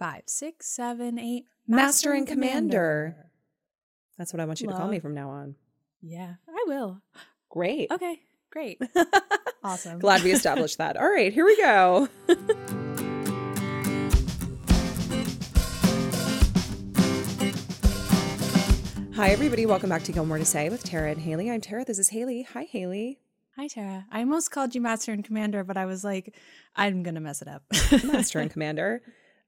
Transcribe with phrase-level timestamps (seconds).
[0.00, 1.44] Five, six, seven, eight.
[1.68, 3.14] Master and Commander.
[4.16, 5.56] That's what I want you to call me from now on.
[6.00, 7.02] Yeah, I will.
[7.50, 7.90] Great.
[7.90, 8.18] Okay,
[8.50, 8.80] great.
[9.62, 9.98] awesome.
[9.98, 10.96] Glad we established that.
[10.96, 12.08] All right, here we go.
[19.16, 19.66] Hi, everybody.
[19.66, 21.50] Welcome back to Gilmore to Say with Tara and Haley.
[21.50, 21.84] I'm Tara.
[21.84, 22.44] This is Haley.
[22.54, 23.18] Hi, Haley.
[23.56, 24.06] Hi, Tara.
[24.10, 26.34] I almost called you Master and Commander, but I was like,
[26.74, 27.64] I'm going to mess it up.
[28.02, 29.02] Master and Commander.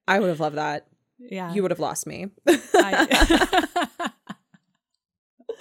[0.09, 0.87] I would have loved that.
[1.19, 1.53] yeah.
[1.53, 2.27] You would have lost me.
[2.47, 3.69] I-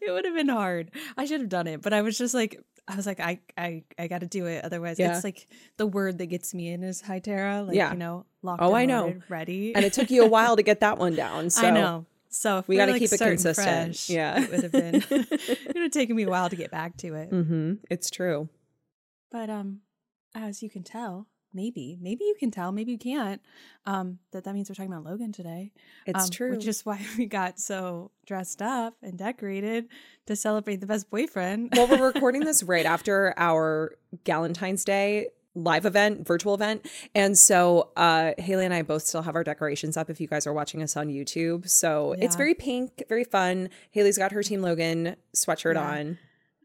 [0.00, 0.90] it would have been hard.
[1.16, 3.84] I should have done it, but I was just like, I was like, I, I,
[3.98, 4.64] I got to do it.
[4.64, 5.14] Otherwise, Yeah.
[5.14, 7.62] it's like the word that gets me in is Hi Tara.
[7.62, 7.92] Like, Yeah.
[7.92, 8.62] you know, locked.
[8.62, 9.14] Oh, I know.
[9.28, 9.74] Ready.
[9.74, 11.50] and it took you a while to get that one down.
[11.50, 12.06] So I know.
[12.28, 13.86] So if we we gotta got to keep it consistent.
[13.96, 14.40] Fresh, Yeah.
[14.42, 14.94] it would have been.
[15.10, 17.28] it would have taken me a while to get back to it.
[17.30, 18.48] hmm It's true.
[19.30, 19.80] But um,
[20.34, 23.40] as you can tell, maybe, maybe you can tell, maybe you can't.
[23.86, 25.72] Um, that that means we're talking about Logan today.
[26.06, 26.50] It's um, true.
[26.52, 29.88] Which is why we got so dressed up and decorated
[30.26, 31.72] to celebrate the best boyfriend.
[31.74, 36.86] well, we're recording this right after our Galentine's Day live event, virtual event.
[37.14, 40.46] And so uh Haley and I both still have our decorations up if you guys
[40.46, 41.66] are watching us on YouTube.
[41.68, 43.70] So it's very pink, very fun.
[43.90, 45.90] Haley's got her Team Logan sweatshirt Yeah.
[45.90, 46.18] on.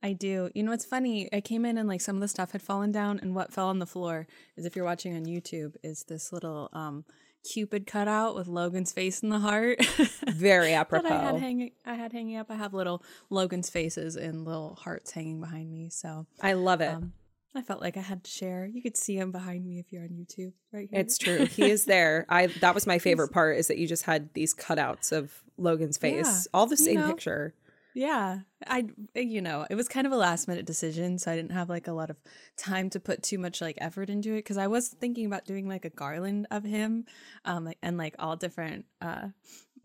[0.03, 0.49] I do.
[0.55, 1.29] You know, it's funny.
[1.31, 3.67] I came in and like some of the stuff had fallen down, and what fell
[3.67, 7.05] on the floor is if you're watching on YouTube, is this little um
[7.43, 9.83] Cupid cutout with Logan's face in the heart.
[10.27, 11.37] Very that I had apropos.
[11.39, 11.71] hanging.
[11.85, 12.51] I had hanging up.
[12.51, 15.89] I have little Logan's faces and little hearts hanging behind me.
[15.89, 16.93] So I love it.
[16.93, 17.13] um,
[17.55, 18.67] I felt like I had to share.
[18.71, 20.99] You could see him behind me if you're on YouTube, right here.
[20.99, 21.45] it's true.
[21.47, 22.27] He is there.
[22.29, 25.97] I that was my favorite part is that you just had these cutouts of Logan's
[25.97, 26.27] face.
[26.27, 27.07] Yeah, all the you same know.
[27.07, 27.55] picture.
[27.93, 31.51] Yeah, I you know it was kind of a last minute decision, so I didn't
[31.51, 32.17] have like a lot of
[32.57, 35.67] time to put too much like effort into it because I was thinking about doing
[35.67, 37.05] like a garland of him,
[37.45, 39.29] um, like, and like all different uh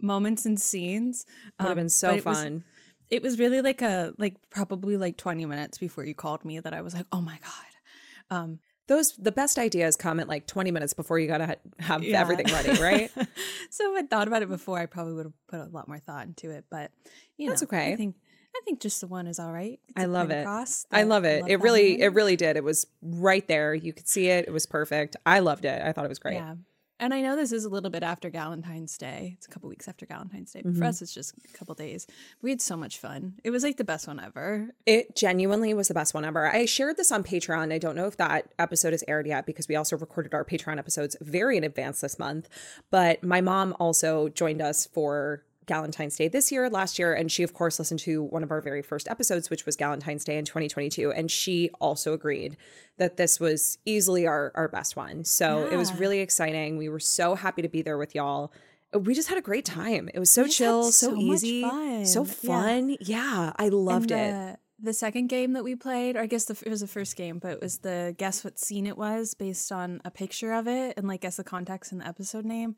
[0.01, 1.27] moments and scenes.
[1.59, 2.65] Would have Um, been so it was- fun.
[3.11, 6.75] it was really like a like probably like 20 minutes before you called me that
[6.75, 8.37] I was like, oh my god.
[8.37, 12.03] Um, Those the best ideas come at like 20 minutes before you gotta ha- have
[12.05, 12.21] Yeah.
[12.21, 13.11] everything ready, right?
[13.71, 15.99] so if I thought about it before, I probably would have put a lot more
[15.99, 16.65] thought into it.
[16.71, 16.91] But
[17.37, 17.93] you That's know, okay.
[17.93, 18.15] I think
[18.55, 19.81] I think just the one is all right.
[19.89, 20.41] It's I a love it.
[20.41, 21.43] across I love it.
[21.43, 22.01] love It really, man.
[22.07, 22.57] it really did.
[22.57, 23.75] It was right there.
[23.75, 24.47] You could see it.
[24.49, 25.17] It was perfect.
[25.27, 25.83] I loved it.
[25.83, 26.35] I thought it was great.
[26.37, 26.55] Yeah.
[26.99, 29.35] And I know this is a little bit after Valentine's Day.
[29.37, 30.63] It's a couple weeks after Valentine's Day.
[30.63, 30.79] But Mm-hmm.
[30.81, 32.07] for us, it's just a couple days.
[32.43, 33.35] We had so much fun.
[33.45, 34.71] It was like the best one ever.
[34.87, 36.47] It genuinely was the best one ever.
[36.51, 37.73] I shared this on Patreon.
[37.73, 40.79] I don't know if that episode is aired yet because we also recorded our Patreon
[40.79, 42.49] episodes very in advance this month.
[42.91, 47.43] But my mom also joined us for Valentine's Day this year, last year, and she
[47.43, 50.45] of course listened to one of our very first episodes, which was Galentine's Day in
[50.45, 52.57] 2022, and she also agreed
[52.99, 55.25] that this was easily our our best one.
[55.25, 56.77] So it was really exciting.
[56.77, 58.53] We were so happy to be there with y'all.
[58.93, 60.09] We just had a great time.
[60.15, 61.63] It was so chill, so so, easy,
[62.05, 62.91] so fun.
[62.91, 62.97] Yeah.
[63.01, 64.59] Yeah, I loved and it.
[64.79, 67.17] the, The second game that we played, or I guess the, it was the first
[67.17, 70.69] game, but it was the guess what scene it was based on a picture of
[70.69, 72.77] it and like guess the context and the episode name.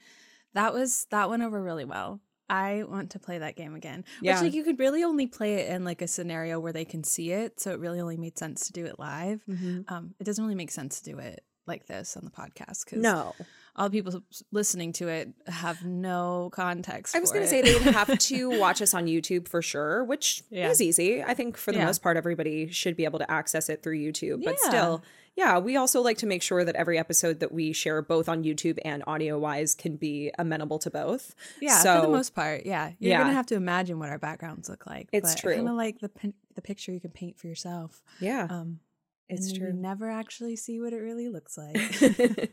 [0.55, 2.21] That was that went over really well.
[2.51, 4.05] I want to play that game again.
[4.23, 4.35] Yeah.
[4.35, 7.05] Which like you could really only play it in like a scenario where they can
[7.05, 9.41] see it, so it really only made sense to do it live.
[9.89, 13.03] Um, it doesn't really make sense to do it like this on the podcast because
[13.03, 13.35] No.
[13.77, 14.23] all the people
[14.53, 17.15] listening to it have no context.
[17.15, 20.03] I was going to say they would have to watch us on YouTube for sure,
[20.05, 20.71] which Yeah.
[20.71, 21.23] is easy.
[21.23, 21.85] I think for the Yeah.
[21.85, 24.43] most part, everybody should be able to access it through YouTube.
[24.45, 24.69] But Yeah.
[24.71, 25.03] still,
[25.39, 28.43] yeah, we also like to make sure that every episode that we share, both on
[28.43, 31.35] YouTube and audio wise, can be amenable to both.
[31.61, 32.91] Yeah, so, for the most part, yeah.
[32.99, 33.19] You're Yeah.
[33.23, 35.09] gonna have to imagine what our backgrounds look like.
[35.13, 35.55] It's but true.
[35.55, 38.03] Kind of like the pin- the picture you can paint for yourself.
[38.21, 38.81] Yeah, Um,
[39.29, 39.69] it's true.
[39.69, 42.51] You never actually see what it really looks like.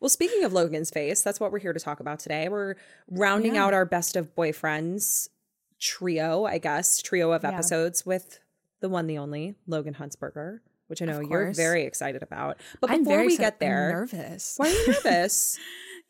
[0.00, 2.48] well, speaking of Logan's face, that's what we're here to talk about today.
[2.48, 2.76] We're
[3.08, 3.64] rounding Yeah.
[3.64, 5.30] out our best of boyfriends
[5.80, 7.50] trio, I guess, trio of Yeah.
[7.54, 8.38] episodes with
[8.80, 10.60] the one, the only Logan Huntzberger,
[10.90, 12.58] which I know you're very excited about.
[12.80, 14.54] But before we get I'm there, nervous.
[14.56, 15.58] why are you nervous?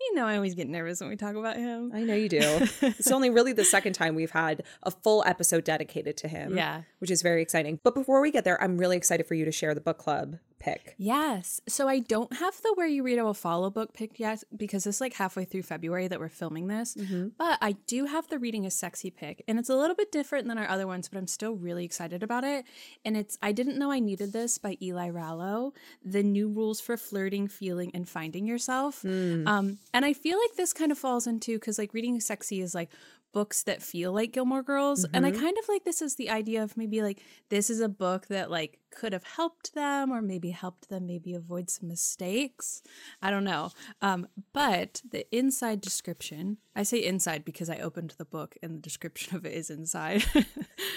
[0.00, 1.92] you know, I always get nervous when we talk about him.
[1.94, 2.40] I know you do.
[2.80, 6.56] It's only really the second time we've had a full episode dedicated to him.
[6.56, 6.82] Yeah.
[7.00, 7.80] Which is very exciting.
[7.84, 10.38] But before we get there, I'm really excited for you to share the book club
[10.60, 10.94] pick.
[10.98, 11.60] Yes.
[11.68, 14.86] So I don't have the Where You Read I Will Follow book picked yet because
[14.86, 16.96] it's like halfway through February that we're filming this.
[17.38, 19.42] But I do have the Reading is Sexy pick.
[19.48, 22.22] And it's a little bit different than our other ones, but I'm still really excited
[22.22, 22.64] about it.
[23.04, 25.72] And it's I Didn't Know I Needed This by Eli Rallo,
[26.04, 29.02] The New Rules for Flirting, Feeling, and Finding Yourself.
[29.48, 32.60] Um, and I feel like this kind of falls into because like Reading is Sexy
[32.60, 32.90] is like
[33.32, 35.06] books that feel like Gilmore Girls.
[35.12, 37.88] And I kind of like this is the idea of maybe like this is a
[37.88, 42.82] book that like could have helped them or maybe helped them maybe avoid some mistakes.
[43.22, 43.70] I don't know.
[44.02, 48.80] Um, but the inside description, I say inside because I opened the book and the
[48.80, 50.24] description of it is inside.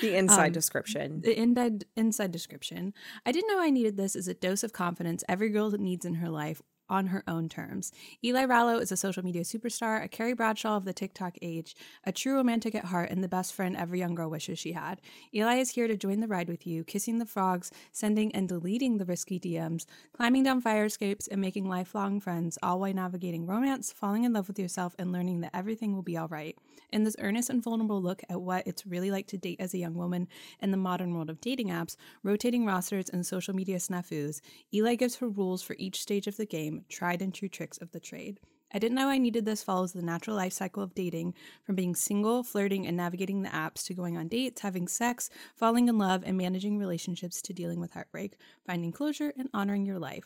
[0.02, 1.22] The inside description.
[1.22, 2.94] the inside inside description.
[3.26, 6.16] I didn't know I needed this as a dose of confidence every girl needs in
[6.16, 7.92] her life on her own terms.
[8.24, 11.76] Eli Rallo is a social media superstar, a Carrie Bradshaw of the TikTok age,
[12.06, 15.02] a true romantic at heart, and the best friend every young girl wishes she had.
[15.34, 18.98] Eli is here to join the ride with you, kissing the frogs, sending and deleting
[18.98, 23.92] the risky DMs, climbing down fire escapes, and making lifelong friends, all while navigating romance,
[23.92, 26.58] falling in love with yourself, and learning that everything will be all right.
[26.92, 29.78] In this earnest and vulnerable look at what it's really like to date as a
[29.78, 30.28] young woman
[30.62, 34.42] in the modern world of dating apps, rotating rosters, and social media snafus,
[34.74, 37.92] Eli gives her rules for each stage of the game, tried and true tricks of
[37.92, 38.40] the trade.
[38.76, 41.94] I didn't know I needed this follows the natural life cycle of dating, from being
[41.94, 46.24] single, flirting, and navigating the apps to going on dates, having sex, falling in love,
[46.26, 48.36] and managing relationships to dealing with heartbreak,
[48.66, 50.26] finding closure, and honoring your life.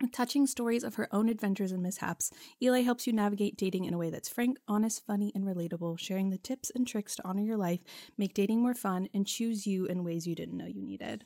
[0.00, 2.30] With touching stories of her own adventures and mishaps,
[2.62, 6.30] Eli helps you navigate dating in a way that's frank, honest, funny, and relatable, sharing
[6.30, 7.80] the tips and tricks to honor your life,
[8.18, 11.24] make dating more fun, and choose you in ways you didn't know you needed.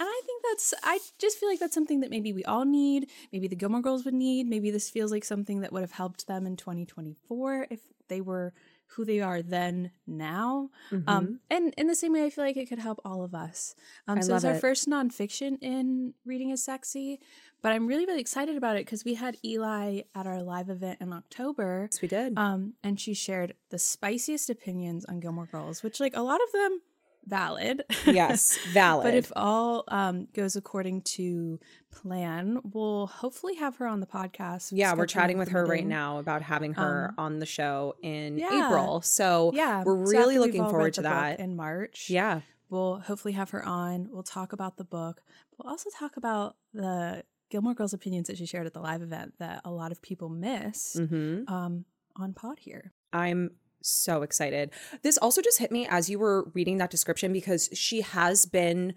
[0.00, 3.10] And I think that's, I just feel like that's something that maybe we all need.
[3.32, 4.46] Maybe the Gilmore Girls would need.
[4.48, 8.54] Maybe this feels like something that would have helped them in 2024 if they were
[8.94, 10.70] who they are then now.
[11.06, 13.74] Um, and in the same way, I feel like it could help all of us.
[14.08, 14.60] Um, so it's our it.
[14.60, 17.20] first nonfiction in Reading is Sexy,
[17.62, 20.98] but I'm really, really excited about it because we had Eli at our live event
[21.00, 21.88] in October.
[21.90, 22.36] Yes, we did.
[22.36, 26.52] Um, and she shared the spiciest opinions on Gilmore Girls, which, like, a lot of
[26.52, 26.80] them
[27.26, 27.84] valid.
[28.06, 29.04] yes, valid.
[29.10, 31.58] But if all um, goes according to
[31.90, 34.70] plan, we'll hopefully have her on the podcast.
[34.72, 38.66] yeah, we're chatting with her right now about having her on the show in yeah.
[38.66, 39.00] April.
[39.02, 41.40] So Yeah, we're really we've looking forward to that.
[41.40, 42.08] in March.
[42.10, 42.40] Yeah.
[42.68, 44.08] we'll hopefully have her on.
[44.10, 45.22] We'll talk about the book.
[45.58, 49.34] We'll also talk about the Gilmore Girls opinions that she shared at the live event
[49.40, 51.84] that a lot of people missed hmm um,
[52.16, 52.92] on Pod here.
[53.12, 53.50] I'm
[53.82, 54.70] so excited.
[55.02, 58.94] This also just hit me as you were reading that description because she has been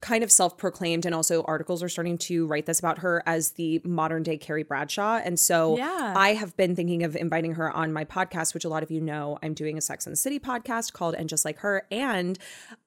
[0.00, 3.80] kind of self-proclaimed and also articles are starting to write this about her as the
[3.84, 5.20] modern day Carrie Bradshaw.
[5.24, 6.14] And so Yeah.
[6.16, 9.00] I have been thinking of inviting her on my podcast, which a lot of you
[9.00, 11.86] know I'm doing a Sex and the City podcast called And Just Like Her.
[11.92, 12.36] And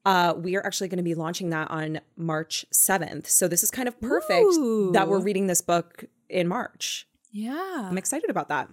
[0.05, 3.27] uh, we are actually going to be launching that on March 7th.
[3.27, 4.49] So this is kind of perfect
[4.91, 7.07] that we're reading this book in March.
[7.31, 7.87] Yeah.
[7.89, 8.67] I'm excited about that.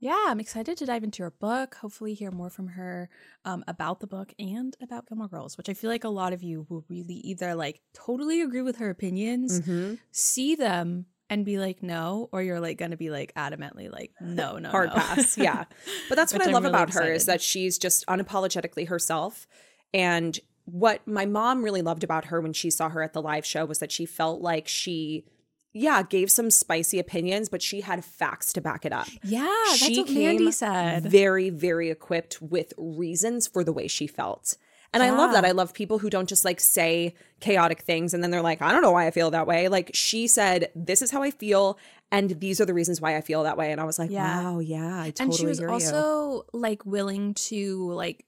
[0.00, 1.74] Yeah, I'm excited to dive into her book.
[1.76, 3.10] Hopefully, hear more from her
[3.44, 6.42] um, about the book and about Gilmore Girls, which I feel like a lot of
[6.42, 9.94] you will really either like totally agree with her opinions, Mm-hmm.
[10.10, 14.12] see them, and be like no, or you're like going to be like adamantly like
[14.20, 14.96] no, no, hard no.
[14.96, 15.36] pass.
[15.38, 15.64] Yeah.
[16.08, 19.46] But that's what I I'm love really about her is that she's just unapologetically herself.
[19.94, 23.44] And what my mom really loved about her when she saw her at the live
[23.44, 25.24] show was that she felt like she,
[25.72, 29.06] yeah, gave some spicy opinions, but she had facts to back it up.
[29.22, 31.04] yeah, that's she what Mandy came said.
[31.04, 34.56] very, very equipped with reasons for the way she felt.
[34.92, 35.44] And I love that.
[35.44, 38.72] I love people who don't just like say chaotic things and then they're like, I
[38.72, 39.68] don't know why I feel that way.
[39.68, 41.78] Like she said, This is how I feel,
[42.10, 43.70] and these are the reasons why I feel that way.
[43.70, 44.42] And I was like, Yeah.
[44.42, 45.74] Wow, yeah, I totally and she was hear you.
[45.74, 48.24] also like willing to like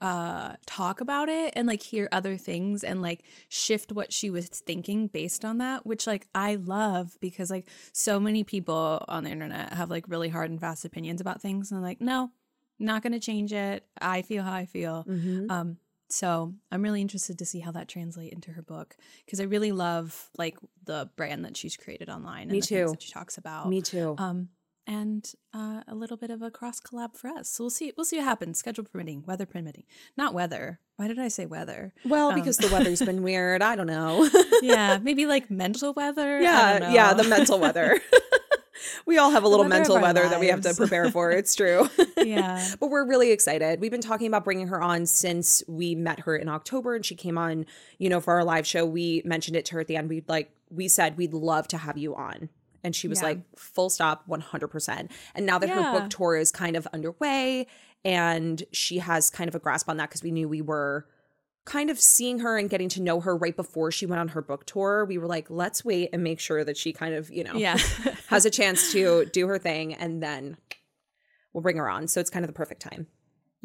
[0.00, 4.48] uh talk about it and like hear other things and like shift what she was
[4.48, 9.30] thinking based on that which like I love because like so many people on the
[9.30, 12.30] internet have like really hard and fast opinions about things and I'm like no
[12.78, 15.50] not going to change it I feel how I feel Mhm.
[15.50, 15.78] um
[16.10, 19.72] so I'm really interested to see how that translate into her book because I really
[19.72, 22.92] love like the brand that she's created online and Me the things too.
[22.92, 24.14] that she talks about Me too.
[24.18, 24.50] um,
[24.86, 27.48] and uh, a little bit of a cross collab for us.
[27.48, 27.92] So we'll see.
[27.96, 28.58] We'll see what happens.
[28.58, 29.84] Schedule permitting, weather permitting,
[30.16, 30.80] not weather.
[30.96, 31.92] Why did I say weather?
[32.04, 33.62] well, um, because the weather's been weird.
[33.62, 34.28] I don't know.
[34.62, 36.38] yeah, maybe like mental weather.
[36.38, 38.00] I yeah, yeah, the mental weather.
[39.06, 41.30] we all have a little weather mental weather that we have to prepare for.
[41.32, 41.88] It's true.
[42.22, 43.80] yeah, But we're really excited.
[43.80, 47.14] We've been talking about bringing her on since we met her in October and she
[47.14, 47.66] came on,
[47.98, 48.84] you know, for our live show.
[48.86, 50.08] We mentioned it to her at the end.
[50.08, 52.48] We'd like, we said, we'd love to have you on.
[52.86, 53.26] And she was Yeah.
[53.26, 55.10] like, full stop, 100%.
[55.34, 57.66] And now that her book tour is kind of underway
[58.04, 61.08] and she has kind of a grasp on that because we knew we were
[61.64, 64.40] kind of seeing her and getting to know her right before she went on her
[64.40, 67.42] book tour, we were like, let's wait and make sure that she kind of, you
[67.42, 67.76] know, Yeah.
[68.28, 70.56] has a chance to do her thing and then
[71.52, 72.06] we'll bring her on.
[72.06, 73.08] So it's kind of the perfect time.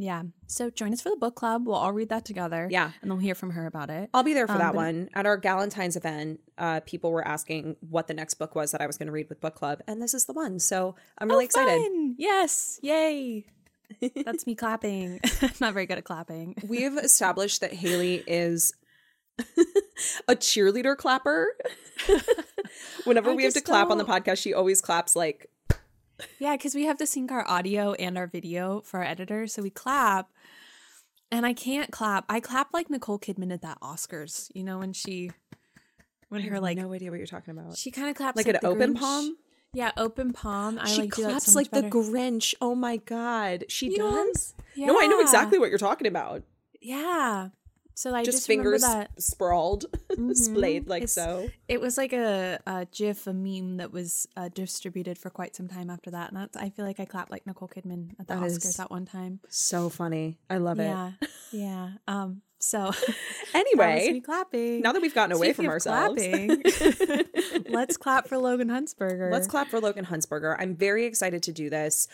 [0.01, 0.23] Yeah.
[0.47, 1.65] So join us for the book club.
[1.67, 2.67] We'll all read that together.
[2.71, 2.91] Yeah.
[3.01, 4.09] And then we'll hear from her about it.
[4.13, 5.09] I'll be there for Um, that one.
[5.13, 8.87] At our Galentine's event, uh, people were asking what the next book was that I
[8.87, 10.59] was going to read with book club, and this is the one.
[10.59, 11.73] So I'm really excited.
[11.79, 12.15] Oh, Fun!
[12.17, 12.79] Yes.
[12.81, 13.45] Yay.
[14.25, 15.19] That's me clapping.
[15.59, 16.55] Not very good at clapping.
[16.67, 18.73] We've established that Haley is
[20.27, 21.47] a cheerleader clapper.
[23.03, 25.47] Whenever I we have to clap on the podcast, she always claps like
[26.39, 29.47] Yeah, because we have to sync our audio and our video for our editor.
[29.47, 30.29] So we clap.
[31.31, 32.25] And I can't clap.
[32.27, 35.31] I clap like Nicole Kidman at that Oscars, you know, when she
[36.29, 37.77] when her like no idea what you're talking about.
[37.77, 38.99] she kind of claps like like, an open Grinch.
[38.99, 39.37] palm.
[39.73, 40.79] Yeah, open palm.
[40.79, 41.83] I she like claps so like the.
[41.83, 42.53] Grinch.
[42.59, 44.53] Oh my god, she You does.
[44.75, 46.43] No, I know exactly what you're talking about.
[46.81, 47.49] Yeah.
[48.01, 49.85] So I just, just, fingers remember that sprawled,
[50.33, 51.47] splayed like It's- so.
[51.67, 55.67] it was like a, a GIF, a meme that was uh, distributed for quite some
[55.67, 58.33] time after that, and that's, I feel like I clapped like Nicole Kidman at the
[58.33, 59.39] That Oscars that one time.
[59.49, 60.39] So funny.
[60.49, 60.85] I love it.
[60.85, 61.11] Yeah,
[61.51, 61.89] yeah.
[62.07, 62.41] Um.
[62.57, 62.91] So
[63.53, 64.81] Anyway, clapping.
[64.81, 66.63] now that we've gotten away Speaking from ourselves, clapping,
[67.69, 69.31] let's clap for Logan Huntzberger.
[69.31, 70.55] let's clap for Logan Huntzberger.
[70.57, 72.07] I'm very excited to do this.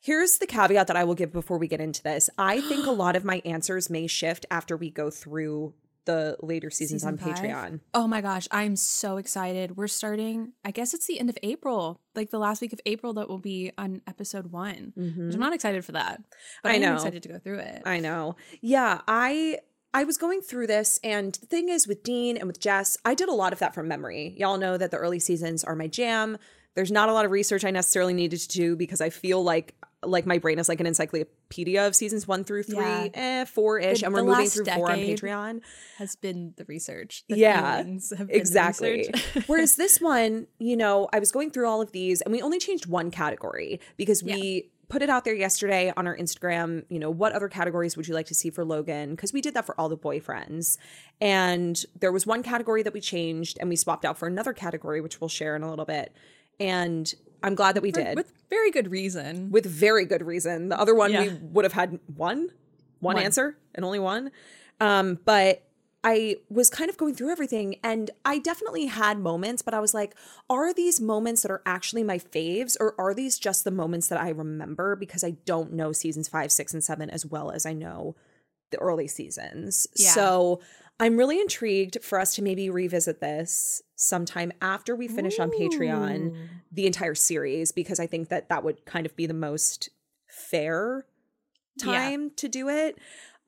[0.00, 2.30] Here's the caveat that I will give before we get into this.
[2.38, 5.74] I think a lot of my answers may shift after we go through
[6.08, 7.44] the later seasons Season on five?
[7.44, 7.80] Patreon.
[7.92, 9.76] Oh my gosh, I'm so excited.
[9.76, 13.12] We're starting, I guess it's the end of April, like the last week of April
[13.14, 14.92] that will be on episode one.
[14.96, 15.38] Which I'm mm-hmm.
[15.38, 16.22] not excited for that.
[16.62, 16.94] But I I, am know.
[16.94, 17.82] excited to go through it.
[17.84, 18.36] I know.
[18.62, 19.58] Yeah, I
[19.92, 23.14] I was going through this and the thing is with Dean and with Jess, I
[23.14, 24.34] did a lot of that from memory.
[24.38, 26.38] Y'all know that the early seasons are my jam.
[26.74, 29.74] There's not a lot of research I necessarily needed to do because I feel like
[30.04, 33.08] like my brain is like an encyclopedia of seasons one through three, Yeah.
[33.14, 34.98] eh, four ish, and we're moving through four on.
[34.98, 35.60] Patreon.
[35.96, 37.24] Has been the research.
[37.28, 39.08] The yeah, feelings have been the exactly.
[39.12, 39.44] research.
[39.48, 42.60] Whereas this one, you know, I was going through all of these, and we only
[42.60, 46.84] changed one category because we put it out there yesterday on our Instagram.
[46.88, 49.10] You know, what other categories would you like to see for Logan?
[49.10, 50.78] Because we did that for all the boyfriends,
[51.20, 55.00] and there was one category that we changed, and we swapped out for another category,
[55.00, 56.12] which we'll share in a little bit.
[56.60, 57.12] And
[57.42, 59.50] I'm glad that we For- did With very good reason.
[59.50, 60.68] with very good reason.
[60.70, 62.48] The other one we would have had one,
[63.00, 63.22] one, One.
[63.24, 64.30] answer and only one.
[64.80, 65.64] Um, but
[66.04, 69.94] I was kind of going through everything and I definitely had moments, but I was
[69.94, 70.14] like,
[70.48, 74.20] are these moments that are actually my faves or are these just the moments that
[74.20, 77.72] I remember because I don't know seasons five, six, and seven as well as I
[77.72, 78.14] know
[78.70, 79.86] the early seasons.
[79.96, 80.10] Yeah.
[80.12, 80.60] So
[81.00, 86.48] I'm really intrigued for us to maybe revisit this sometime after we finish on Patreon
[86.72, 89.90] the entire series because I think that that would kind of be the most
[90.28, 91.06] fair
[91.76, 91.84] Yeah.
[92.10, 92.98] time to do it.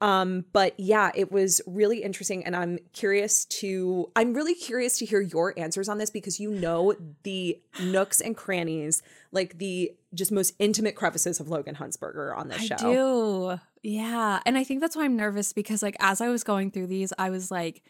[0.02, 4.10] Um, but yeah, it was really interesting, and I'm curious to.
[4.16, 8.34] I'm really curious to hear your answers on this because you know the nooks and
[8.34, 12.76] crannies, like the just most intimate crevices of Logan Huntzberger on this I show.
[13.56, 13.60] do.
[13.82, 14.40] Yeah.
[14.44, 17.12] And I think that's why I'm nervous because like as I was going through these,
[17.18, 17.82] I was like,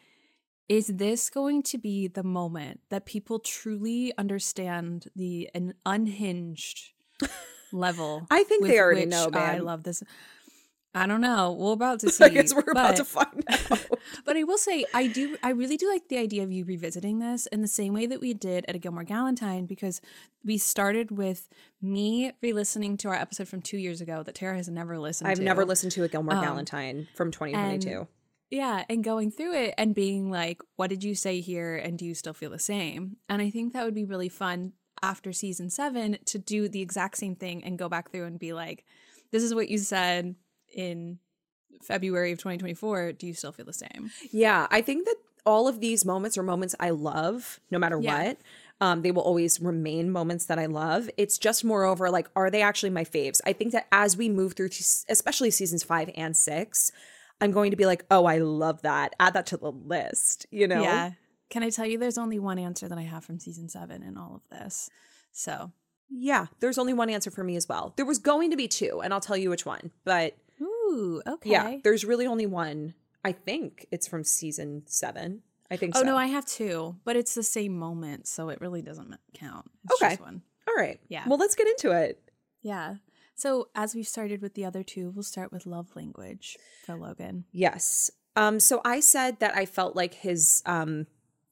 [0.68, 6.92] is this going to be the moment that people truly understand the an unhinged
[7.72, 8.26] level?
[8.30, 10.02] I think they already know, I love this.
[10.94, 11.52] I don't know.
[11.52, 12.24] We're about to see.
[12.26, 13.86] I guess we're about to find out.
[14.24, 17.20] But I will say, I do, I really do like the idea of you revisiting
[17.20, 20.00] this in the same way that we did at a Gilmore Galentine because
[20.44, 21.48] we started with
[21.80, 25.30] me re-listening to our episode from two years ago that Tara has never listened to.
[25.30, 25.44] I've to.
[25.44, 28.08] never listened to a Gilmore Um, Galentine from 2022.
[28.50, 31.76] Yeah, and going through it and being like, what did you say here?
[31.76, 33.16] And do you still feel the same?
[33.28, 37.16] And I think that would be really fun after season seven to do the exact
[37.16, 38.84] same thing and go back through and be like,
[39.30, 40.34] this is what you said
[40.74, 41.18] in
[41.82, 43.12] February of 2024.
[43.12, 44.10] Do you still feel the same?
[44.30, 48.24] Yeah, I think that all of these moments are moments I love, no matter Yeah.
[48.28, 48.38] what.
[48.82, 51.10] Um, they will always remain moments that I love.
[51.18, 53.40] It's just moreover, like, are they actually my faves?
[53.44, 54.70] I think that as we move through,
[55.08, 56.90] especially seasons five and six,
[57.42, 59.14] I'm going to be like, oh, I love that.
[59.20, 60.82] Add that to the list, you know?
[60.82, 61.12] Yeah.
[61.50, 64.16] Can I tell you there's only one answer that I have from season seven in
[64.16, 64.88] all of this?
[65.32, 65.72] So,
[66.10, 67.92] Yeah, there's only one answer for me as well.
[67.96, 69.90] There was going to be two, and I'll tell you which one.
[70.04, 70.36] But
[70.90, 71.50] ooh, okay.
[71.50, 72.94] yeah, there's really only one.
[73.24, 75.42] I think it's from season seven.
[75.70, 76.06] I think Oh, so.
[76.06, 78.26] no, I have two, but it's the same moment.
[78.26, 79.70] So it really doesn't count.
[79.84, 80.10] It's Okay.
[80.12, 80.42] just one.
[80.66, 80.98] All right.
[81.08, 81.24] Yeah.
[81.28, 82.20] Well, let's get into it.
[82.62, 82.96] Yeah.
[83.36, 87.44] So as we've started with the other two, we'll start with love language for Logan.
[87.52, 88.10] Yes.
[88.36, 91.06] Um, so I said that I felt like his um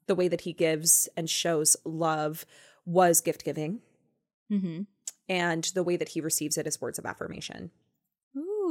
[0.06, 2.44] the way that he gives and shows love
[2.86, 3.80] was gift giving
[4.50, 4.82] Mm-hmm.
[5.28, 7.70] and the way that he receives it is words of affirmation.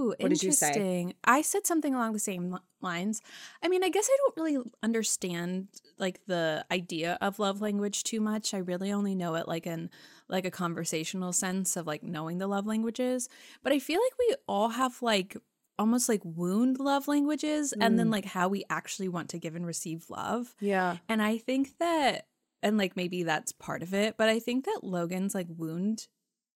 [0.07, 0.67] Ooh, What did you say?
[0.67, 1.13] interesting.
[1.23, 3.21] I said something along the same lines.
[3.63, 8.21] I mean, I guess I don't really understand like the idea of love language too
[8.21, 8.53] much.
[8.53, 9.89] I really only know it like in
[10.29, 13.29] like a conversational sense of like knowing the love languages.
[13.63, 15.37] But I feel like we all have like
[15.79, 17.97] almost like wound love languages and Mm.
[17.97, 20.55] then like how we actually want to give and receive love.
[20.59, 20.97] Yeah.
[21.07, 22.27] And I think that,
[22.63, 26.07] and like maybe that's part of it, but I think that Logan's like wound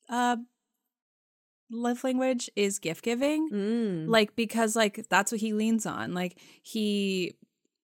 [0.09, 0.37] uh
[1.71, 3.49] love language is gift giving.
[3.49, 4.07] Mm.
[4.09, 6.13] Like, because like that's what he leans on.
[6.13, 7.33] Like, he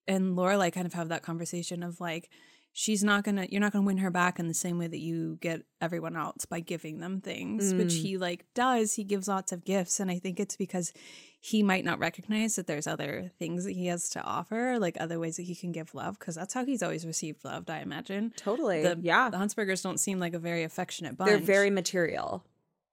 [0.08, 2.30] and Laura like kind of have that conversation of like,
[2.74, 5.38] she's not gonna, you're not gonna win her back in the same way that you
[5.42, 8.02] get everyone else by giving them things, which Mm.
[8.02, 8.94] he like does.
[8.94, 10.00] He gives lots of gifts.
[10.00, 10.94] And I think it's because
[11.40, 15.20] he might not recognize that there's other things that he has to offer, like other
[15.20, 18.32] ways that he can give love, because that's how he's always received loved, I imagine.
[18.36, 18.84] Totally.
[18.84, 19.30] The, yeah.
[19.30, 21.30] The Huntzbergers don't seem like a very affectionate bunch.
[21.30, 22.44] They're very material.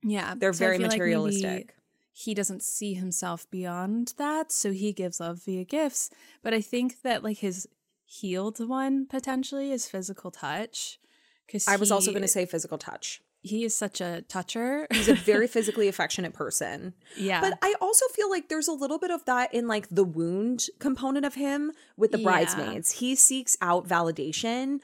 [0.05, 0.35] Yeah.
[0.37, 1.75] They're so very feel like materialistic.
[2.13, 6.11] he doesn't see himself beyond that, so he gives love via gifts.
[6.43, 7.67] But I think that like his
[8.05, 10.99] healed one potentially is physical touch.
[11.47, 13.21] Because I was also going to say physical touch.
[13.43, 14.87] he is such a toucher.
[14.91, 16.95] He's a very physically affectionate person.
[17.19, 20.05] yeah, But I also feel like there's a little bit of that in like the
[20.05, 22.25] wound component of him with the Yeah.
[22.25, 22.93] bridesmaids.
[22.93, 24.81] He seeks out validation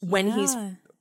[0.00, 0.54] when he's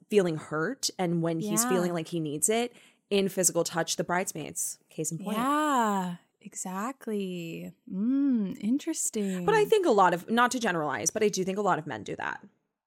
[0.10, 2.74] feeling hurt and when he's feeling like he needs it
[3.14, 3.96] in physical touch.
[3.96, 5.38] The bridesmaids, case in point.
[5.38, 7.72] yeah, exactly.
[7.92, 9.46] Mm, interesting.
[9.46, 11.78] But I think a lot of, not to generalize, but I do think a lot
[11.78, 12.42] of men do that.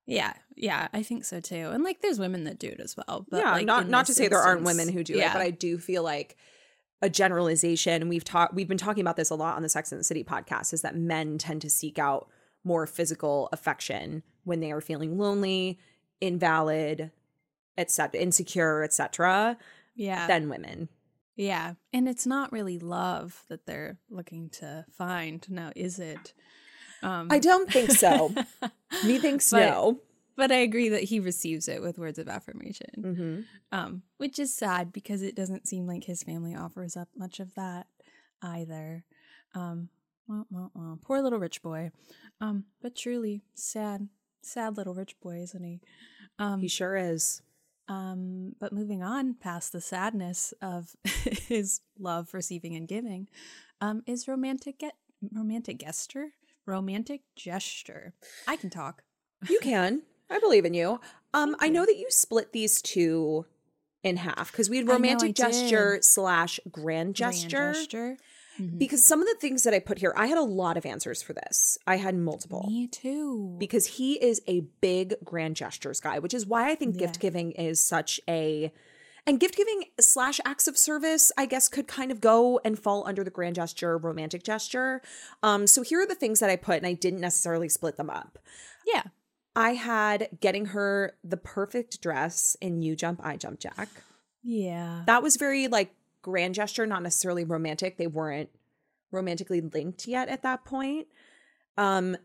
[0.06, 1.70] yeah, yeah, I think so too.
[1.72, 3.26] And like, there's women that do it as well.
[3.30, 5.30] But yeah, like, not not to say there aren't women who do yeah.
[5.30, 6.36] it, but I do feel like
[7.02, 10.00] a generalization, we've talked we've been talking about this a lot on the Sex and
[10.00, 12.28] the City podcast, is that men tend to seek out
[12.64, 15.78] more physical affection when they are feeling lonely,
[16.20, 17.10] invalid,
[17.78, 19.58] etc., insecure, etc.,
[19.96, 20.88] yeah, than women.
[21.34, 21.74] Yeah.
[21.92, 25.44] And it's not really love that they're looking to find.
[25.50, 26.32] Now, is it?
[27.02, 28.32] Um, I don't think so.
[29.04, 30.00] Methinks But- no.
[30.36, 32.86] but I agree that he receives it with words of affirmation,
[33.70, 37.38] hmm um, which is sad because it doesn't seem like his family offers up much
[37.40, 37.86] of that
[38.42, 39.04] either.
[39.54, 39.88] Um,
[40.28, 40.96] wah, wah, wah.
[41.02, 41.90] Poor little rich boy.
[42.40, 44.08] Um, but truly sad,
[44.42, 45.80] sad little rich boy, isn't he?
[46.38, 47.42] Um, He sure is.
[47.88, 53.28] Um, but moving on past the sadness of his love receiving and giving,
[53.80, 54.94] um, is romantic get
[55.32, 56.30] romantic gesture,
[56.66, 58.12] romantic gesture.
[58.46, 59.02] I can talk.
[59.48, 60.02] You can.
[60.28, 61.00] I believe in you.
[61.32, 63.46] Um, I know that you split these two
[64.02, 66.04] in half because we had I romantic I gesture did.
[66.04, 68.16] slash grand Grand gesture.
[68.58, 68.78] Mhm.
[68.78, 71.22] Because some of the things that I put here, I had a lot of answers
[71.22, 71.78] for this.
[71.86, 72.64] I had multiple.
[72.66, 73.56] Me too.
[73.58, 77.52] Because he is a big grand gestures guy, which is why I think gift giving
[77.52, 78.72] is such a
[79.28, 83.04] and gift giving slash acts of service, I guess, could kind of go and fall
[83.08, 85.02] under the grand gesture, romantic gesture.
[85.42, 88.08] Um, so here are the things that I put, and I didn't necessarily split them
[88.08, 88.38] up.
[88.86, 89.02] yeah,
[89.56, 93.88] I had getting her the perfect dress in You Jump, I Jump Jack.
[94.44, 95.92] yeah, That was very like
[96.26, 97.98] grand gesture, not necessarily romantic.
[97.98, 98.50] They weren't
[99.12, 101.06] romantically linked yet at that point.
[101.78, 102.16] Um,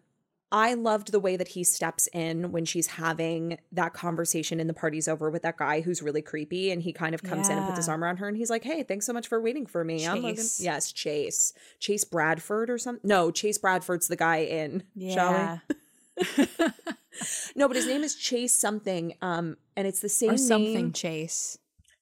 [0.52, 4.74] I loved the way that he steps in when she's having that conversation and the
[4.74, 7.66] party's over with that guy who's really creepy and he kind of comes in and
[7.68, 9.84] puts his arm around her and he's like, Hey, thanks so much for waiting for
[9.84, 10.06] me.
[10.06, 10.44] I'm Logan.
[10.60, 11.54] Yes, Chase.
[11.80, 13.08] Chase Bradford or something.
[13.08, 15.38] No, Chase Bradford's the guy in shall we?
[15.38, 16.68] yeah,
[17.56, 19.14] No, but his name is Chase something.
[19.22, 20.74] Um, and it's the same or something.
[20.74, 21.60] name, Chase.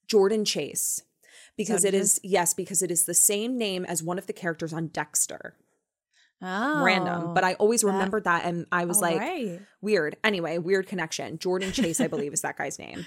[0.07, 1.03] Jordan Chase,
[1.65, 4.33] because it it is yes, because it is the same name as one of the
[4.33, 5.55] characters on Dexter.
[6.41, 9.59] Oh, Random, but I always that- remembered that, and I was like, right.
[9.81, 10.15] weird.
[10.23, 11.37] Anyway, weird connection.
[11.37, 13.05] Jordan Chase, I believe, is that guy's name.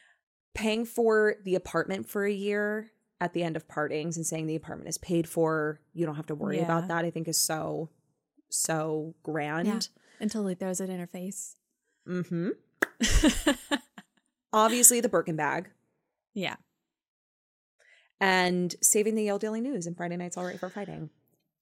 [0.54, 2.90] Paying for the apartment for a year
[3.20, 6.26] at the end of partings and saying the apartment is paid for, you don't have
[6.26, 6.64] to worry Yeah.
[6.64, 7.04] about that.
[7.06, 7.88] I think is so
[8.50, 9.66] so grand.
[9.66, 9.80] yeah,
[10.20, 11.54] until like there's an interface.
[12.06, 12.50] Mm-hmm.
[14.52, 15.70] Obviously, the Birkin bag.
[16.34, 16.56] yeah,
[18.24, 21.10] and saving the Yale Daily News and Friday Night's All Right for Fighting.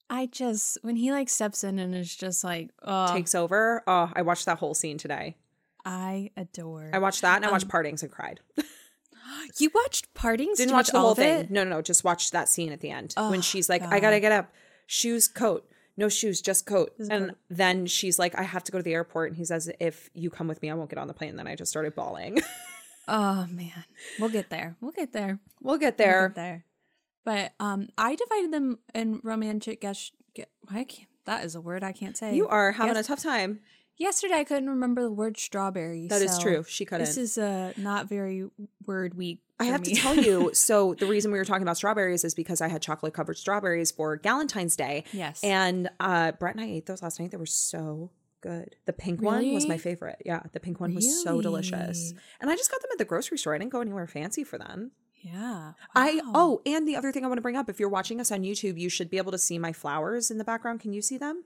[0.09, 3.83] I just when he like steps in and is just like, oh, Takes over.
[3.87, 5.37] Oh, I watched that whole scene today.
[5.85, 6.91] I adore.
[6.93, 8.41] I watched that and I watched Um, Partings and cried.
[9.59, 10.59] you watched Partings?
[10.59, 11.41] Didn't Did you watch the whole thing.
[11.41, 11.51] it?
[11.51, 11.83] No, no, no.
[11.83, 14.53] Just watched that scene at the end when Oh, she's like, I gotta get up.
[14.87, 15.69] Shoes, coat.
[15.97, 16.93] No shoes, just coat.
[16.99, 17.39] Just and coat.
[17.51, 19.31] then she's like, I have to go to the airport.
[19.31, 21.31] And he says, If you come with me, I won't get on the plane.
[21.31, 22.39] And then I just started bawling.
[23.09, 23.85] Oh man,
[24.19, 24.77] we'll get there.
[24.81, 25.39] We'll get there.
[25.61, 26.29] we'll get We'll there.
[26.29, 26.65] get there.
[27.25, 30.11] But um, I divided them in romantic guess.
[30.35, 31.09] Get, I can't.
[31.25, 32.35] That is a word I can't say.
[32.35, 33.61] You are having Yes- a tough time.
[33.99, 36.09] Yesterday, I couldn't remember the word strawberry.
[36.09, 36.65] That is so true.
[36.67, 37.05] She couldn't.
[37.05, 38.49] This is a not very
[38.87, 39.95] word week I have me.
[39.95, 40.51] to tell you.
[40.55, 43.91] So the reason we were talking about strawberries is because I had chocolate covered strawberries
[43.93, 45.05] for Valentine's Day.
[45.13, 45.45] Yes.
[45.45, 47.31] And uh, Brett and I ate those last night.
[47.31, 48.11] They were so
[48.43, 48.77] good.
[48.85, 50.21] The pink one was my favorite.
[50.25, 52.13] Yeah, the pink one was so delicious.
[52.41, 53.55] And I just got them at the grocery store.
[53.55, 54.93] I didn't go anywhere fancy for them.
[55.23, 55.73] yeah.
[55.95, 58.31] I oh, and the other thing I want to bring up, if you're watching us
[58.31, 60.81] on YouTube, you should be able to see my flowers in the background.
[60.81, 61.45] Can you see them?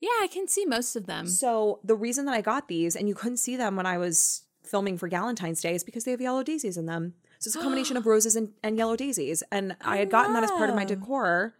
[0.00, 1.26] yeah, I can see most of them.
[1.26, 4.44] So the reason that I got these, and you couldn't see them when I was
[4.62, 7.14] filming for Valentine's Day, is because they have yellow daisies in them.
[7.38, 9.42] So it's a combination of roses and, and yellow daisies.
[9.52, 10.86] And I had gotten that as part of my oh.
[10.86, 11.54] decor,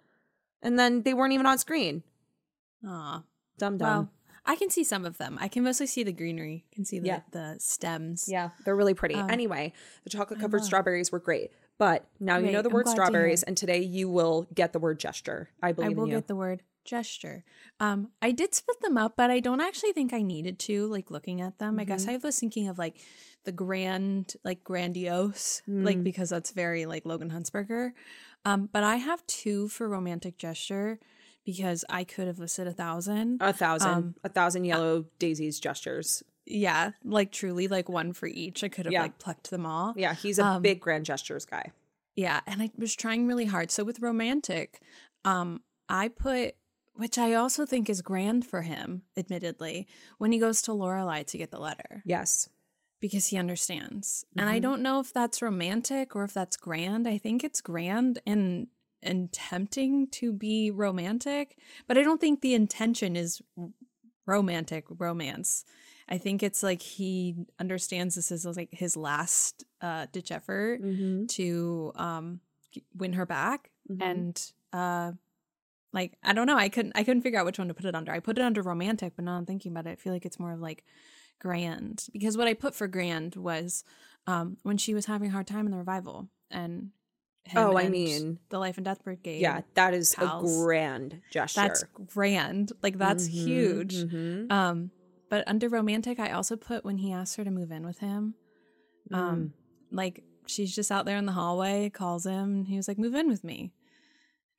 [0.63, 2.03] and then they weren't even on screen.
[2.87, 3.23] Aw.
[3.59, 3.89] Dumb dumb.
[3.89, 4.11] Well,
[4.47, 5.39] I can see some of them.
[5.41, 6.65] I can mostly see the greenery.
[6.73, 7.21] I can see the, Yeah.
[7.31, 8.27] the stems.
[8.29, 9.15] Yeah, they're really pretty.
[9.15, 9.73] Um, anyway,
[10.05, 11.51] the chocolate covered strawberries were great.
[11.79, 14.79] But now you know the word glad to strawberries, and today you will get the
[14.79, 15.49] word gesture.
[15.63, 16.17] I I believe will in you.
[16.17, 17.43] get the word gesture.
[17.79, 20.87] Um, I did split them up, but I don't actually think I needed to.
[20.89, 22.11] Like looking at them, I guess Mm-hmm.
[22.11, 22.97] I was thinking of like
[23.45, 26.05] the grand, like grandiose, like Mm.
[26.05, 27.93] because that's very like Logan Huntzberger.
[28.45, 30.99] Um, but I have two for romantic gesture
[31.45, 33.39] because I could have listed a thousand.
[33.41, 36.23] a thousand, Um, a thousand yellow daisies gestures.
[36.47, 38.63] yeah, like truly, like one for each.
[38.65, 39.03] I could have Yeah.
[39.03, 39.95] like plucked them all.
[39.97, 41.73] Yeah, he's a um, big grand gestures guy.
[42.17, 43.71] Yeah, and I was trying really hard.
[43.71, 44.81] So with romantic,
[45.25, 46.57] um, I put
[46.95, 49.87] which I also think is grand for him, admittedly,
[50.19, 52.51] when he goes to Lorelai to get the letter Yes.
[53.01, 54.27] because he understands.
[54.37, 54.63] And I Mhm.
[54.63, 57.09] don't know if that's romantic or if that's grand.
[57.09, 58.67] I think it's grand and
[59.03, 63.41] and tempting to be romantic, but I don't think the intention is
[64.27, 65.65] romantic romance.
[66.09, 71.27] I think it's like he understands this is like his last uh ditch effort Mm-hmm.
[71.27, 72.41] to um
[72.95, 74.03] win her back Mhm.
[74.03, 75.13] and uh
[75.93, 77.95] like I don't know I couldn't I couldn't figure out which one to put it
[77.95, 78.13] under.
[78.13, 80.39] I put it under romantic, but now I'm thinking about it, I feel like it's
[80.39, 80.85] more of like
[81.41, 83.83] grand because what I put for grand was
[84.27, 86.91] um when she was having a hard time in the revival and
[87.57, 89.41] Oh, I mean- the Life and Death Brigade.
[89.41, 90.61] Yeah, that is pals.
[90.61, 91.61] a grand gesture.
[91.61, 92.73] that's grand.
[92.83, 93.95] Like that's Mhm, huge.
[93.97, 94.53] mhm.
[94.53, 94.91] Um,
[95.29, 98.35] but under romantic, I also put when he asked her to move in with him.
[99.11, 99.17] Mm.
[99.17, 99.53] Um,
[99.91, 103.15] like she's just out there in the hallway, calls him, and he was like, "Move
[103.15, 103.73] in with me."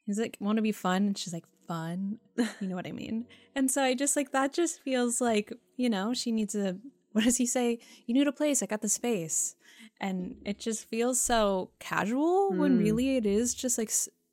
[0.05, 2.19] He's like, "Want to be fun?" And she's like, "Fun,"
[2.59, 3.27] you know what I mean?
[3.55, 4.53] And so I just like that.
[4.53, 6.77] Just feels like you know she needs a.
[7.13, 7.79] What does he say?
[8.05, 8.63] You need a place.
[8.63, 9.55] I got the space,
[10.01, 12.79] and it just feels so casual when Mm.
[12.79, 13.91] really it is just like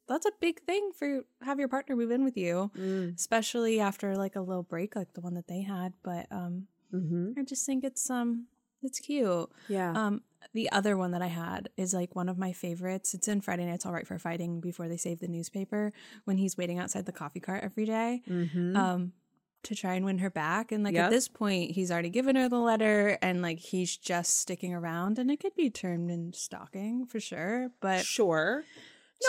[0.08, 3.14] that's a big thing for have your partner move in with you Mm.
[3.14, 7.38] especially after like a little break like the one that they had but um Mhm.
[7.38, 8.46] i just think it's um
[8.82, 9.92] it's cute Yeah.
[9.94, 10.22] um
[10.54, 13.66] the other one that i had is like one of my favorites it's in friday
[13.66, 15.92] nights all right for fighting before they save the newspaper
[16.24, 18.76] when he's waiting outside the coffee cart every day Mhm.
[18.76, 19.12] um
[19.64, 21.04] to try and win her back and like Yep.
[21.06, 25.18] at this point he's already given her the letter and like he's just sticking around
[25.18, 28.64] and it could be termed in stalking for sure but sure.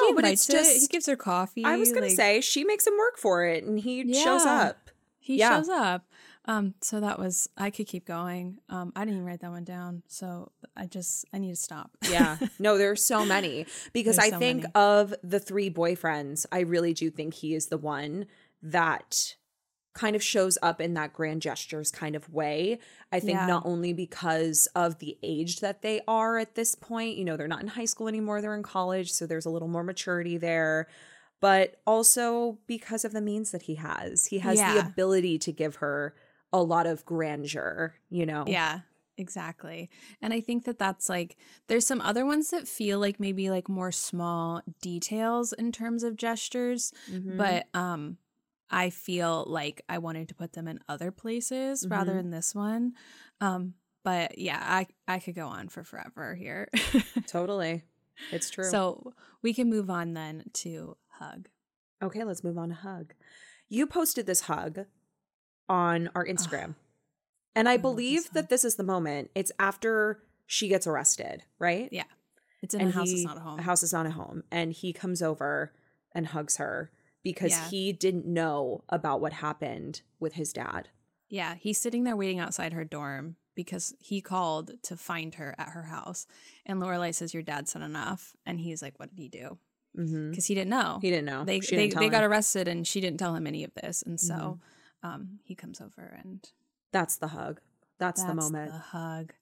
[0.01, 0.51] No, but it's it.
[0.51, 3.43] just he gives her coffee I was gonna like- say she makes him work for
[3.45, 4.91] it, and he shows up.
[5.19, 5.57] he Yeah.
[5.57, 6.05] shows up
[6.45, 9.65] um so that was i could keep going um i didn't even write that one
[9.65, 12.37] down so i just i need to stop Yeah.
[12.59, 14.71] No, there are so many because There's I so think many.
[14.75, 18.25] of the three boyfriends, I really do think he is the one
[18.61, 19.35] that
[19.93, 22.79] kind of shows up in that grand gestures kind of way.
[23.11, 23.47] I think Yeah.
[23.47, 27.47] not only because of the age that they are at this point, you know, they're
[27.47, 30.87] not in high school anymore, they're in college, so there's a little more maturity there.
[31.41, 34.25] But also because of the means that he has.
[34.27, 36.13] He has the ability to give her
[36.53, 38.43] a lot of grandeur, you know?
[38.47, 38.81] yeah
[39.17, 39.89] exactly
[40.21, 41.35] and i think that that's like
[41.67, 46.15] there's some other ones that feel like maybe like more small details in terms of
[46.15, 47.35] gestures Mhm.
[47.37, 48.17] but um
[48.71, 52.17] i feel like i wanted to put them in other places rather Mhm.
[52.17, 52.93] than this one
[53.41, 56.69] um but yeah i i could go on for forever here
[57.27, 57.83] totally.
[58.33, 58.69] It's true.
[58.69, 61.47] so we can move on then to hug
[62.01, 63.13] Okay, let's move on to hug.
[63.67, 64.85] You posted this hug
[65.67, 66.75] on our Instagram.
[67.55, 69.31] and I I believe that this is the moment.
[69.35, 71.89] It's after she gets arrested, right?
[71.91, 72.03] Yeah.
[72.61, 73.59] It's in and a house he, that's not a home.
[73.59, 74.43] A house is not a home.
[74.51, 75.73] And he comes over
[76.13, 76.91] and hugs her
[77.23, 77.69] because Yeah.
[77.69, 80.89] he didn't know about what happened with his dad.
[81.29, 85.69] Yeah, he's sitting there waiting outside her dorm because he called to find her at
[85.69, 86.25] her house.
[86.65, 89.57] And Lorelai says, "Your dad said enough," and he's like, "What did he do?"
[89.97, 90.29] Mm-hmm.
[90.31, 90.99] Because he didn't know.
[91.01, 91.43] He didn't know.
[91.43, 92.21] They She they, they got.
[92.23, 92.31] Mm-hmm.
[92.31, 94.01] arrested, and she didn't tell him any of this.
[94.01, 94.59] And so,
[95.03, 96.47] um, he comes over, and
[96.91, 97.59] That's the hug.
[97.99, 98.71] That's, that's the moment.
[98.71, 99.33] the hug.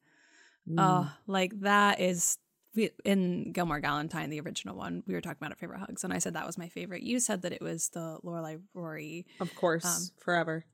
[0.68, 0.76] Mm.
[0.80, 2.38] Oh, like that is
[2.75, 5.03] we- in Gilmore Galentine, the original one.
[5.08, 7.03] We were talking about our favorite hugs, and I said that was my favorite.
[7.03, 10.65] You said that it was the Lorelai Rory of course, um, forever.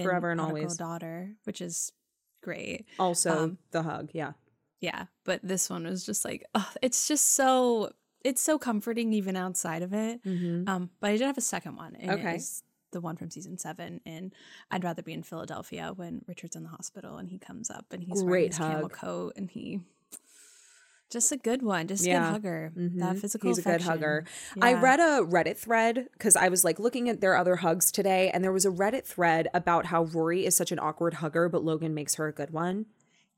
[0.00, 0.76] Forever and always.
[0.76, 1.92] daughter, which is
[2.42, 2.86] great.
[2.98, 4.10] Also, um, the hug.
[4.14, 4.32] Yeah.
[4.80, 7.92] yeah, but this one was just like, oh, it's just so
[8.24, 10.22] it's so comforting even outside of it.
[10.24, 10.68] Mm-hmm.
[10.68, 11.96] Um, but I did have a second one.
[11.96, 12.36] And Okay.
[12.36, 12.42] It
[12.92, 14.34] the one from season seven, and
[14.70, 18.02] I'd rather be in Philadelphia when Richard's in the hospital and he comes up and
[18.02, 19.80] he's wearing Great his camel coat and he.
[21.10, 22.20] Just a good one, just a Yeah.
[22.26, 22.72] good hugger.
[22.76, 22.98] Mhm.
[23.00, 23.48] That physical.
[23.50, 23.90] He's a good affection.
[23.90, 24.24] hugger.
[24.62, 28.30] I read a Reddit thread because I was like looking at their other hugs today,
[28.30, 31.64] and there was a Reddit thread about how Rory is such an awkward hugger, but
[31.64, 32.86] Logan makes her a good one.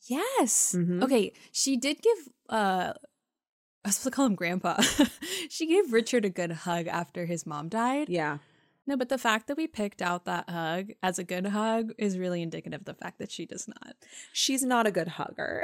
[0.07, 0.75] Yes.
[0.77, 1.03] Mhm.
[1.03, 1.33] Okay.
[1.51, 2.93] She did give uh
[3.85, 4.81] I was supposed to call him grandpa.
[5.49, 8.09] she gave Richard a good hug after his mom died.
[8.09, 8.39] Yeah.
[8.87, 12.19] No, but the fact that we picked out that hug as a good hug is
[12.19, 13.95] really indicative of the fact that she does not.
[14.33, 15.63] She's not a good hugger.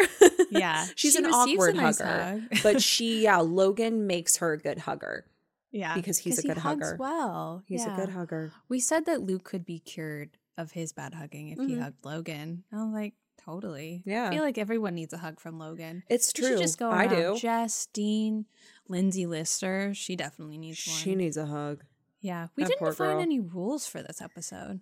[0.51, 0.87] Yeah.
[0.95, 2.41] She's she an awkward nice hugger.
[2.53, 2.59] hug.
[2.63, 5.25] but she, yeah, Logan makes her a good hugger.
[5.73, 5.95] yeah.
[5.95, 6.97] because he's a he good hugs hugger.
[6.99, 7.65] Well.
[7.67, 8.53] He's a good hugger.
[8.69, 11.83] We said that Luke could be cured of his bad hugging if he Mhm.
[11.83, 12.63] hugged Logan.
[12.73, 14.03] I was like, totally.
[14.07, 14.29] Yeah.
[14.29, 16.05] I feel like everyone needs a hug from Logan.
[16.09, 16.57] It's true.
[16.57, 17.37] just go I do.
[17.37, 18.47] Jess, Dean,
[18.89, 19.93] Lindsay Lister.
[19.95, 20.97] She definitely needs one.
[20.97, 21.83] She needs a hug.
[22.21, 23.21] Yeah, we That didn't find girl.
[23.21, 24.81] any rules for this episode.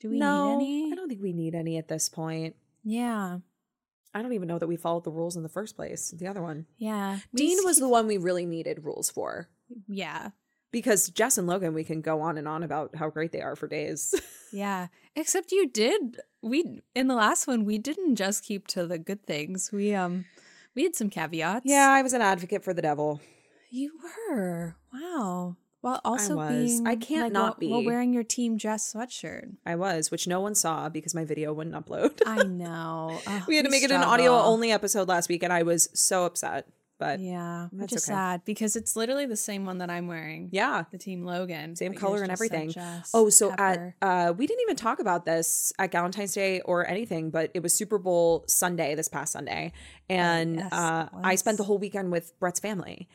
[0.00, 0.92] Do we no, need any?
[0.92, 2.54] I don't think we need any at this point.
[2.84, 3.38] Yeah,
[4.14, 6.14] I don't even know that we followed the rules in the first place.
[6.16, 6.66] The other one.
[6.78, 7.18] yeah.
[7.34, 9.48] Dean was the one we really needed rules for.
[9.86, 10.30] Yeah,
[10.70, 13.54] Because Jess and Logan, we can go on and on about how great they are
[13.56, 14.14] for days.
[14.52, 14.86] yeah.
[15.16, 16.20] Except you did.
[16.42, 19.70] We in the last one we didn't just keep to the good things.
[19.72, 20.24] We um
[20.76, 21.66] we had some caveats.
[21.66, 23.20] yeah, I was an advocate for the devil.
[23.70, 23.92] you
[24.30, 24.76] were.
[24.94, 25.56] Wow.
[25.90, 26.50] While also was.
[26.52, 27.86] being, I can't like, not while, while be.
[27.86, 29.56] wearing your team dress sweatshirt.
[29.66, 32.20] I was, which no one saw because my video wouldn't upload.
[32.26, 33.18] I know.
[33.26, 35.88] Ugh, we had to make it an audio only episode last week, and I was
[35.94, 36.66] so upset.
[36.98, 38.12] But Yeah, That's is okay.
[38.12, 40.48] sad because it's literally the same one that I'm wearing.
[40.50, 40.82] yeah.
[40.90, 42.74] the Team Logan, Same color and everything.
[43.14, 43.94] Oh, so Pepper.
[44.02, 47.62] at uh we didn't even talk about this at Valentine's Day or anything, but it
[47.62, 49.70] was Super Bowl Sunday this past Sunday.
[50.10, 53.06] And yes, uh I spent the whole weekend with Brett's family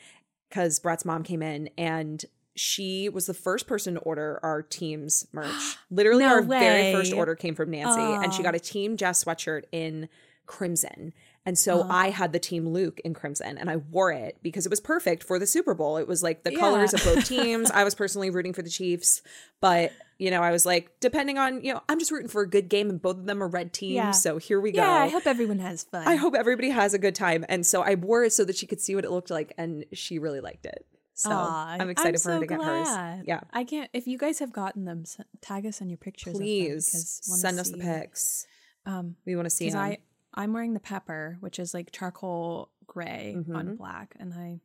[0.48, 2.24] because Brett's mom came in and
[2.56, 5.78] she was the first person to order our team's merch.
[5.90, 9.24] Literally, No our very first order came from Nancy, and she got a Team Jess
[9.24, 10.10] sweatshirt in
[10.46, 11.14] crimson.
[11.46, 11.90] And so Uh-huh.
[11.92, 15.24] I had the Team Luke in crimson, and I wore it because it was perfect
[15.24, 15.98] for the Super Bowl.
[15.98, 16.60] It was like the Yeah.
[16.60, 17.70] colors of both teams.
[17.72, 19.22] I was personally rooting for the Chiefs,
[19.60, 22.50] but you know, I was like, depending on you know, I'm just rooting for a
[22.50, 23.96] good game, and both of them are red teams.
[23.96, 24.12] Yeah.
[24.12, 24.82] So here we go.
[24.82, 26.08] yeah, I hope everyone has fun.
[26.08, 27.46] I hope everybody has a good time.
[27.50, 29.86] And so I wore it so that she could see what it looked like, and
[29.92, 30.86] she really liked it.
[31.16, 33.24] So Aw, I'm excited for her so to get hers.
[33.26, 33.42] Yeah.
[33.52, 33.90] I can't.
[33.94, 35.04] If you guys have gotten them,
[35.42, 36.36] tag us on your pictures.
[36.36, 38.48] Please send us the pics.
[38.86, 39.80] Um, We want to see them.
[39.80, 39.98] I
[40.34, 43.78] I'm wearing the pepper, which is like charcoal gray on Mhm.
[43.78, 44.60] black, and I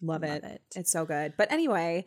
[0.00, 0.42] Love, love it.
[0.44, 0.62] it.
[0.74, 1.34] It's so good.
[1.36, 2.04] But anyway,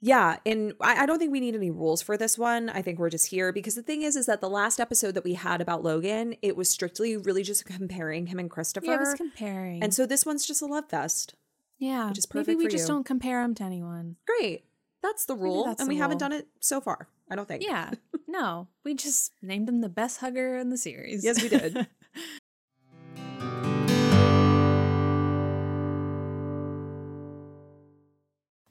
[0.00, 2.70] yeah, and I, I don't think we need any rules for this one.
[2.70, 5.24] I think we're just here because the thing is, is that the last episode that
[5.24, 8.86] we had about Logan, it was strictly really just comparing him and Christopher.
[8.86, 9.82] yeah, I was comparing.
[9.82, 11.34] and so this one's just a love fest.
[11.78, 12.94] Yeah, which is maybe we just you.
[12.94, 14.16] don't compare them to anyone.
[14.26, 14.64] Great.
[15.02, 15.64] That's the rule.
[15.64, 17.62] that's and the we haven't done it so far, I don't think.
[17.62, 17.92] Yeah,
[18.26, 21.24] no, we just named him the best hugger in the series.
[21.24, 21.86] Yes, we did.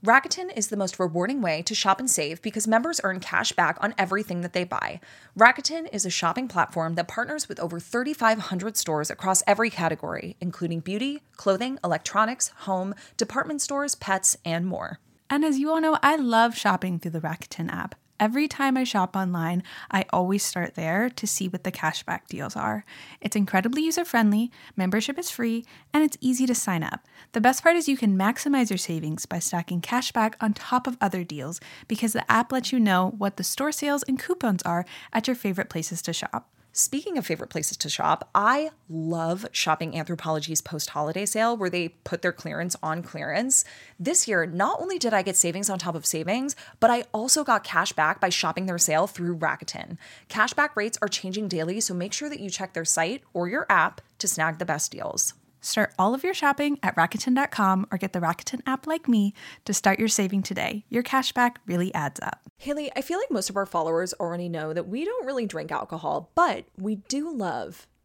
[0.08, 3.78] Rakuten is the most rewarding way to shop and save because members earn cash back
[3.82, 5.02] on everything that they buy.
[5.38, 10.80] Rakuten is a shopping platform that partners with over 3,500 stores across every category, including
[10.80, 15.00] beauty, clothing, electronics, home, department stores, pets, and more.
[15.30, 17.96] And as you all know, I love shopping through the Rakuten app.
[18.20, 22.56] Every time I shop online, I always start there to see what the cashback deals
[22.56, 22.84] are.
[23.22, 27.06] It's incredibly user friendly, membership is free, and it's easy to sign up.
[27.34, 30.98] The best part is you can maximize your savings by stacking cashback on top of
[31.00, 34.86] other deals because the app lets you know what the store sales and coupons are
[35.14, 36.50] at your favorite places to shop.
[36.80, 41.90] Speaking of favorite places to shop, I love shopping Anthropologie's post holiday sale where they
[41.90, 43.66] put their clearance on clearance.
[44.00, 47.44] This year, not only did I get savings on top of savings, but I also
[47.44, 49.98] got cash back by shopping their sale through Rakuten.
[50.30, 53.66] Cashback rates are changing daily, so make sure that you check their site or your
[53.72, 55.34] app to snag the best deals.
[55.62, 59.34] Start all of your shopping at Rakuten.com or get the Rakuten app like me
[59.66, 60.86] to start your saving today.
[60.90, 62.42] Your cashback really adds up.
[62.58, 65.72] Haley, I feel like most of our followers already know that we don't really drink
[65.72, 67.88] alcohol, but we do love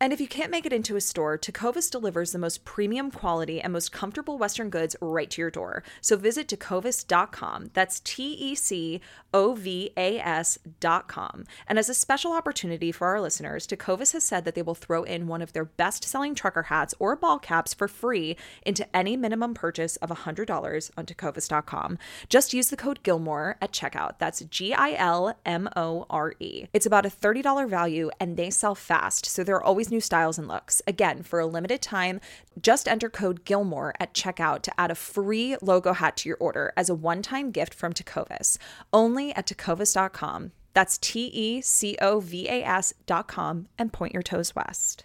[0.00, 3.60] And if you can't make it into a store, Tecovas delivers the most premium quality
[3.60, 5.82] and most comfortable Western goods right to your door.
[6.00, 7.70] So visit tecovas.com.
[7.74, 9.00] That's T E C
[9.32, 11.44] O V A S.com.
[11.66, 15.04] And as a special opportunity for our listeners, Tecovas has said that they will throw
[15.04, 19.16] in one of their best selling trucker hats or ball caps for free into any
[19.16, 21.98] minimum purchase of $100 on tecovas.com.
[22.28, 24.18] Just use the code Gilmore at checkout.
[24.18, 26.66] That's G I L M O R E.
[26.72, 30.38] It's about a $30 value and they sell fast, so there are always new styles
[30.38, 30.80] and looks.
[30.86, 32.20] Again, for a limited time,
[32.60, 36.72] just enter code Gilmore at checkout to add a free logo hat to your order
[36.76, 38.56] as a one time gift from Tecovas.
[38.92, 40.52] Only at tecovas.com.
[40.72, 45.04] That's T E C O V A S.com and point your toes west.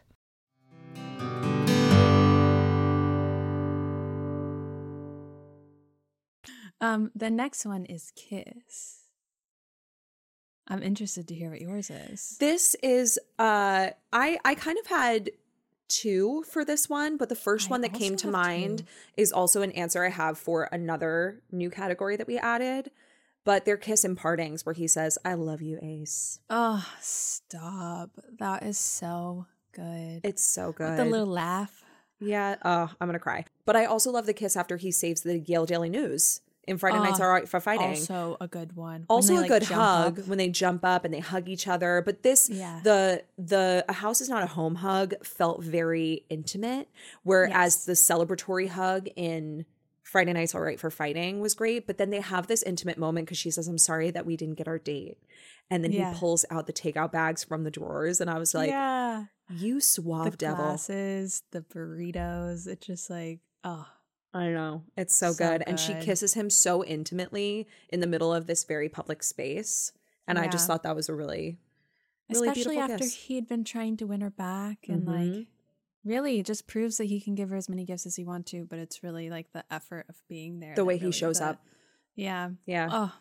[6.81, 8.98] Um, the next one is Kiss.
[10.69, 12.37] I'm interested to hear what yours is.
[12.39, 15.31] This is uh I I kind of had
[15.87, 18.85] two for this one, but the first I one that came to mind two.
[19.17, 22.91] is also an answer I have for another new category that we added.
[23.45, 26.39] But they're kiss and partings where he says, I love you, Ace.
[26.49, 28.11] Oh, stop.
[28.37, 30.21] That is so good.
[30.23, 30.89] It's so good.
[30.89, 31.83] With the little laugh.
[32.19, 33.45] Yeah, oh, I'm gonna cry.
[33.65, 36.99] But I also love the kiss after he saves the Yale Daily News in Friday
[36.99, 37.87] Nights Oh, Are Alright for Fighting.
[37.89, 39.05] Also a good one.
[39.09, 42.23] Also they, a good hug when they jump up and they hug each other but
[42.23, 42.79] this Yeah.
[42.83, 46.87] the the a house is not a home hug felt very intimate
[47.23, 47.85] whereas Yes.
[47.85, 49.65] the celebratory hug in
[50.03, 53.25] friday nights all right for fighting was great but then they have this intimate moment
[53.27, 55.17] because she says i'm sorry that we didn't get our date
[55.69, 56.13] and then Yeah.
[56.13, 59.25] he pulls out the takeout bags from the drawers and i was like yeah.
[59.49, 62.67] you The suave devil glasses, the burritos.
[62.67, 63.85] It's just like, oh,
[64.33, 64.83] I know.
[64.95, 65.63] It's so, So good.
[65.65, 69.91] And she kisses him so intimately in the middle of this very public space.
[70.27, 71.57] And I just thought that was a really,
[72.31, 73.13] really especially beautiful after kiss.
[73.15, 75.35] he had been trying to win her back and Mhm.
[75.39, 75.47] like
[76.05, 78.51] really it just proves that he can give her as many gifts as he wants
[78.51, 81.45] to but it's really like the effort of being there The way he shows the-
[81.47, 81.65] up.
[82.15, 82.87] yeah Yeah.
[82.91, 83.13] oh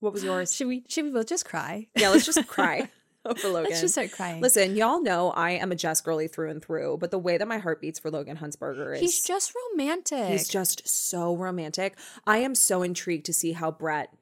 [0.00, 0.52] what was yours?
[0.52, 2.90] should we should we both just cry yeah, let's just cry
[3.24, 3.64] over Logan.
[3.70, 6.98] let's just start crying Listen, y'all know I am a Jess girly through and through,
[6.98, 10.48] but the way that my heart beats for Logan Huntzberger is he's just romantic he's
[10.48, 11.96] just so romantic.
[12.26, 14.12] I am so intrigued to see how Brett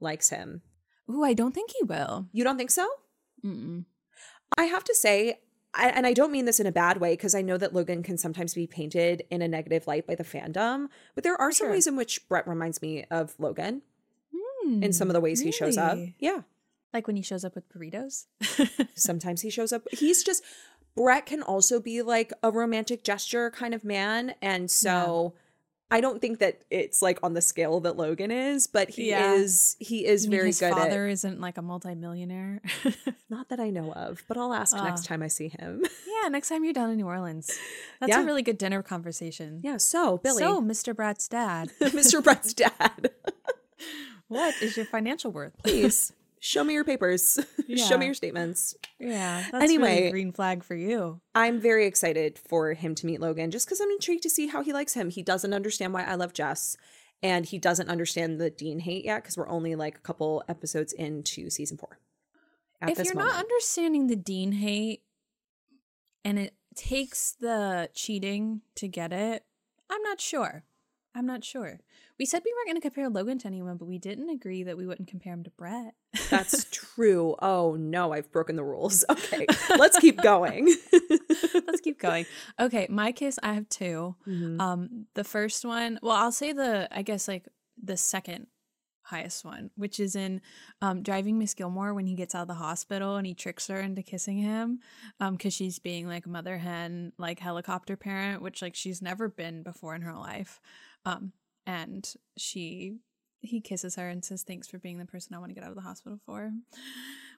[0.00, 0.62] likes him.
[1.10, 2.88] Ooh, i don't think he will You don't think so?
[3.44, 3.84] Mm-mm.
[4.56, 5.40] I have to say,
[5.74, 8.02] I, and I don't mean this in a bad way because I know that Logan
[8.02, 11.70] can sometimes be painted in a negative light by the fandom, but there are some
[11.70, 13.82] ways in which Brett reminds me of Logan
[14.64, 15.98] in some hmm, of the ways he shows up.
[16.18, 16.42] Yeah.
[16.94, 18.24] Like when he shows up with burritos
[18.94, 19.82] Sometimes he shows up.
[19.92, 20.42] He's just,
[20.96, 24.34] Brett can also be like a romantic gesture kind of man.
[24.40, 25.34] And so.
[25.90, 29.34] I don't think that it's like on the scale that Logan is, but he Yeah.
[29.34, 32.62] is he is very his good father at isn't like a multimillionaire
[33.30, 35.08] not that I know of, but I'll ask next Ah.
[35.08, 35.84] time I see him.
[36.22, 37.48] yeah next time you're down in new orleans
[38.00, 38.22] that's Yeah.
[38.22, 42.24] a really good dinner conversation yeah, so Billy, so mr brad's dad Mr.
[42.24, 43.10] Brett's dad.
[44.28, 46.12] what is your financial worth please
[46.44, 47.38] show me your papers
[47.76, 49.44] show me your statements Yeah.
[49.50, 49.96] That's Anyway.
[49.98, 51.20] really green flag for you.
[51.34, 54.62] i'm very excited for him to meet logan just because i'm intrigued to see how
[54.62, 56.76] he likes him he doesn't understand why i love jess
[57.22, 60.92] and he doesn't understand the dean hate yet because we're only like a couple episodes
[60.92, 61.98] into season four
[62.86, 63.32] if you're moment.
[63.32, 65.00] not understanding the Dean hate,
[66.22, 69.42] and it takes the cheating to get it.
[69.88, 70.64] I'm not sure.
[71.14, 71.78] I'm not sure.
[72.18, 74.76] We said we weren't going to compare Logan to anyone, but we didn't agree that
[74.76, 75.94] we wouldn't compare him to Brett.
[76.28, 77.36] That's true.
[77.40, 79.04] Oh no, I've broken the rules.
[79.10, 79.46] Okay,
[79.78, 80.74] let's keep going.
[81.66, 82.26] Let's keep going.
[82.60, 84.60] Okay, my case, I have 2 Mhm.
[84.60, 87.46] Um, the first one, well, I'll say the, I guess like
[87.82, 88.46] the second
[89.02, 90.40] highest one, which is in
[90.82, 93.78] um, driving Miss Gilmore when he gets out of the hospital and he tricks her
[93.80, 94.80] into kissing him,
[95.20, 99.62] um, because she's being like mother hen, like helicopter parent, which like she's never been
[99.62, 100.60] before in her life,
[101.04, 101.32] um,
[101.66, 102.98] and she.
[103.46, 105.68] He kisses her and says, "Thanks for being the person I want to get out
[105.68, 106.50] of the hospital for,"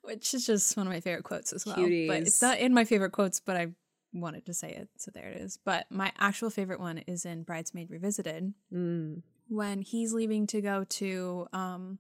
[0.02, 1.74] which is just one of my favorite quotes as well.
[1.74, 1.82] But
[2.22, 3.68] it's not in my favorite quotes, but I
[4.12, 5.58] wanted to say it, so there it is.
[5.64, 9.22] But my actual favorite one is in Bridesmaid Revisited Mm.
[9.48, 11.98] when he's leaving to go to um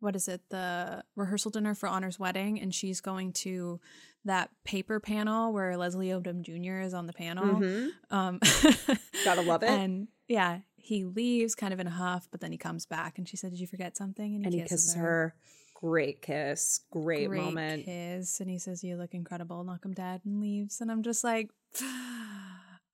[0.00, 3.80] what is it the rehearsal dinner for Honor's wedding and she's going to
[4.24, 6.80] that paper panel where Leslie Odom Jr.
[6.80, 7.44] is on the panel.
[7.60, 7.88] Mhm.
[8.10, 8.40] Um
[9.24, 9.70] Gotta love it.
[9.70, 13.28] And yeah, he leaves kind of in a huff, but then he comes back and
[13.28, 15.34] she said, "Did you forget something?" And he kisses her.
[15.74, 16.80] Great kiss.
[16.90, 17.84] Great, Great moment.
[17.84, 21.22] kiss, and he says, "You look incredible." Knock him dead and leaves, and I'm just
[21.22, 21.50] like,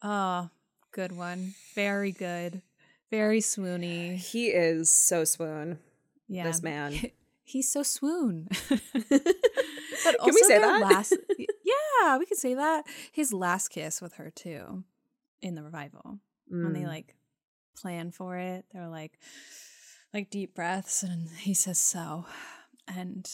[0.03, 0.51] oh,
[0.93, 2.63] good one, very good,
[3.11, 4.17] very swoony.
[4.17, 5.79] He is so swoon.
[6.29, 6.95] Yeah, This man.
[7.45, 8.49] he's so swoon.
[8.69, 10.81] Can but we say that?
[10.83, 12.85] Last, yeah, we can say that.
[13.13, 14.85] His last kiss with her too,
[15.41, 16.19] in the revival
[16.49, 16.89] when they Mm.
[16.89, 17.15] like
[17.75, 19.19] plan for it, they're like,
[20.13, 22.27] like deep breaths, and he says so,
[22.89, 23.29] and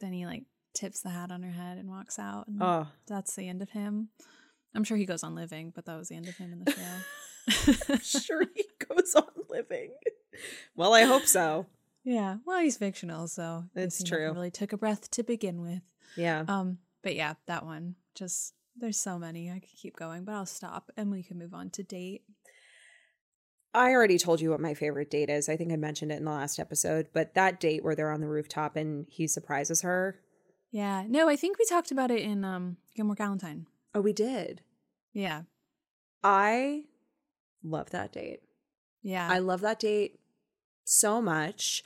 [0.00, 3.34] then he like tips the hat on her head and walks out, and Oh, that's
[3.34, 4.08] the end of him.
[4.74, 6.72] I'm sure he goes on living, but that was the end of him in the
[6.72, 7.96] show.
[8.02, 9.92] sure he goes on living.
[10.74, 11.66] Well, I hope so.
[12.04, 14.32] yeah, well, he's fictional, so It's true.
[14.32, 15.82] Really took a breath to begin with.
[16.16, 16.44] Yeah.
[16.46, 19.50] Um, but yeah, that one just there's so many.
[19.50, 22.22] I could keep going, but I'll stop and we can move on to date.
[23.76, 25.48] I already told you what my favorite date is.
[25.48, 28.20] I think I mentioned it in the last episode, but that date where they're on
[28.20, 30.18] the rooftop and he surprises her.
[30.72, 33.66] Yeah, no, I think we talked about it in um Gilmore Galentine.
[33.94, 34.62] Oh, we did.
[35.12, 35.42] Yeah,
[36.24, 36.84] I
[37.62, 38.40] love that date.
[39.02, 40.18] yeah, I love that date
[40.84, 41.82] so much.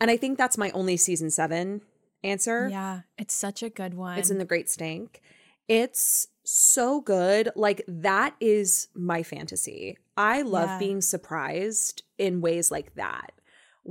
[0.00, 1.82] And I think that's my only season seven
[2.22, 2.68] answer.
[2.68, 3.00] yeah.
[3.16, 4.18] It's such a good one.
[4.18, 5.20] It's in the Great Stank.
[5.68, 7.50] It's so good.
[7.54, 9.98] Like, that is my fantasy.
[10.16, 10.78] I love Yeah.
[10.78, 13.32] being surprised in ways like that.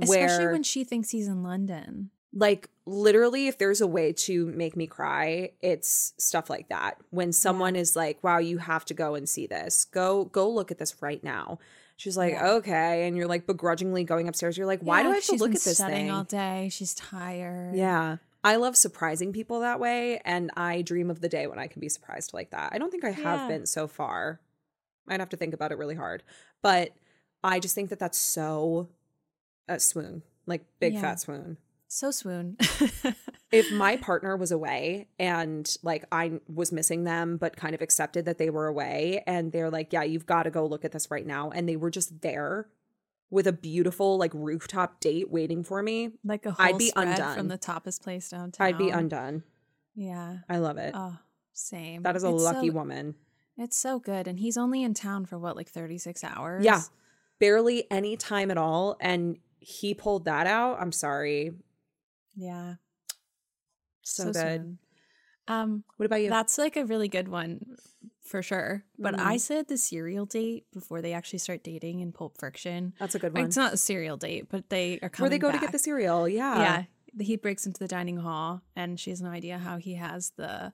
[0.00, 2.10] especially where, when she thinks he's in London.
[2.32, 6.98] like, literally, if there's a way to make me cry, it's stuff like that.
[7.10, 9.86] When someone is like, wow, you have to go and see this.
[9.86, 11.58] Go, go look at this right now.
[11.96, 12.50] She's like, Yeah.
[12.52, 13.08] okay.
[13.08, 14.56] And you're like begrudgingly going upstairs.
[14.56, 16.10] You're like, why do I have to look at this thing?
[16.12, 16.68] all day?
[16.70, 17.74] She's tired.
[17.74, 18.18] Yeah.
[18.44, 20.20] I love surprising people that way.
[20.24, 22.72] And I dream of the day when I can be surprised like that.
[22.72, 23.48] I don't think I have Yeah.
[23.48, 24.40] been so far.
[25.08, 26.22] I'd have to think about it really hard.
[26.62, 26.92] But
[27.42, 28.88] I just think that that's so
[29.68, 31.00] a swoon, like big Yeah.
[31.00, 31.56] fat swoon.
[31.90, 32.56] so swoon.
[33.50, 38.26] If my partner was away and like I was missing them, but kind of accepted
[38.26, 41.10] that they were away, and they're like, yeah, you've got to go look at this
[41.10, 41.50] right now.
[41.50, 42.68] And they were just there
[43.30, 47.36] with a beautiful like rooftop date waiting for me, like a whole I'd be undone.
[47.36, 48.66] from the tapas place downtown.
[48.66, 49.42] I'd be undone.
[49.94, 50.38] Yeah.
[50.48, 50.92] I love it.
[50.94, 51.16] Oh,
[51.52, 52.02] same.
[52.04, 53.14] that is a It's lucky so, woman.
[53.56, 56.64] It's so good, and he's only in town for what, like thirty six hours.
[56.64, 56.82] Yeah.
[57.40, 61.52] barely any time at all and he pulled that out i'm sorry
[62.36, 62.74] Yeah.
[64.02, 64.78] so, good swoon.
[65.48, 67.76] Um, what about you That's like a really good one
[68.28, 68.84] for sure.
[68.98, 69.40] But I Mhm.
[69.40, 72.94] said the cereal date before they actually start dating in Pulp Friction.
[72.98, 75.38] that's a good one It's not a cereal date, but they are coming where they
[75.38, 76.84] go to get the cereal yeah Yeah.
[77.24, 80.72] He breaks into the dining hall and she has no idea how he has the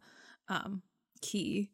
[0.49, 0.83] um,
[1.23, 1.71] key.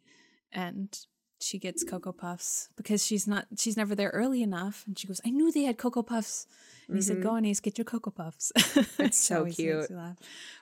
[0.52, 0.96] And
[1.40, 4.84] she gets Cocoa Puffs because she's not, she's never there early enough.
[4.86, 6.46] And she goes, I knew they had Cocoa Puffs.
[6.86, 8.52] And he said, Go on, Ace, get your Cocoa Puffs.
[8.60, 9.02] Mm-hmm.
[9.04, 9.88] It's so cute.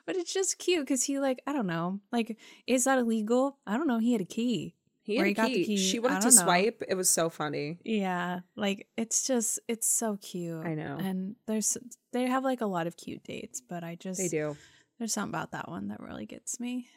[0.06, 3.58] But it's just cute because he, like, I don't know, like, is that illegal?
[3.66, 3.98] I don't know.
[3.98, 4.74] He had a key.
[5.09, 5.64] He he got the key.
[5.64, 6.42] key, she wanted to know.
[6.42, 10.64] swipe it was so funny Yeah, like it's just it's so cute.
[10.64, 10.98] I know.
[11.00, 11.76] And there's
[12.12, 14.56] they have like a lot of cute dates, but I just they do
[14.98, 16.88] there's something about that one that really gets me.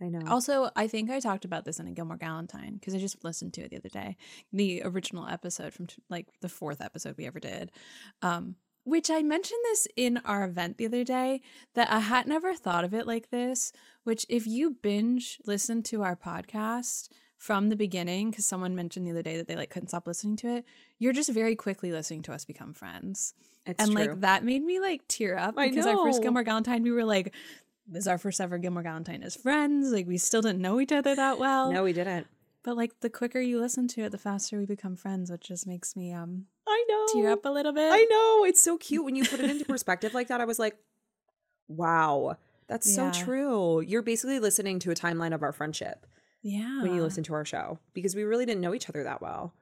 [0.00, 2.98] i know Also, I think I talked about this in a Gilmore Galentine because I
[2.98, 4.16] just listened to it the other day,
[4.52, 7.72] the original episode from t- like the fourth episode we ever did.
[8.22, 11.40] Um, which I mentioned this in our event the other day
[11.74, 13.72] that I had never thought of it like this.
[14.04, 19.10] Which, if you binge listen to our podcast from the beginning, because someone mentioned the
[19.10, 20.64] other day that they like couldn't stop listening to it,
[20.98, 23.34] you're just very quickly listening to us become friends
[23.66, 26.22] it's and true like that made me like tear up I because our first.
[26.22, 27.34] Gilmore Galentine we were like
[27.90, 29.92] was our first ever Gilmore Galentine as friends.
[29.92, 31.70] Like we still didn't know each other that well.
[31.72, 32.26] No, we didn't.
[32.62, 35.66] But like the quicker you listen to it, the faster we become friends, which just
[35.66, 37.06] makes me um I know.
[37.20, 37.90] tear up a little bit.
[37.92, 38.44] I know.
[38.44, 40.40] It's so cute when you put it into perspective like that.
[40.40, 40.76] I was like,
[41.68, 43.10] wow, that's Yeah.
[43.12, 43.80] so true.
[43.80, 46.06] You're basically listening to a timeline of our friendship
[46.48, 46.82] Yeah.
[46.82, 49.52] when you listen to our show because we really didn't know each other that well.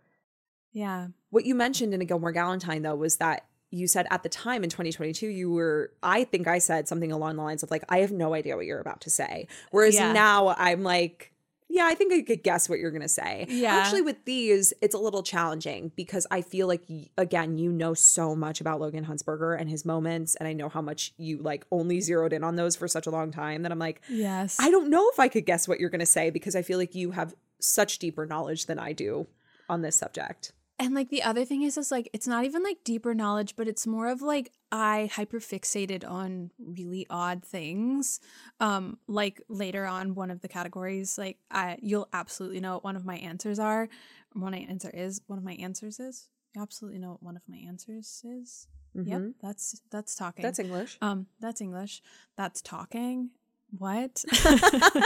[0.73, 1.09] Yeah.
[1.31, 4.63] What you mentioned in a Gilmore Galentine, though, was that you said at the time
[4.65, 7.99] in 2022, you were, I think I said something along the lines of, like, I
[7.99, 9.47] have no idea what you're about to say.
[9.71, 10.13] Whereas Yeah.
[10.13, 11.33] now I'm like,
[11.75, 13.47] yeah, I think I could guess what you're going to say.
[13.49, 13.75] Yeah.
[13.75, 16.83] Actually, with these, it's a little challenging because I feel like,
[17.19, 20.37] again, you know so much about Logan Huntzberger and his moments.
[20.37, 23.11] And I know how much you like only zeroed in on those for such a
[23.11, 24.57] long time that I'm like, Yes.
[24.61, 26.79] I don't know if I could guess what you're going to say because I feel
[26.79, 29.27] like you have such deeper knowledge than I do
[29.69, 30.53] on this subject.
[30.79, 33.69] And like the other thing is, is like it's not even like deeper knowledge, but
[33.69, 38.19] it's more of like I hyperfixated on really odd things.
[38.59, 42.97] Um, like later on, one of the categories, like I, you'll absolutely know what one
[42.97, 43.89] of my answers are.
[44.33, 46.29] One my answer is one of my answers is.
[46.57, 48.67] You absolutely know what one of my answers is.
[48.95, 49.35] Yep, Mhm.
[49.41, 50.43] that's that's talking.
[50.43, 50.99] That's English.
[51.01, 52.03] um, that's English.
[52.37, 53.31] That's talking.
[53.79, 54.25] What?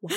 [0.00, 0.14] What?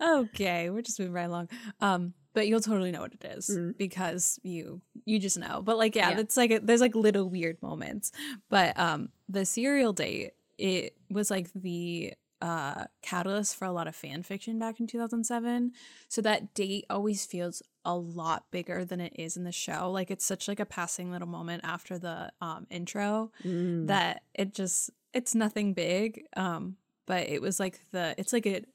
[0.00, 1.48] okay, we're just moving right along.
[1.80, 3.76] Um, but you'll totally know what it is Mhm.
[3.78, 5.62] because you you just know.
[5.62, 6.20] But like, yeah, Yeah.
[6.20, 8.12] it's like a, there's like little weird moments.
[8.50, 12.12] But um, the cereal date it was like the
[12.42, 15.72] uh catalyst for a lot of fan fiction back in 2007
[16.08, 20.10] so that date always feels a lot bigger than it is in the show like
[20.10, 23.86] it's such like a passing little moment after the um intro Mm.
[23.86, 26.76] that it just it's nothing big um
[27.06, 28.68] but it was like the it's like it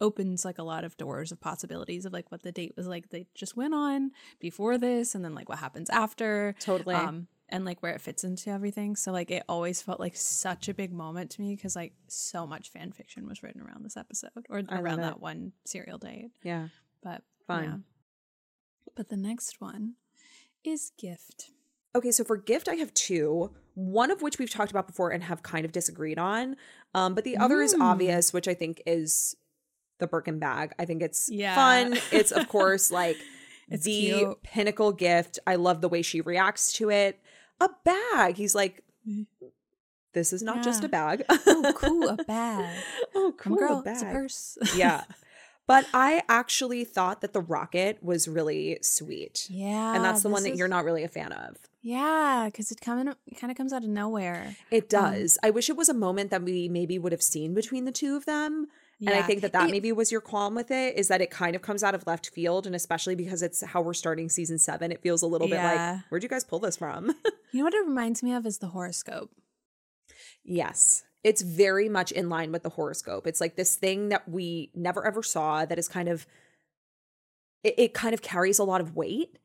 [0.00, 3.08] opens like a lot of doors of possibilities of like what the date was like
[3.10, 6.94] they just went on before this and then like what happens after Totally.
[6.94, 10.68] um and like where it fits into everything so like it always felt like such
[10.68, 13.96] a big moment to me because like so much fan fiction was written around this
[13.96, 16.68] episode or I around that one cereal date yeah.
[17.02, 17.64] but Fun.
[17.64, 17.76] yeah.
[18.96, 19.94] but the next one
[20.64, 21.50] is gift
[21.94, 23.54] Okay, so for gift, I have two.
[23.72, 26.56] One of which we've talked about before and have kind of disagreed on.
[26.94, 27.80] Um, but the other is Mm.
[27.80, 29.34] obvious, which I think is
[29.98, 30.72] the Birkin bag.
[30.78, 31.54] I think it's Yeah.
[31.54, 31.98] fun.
[32.12, 33.16] It's of course like
[33.68, 34.42] It's the cute.
[34.42, 35.38] pinnacle gift.
[35.46, 37.18] I love the way she reacts to it.
[37.60, 38.36] A bag.
[38.36, 38.82] He's like,
[40.12, 41.24] this is not just a bag.
[41.28, 42.74] oh cool a bag
[43.14, 43.56] oh, cool.
[43.56, 43.94] girl a bag.
[43.94, 45.04] it's a purse yeah.
[45.68, 49.46] But I actually thought that the rocket was really sweet.
[49.50, 51.56] yeah and that's the one that is- you're not really a fan of.
[51.82, 54.56] Yeah, because it kind of kind of comes out of nowhere.
[54.72, 55.38] It Um, does.
[55.44, 58.16] I wish it was a moment that we maybe would have seen between the two
[58.16, 58.66] of them.
[59.00, 61.30] And I think that that It- maybe was your qualm with it is that it
[61.30, 62.66] kind of comes out of left field.
[62.66, 66.00] And especially because it's how we're starting season seven, it feels a little bit like,
[66.08, 67.14] where'd you guys pull this from?
[67.52, 69.30] You know what it reminds me of is the horoscope.
[70.44, 71.04] yes.
[71.24, 73.26] It's very much in line with the horoscope.
[73.26, 76.26] It's like this thing that we never ever saw that is kind of,
[77.64, 79.38] it, it kind of carries a lot of weight.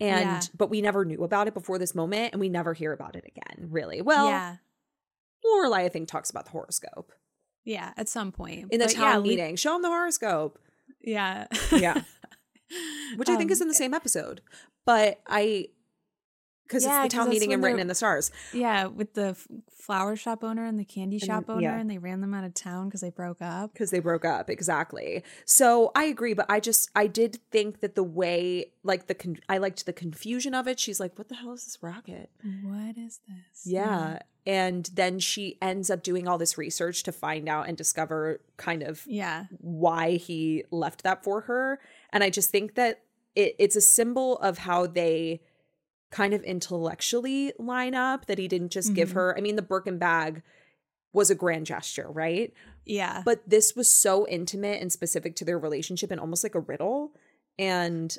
[0.00, 0.40] And, Yeah.
[0.56, 3.24] but we never knew about it before this moment and we never hear about it
[3.26, 4.00] again, really.
[4.00, 4.56] Well, yeah,
[5.44, 7.12] Lorelai, I think, talks about the horoscope
[7.68, 9.56] yeah, at some point in the But town yeah, meeting.
[9.56, 10.58] Show them the horoscope.
[11.02, 12.02] Yeah, Yeah.
[13.16, 14.40] Which I think is Um, in the same episode.
[14.84, 15.68] But I,
[16.68, 18.30] because Yeah, it's the town meeting and written in the stars.
[18.52, 19.34] yeah, with the
[19.70, 21.78] flower shop owner and the candy shop owner, yeah.
[21.78, 23.72] and they ran them out of town because they broke up.
[23.72, 24.50] Because they broke up.
[24.50, 25.24] Exactly.
[25.46, 26.34] So I agree.
[26.34, 29.94] But I just, I did think that the way, like, the, con- I liked the
[29.94, 30.78] confusion of it.
[30.78, 32.28] She's like, what the hell is this rocket?
[32.62, 33.64] What is this?
[33.64, 34.18] Yeah.
[34.46, 38.82] And then she ends up doing all this research to find out and discover kind
[38.82, 41.80] of yeah, why he left that for her.
[42.12, 43.02] And I just think that
[43.34, 45.42] it, it's a symbol of how they
[46.10, 49.14] kind of intellectually line up that he didn't just give Mhm.
[49.14, 49.36] her.
[49.36, 50.42] I mean, the Birkin bag
[51.12, 52.52] was a grand gesture, right?
[52.86, 53.20] yeah.
[53.24, 57.12] But this was so intimate and specific to their relationship and almost like a riddle.
[57.58, 58.16] And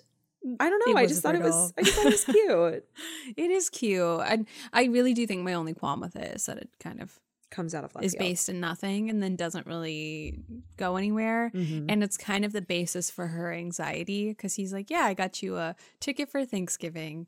[0.60, 0.96] I don't know.
[0.96, 1.74] I just thought it was.
[1.78, 2.86] I just thought it was cute.
[3.38, 4.02] it is cute.
[4.22, 7.20] I I really do think my only qualm with it is that it kind of
[7.52, 8.20] Comes out of left is field.
[8.20, 10.40] based in nothing and then doesn't really
[10.78, 11.52] go anywhere.
[11.56, 11.88] Mhm.
[11.90, 15.42] And it's kind of the basis for her anxiety because he's like, Yeah, I got
[15.42, 17.28] you a ticket for Thanksgiving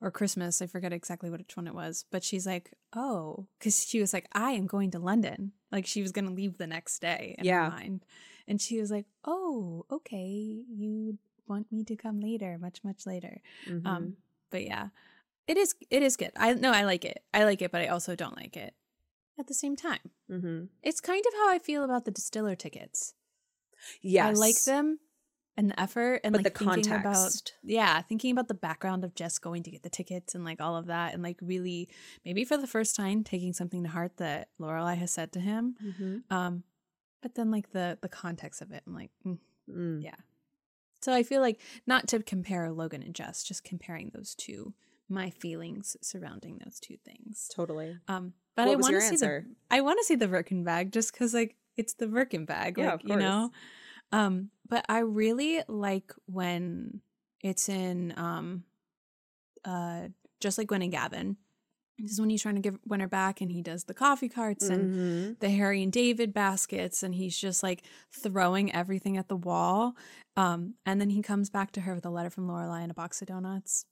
[0.00, 0.60] or Christmas.
[0.62, 2.04] I forget exactly which one it was.
[2.10, 5.52] But she's like, Oh, because she was like, I am going to London.
[5.72, 7.64] Like she was going to leave the next day in Yeah.
[7.64, 8.04] her mind.
[8.46, 10.62] And she was like, Oh, okay.
[10.68, 13.40] You want me to come later, much, much later.
[13.66, 13.86] Mhm.
[13.86, 14.16] Um,
[14.50, 14.88] but yeah,
[15.46, 16.32] it is, it is good.
[16.36, 17.22] I no, I like it.
[17.34, 18.74] I like it, but I also don't like it
[19.38, 20.10] at the same time.
[20.30, 20.68] Mhm.
[20.82, 23.14] It's kind of how I feel about the distiller tickets.
[24.02, 24.36] yes.
[24.36, 24.98] I like them
[25.58, 29.14] and the effort and But like the thinking about yeah thinking about the background of
[29.14, 31.88] Jess going to get the tickets and like all of that and like really
[32.24, 35.74] maybe for the first time taking something to heart that Lorelai has said to him.
[35.84, 36.34] Mm-hmm.
[36.34, 36.62] um
[37.20, 39.38] but then like the the context of it I'm like mm,
[39.70, 40.02] Mm.
[40.02, 40.14] yeah.
[41.02, 44.72] So I feel like not to compare Logan and Jess just comparing those two
[45.10, 47.50] my feelings surrounding those two things.
[47.54, 47.98] Totally.
[48.08, 50.92] um but What I want to see the I want to see the Birkin bag
[50.92, 53.50] just because like it's the Birkin bag Yeah, like of you know
[54.12, 57.00] um but I really like when
[57.42, 58.64] it's in um
[59.64, 60.08] uh
[60.40, 61.36] just like Gwen and Gavin
[61.98, 64.70] this is when he's trying to give Winter back and he does the coffee carts
[64.70, 65.38] and Mhm.
[65.40, 67.82] the Harry and David baskets and he's just like
[68.12, 69.96] throwing everything at the wall.
[70.36, 72.94] Um, and then he comes back to her with a letter from Lorelai and a
[72.94, 73.84] box of donuts.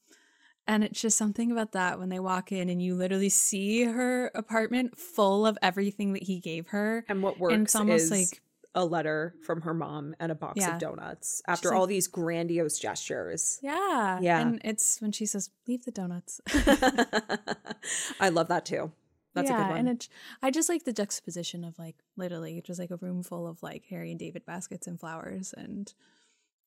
[0.68, 4.30] And it's just something about that when they walk in and you literally see her
[4.36, 7.04] apartment full of everything that he gave her.
[7.08, 8.40] And what works And it's almost is like
[8.76, 10.74] a letter from her mom and a box Yeah.
[10.74, 13.58] of donuts after like- all these grandiose gestures.
[13.62, 14.20] yeah.
[14.20, 14.38] Yeah.
[14.40, 16.40] And it's when she says, leave the donuts.
[18.20, 18.92] I love that too.
[19.34, 19.78] That's yeah, a good one.
[19.80, 20.08] And it,
[20.42, 23.84] I just like the juxtaposition of like literally just like a room full of like
[23.90, 25.52] Harry and David baskets and flowers.
[25.56, 25.92] And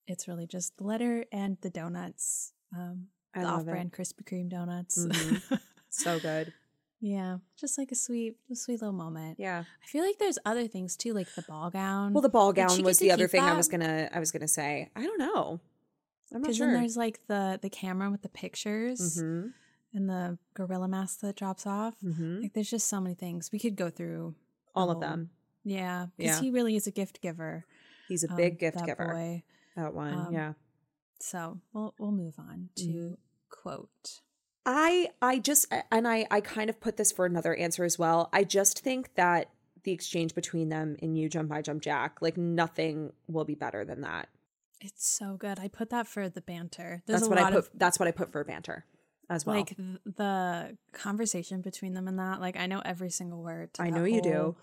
[0.07, 2.53] it's really just the letter and the donuts.
[2.75, 5.03] Um, I the off brand Krispy Kreme donuts.
[5.05, 5.59] Mhm.
[5.89, 6.53] so good.
[7.01, 7.37] Yeah.
[7.57, 9.37] Just like a sweet, a sweet little moment.
[9.39, 9.63] Yeah.
[9.83, 12.13] I feel like there's other things too, like the ball gown.
[12.13, 14.89] Well, the ball gown was the other thing I was gonna I was gonna say.
[14.95, 15.59] I don't know.
[16.31, 16.67] I'm not Because sure.
[16.67, 19.49] then there's like the the camera with the pictures mm-hmm.
[19.93, 21.95] and the gorilla mask that drops off.
[22.03, 22.41] Mm-hmm.
[22.43, 23.51] Like there's just so many things.
[23.51, 24.35] We could go through
[24.75, 25.31] All of them.
[25.63, 26.41] Yeah, because Yeah.
[26.41, 27.65] he really is a gift giver.
[28.07, 29.07] He's a um, big gift that giver.
[29.07, 29.43] boy.
[29.75, 30.13] That one.
[30.13, 30.53] Um, yeah.
[31.19, 33.17] So we'll we'll move on to Mhm.
[33.49, 34.21] quote.
[34.65, 38.29] I I just and I I kind of put this for another answer as well.
[38.33, 39.49] I just think that
[39.83, 43.85] the exchange between them in You Jump I Jump Jack, like nothing will be better
[43.85, 44.29] than that.
[44.81, 45.59] It's so good.
[45.59, 47.01] I put that for the banter.
[47.05, 47.57] There's that's what I put.
[47.57, 48.85] of that's what I put for banter
[49.29, 49.57] as well.
[49.57, 52.39] like the conversation between them and that.
[52.41, 53.71] Like I know every single word.
[53.79, 54.55] I know you do.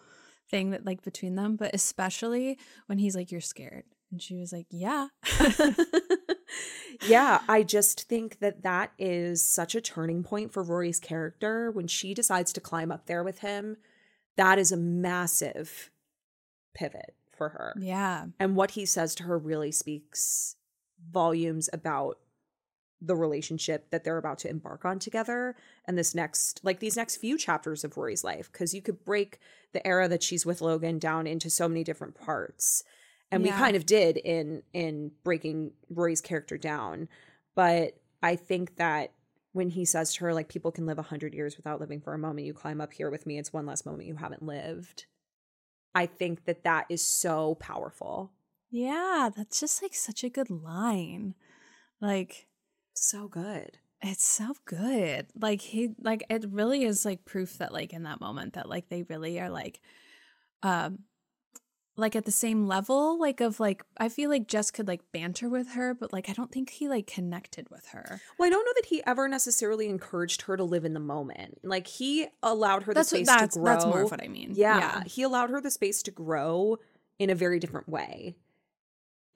[0.48, 3.82] Thing that like between them, but especially when he's like, "You're scared,"
[4.12, 5.08] and she was like, "Yeah."
[7.06, 11.86] yeah, I just think that that is such a turning point for Rory's character when
[11.86, 13.76] she decides to climb up there with him.
[14.36, 15.90] That is a massive
[16.74, 17.74] pivot for her.
[17.78, 18.26] yeah.
[18.38, 20.56] And what he says to her really speaks
[21.10, 22.18] volumes about
[23.00, 25.54] the relationship that they're about to embark on together
[25.86, 29.38] and this next like these next few chapters of Rory's life because you could break
[29.72, 32.82] the era that she's with Logan down into so many different parts
[33.30, 37.08] and we kind of did in in breaking Rory's character down.
[37.54, 39.12] But I think that
[39.56, 42.12] when he says to her like people can live a 100 years without living for
[42.12, 42.46] a moment.
[42.46, 43.38] You climb up here with me.
[43.38, 45.06] It's one less moment you haven't lived.
[45.94, 48.32] I think that that is so powerful.
[48.70, 51.34] Yeah, that's just like such a good line.
[52.02, 52.48] Like
[52.92, 53.78] so good.
[54.02, 55.28] It's so good.
[55.40, 58.90] Like he like it really is like proof that like in that moment that like
[58.90, 59.80] they really are like
[60.62, 60.98] um
[61.98, 65.48] like at the same level like of like I feel like Jess could like banter
[65.48, 68.20] with her but like I don't think he like connected with her.
[68.38, 71.58] Well, I don't know that he ever necessarily encouraged her to live in the moment.
[71.62, 73.72] Like he allowed her the That's what space that's to grow.
[73.72, 74.52] that's more of what I mean.
[74.54, 76.78] yeah, yeah he allowed her the space to grow
[77.18, 78.36] in a very different way.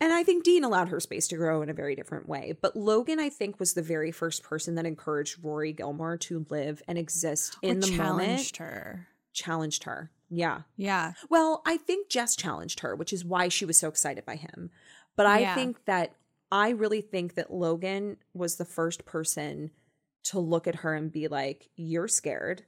[0.03, 2.55] And I think Dean allowed her space to grow in a very different way.
[2.59, 6.83] But Logan, I think, was the very first person that encouraged Rory Gilmore to live
[6.89, 7.99] and exist Or in the moment.
[7.99, 9.09] challenged her.
[9.35, 10.11] Challenged her.
[10.31, 10.63] Yeah.
[10.77, 11.13] Yeah.
[11.29, 14.71] Well, I think Jess challenged her, which is why she was so excited by him.
[15.17, 15.55] But I Yeah.
[15.55, 16.15] think that
[16.53, 19.71] I really think that Logan was the first person
[20.25, 22.65] to look at her and be like, "You're scared,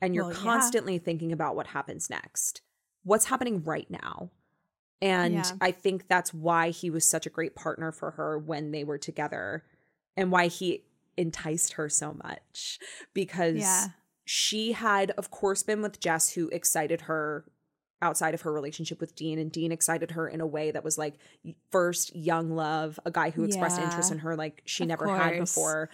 [0.00, 0.40] and you're Well, yeah.
[0.40, 2.62] constantly thinking about what happens next.
[3.04, 4.30] What's happening right now?"
[5.00, 5.52] And Yeah.
[5.60, 8.98] I think that's why he was such a great partner for her when they were
[8.98, 9.64] together,
[10.16, 10.84] and why he
[11.16, 12.78] enticed her so much
[13.14, 13.88] because Yeah.
[14.30, 17.46] She had of course been with Jess who excited her
[18.02, 20.98] outside of her relationship with Dean and Dean excited her in a way that was
[20.98, 21.14] like
[21.72, 25.88] first young love, a guy who expressed interest in her like she never had before.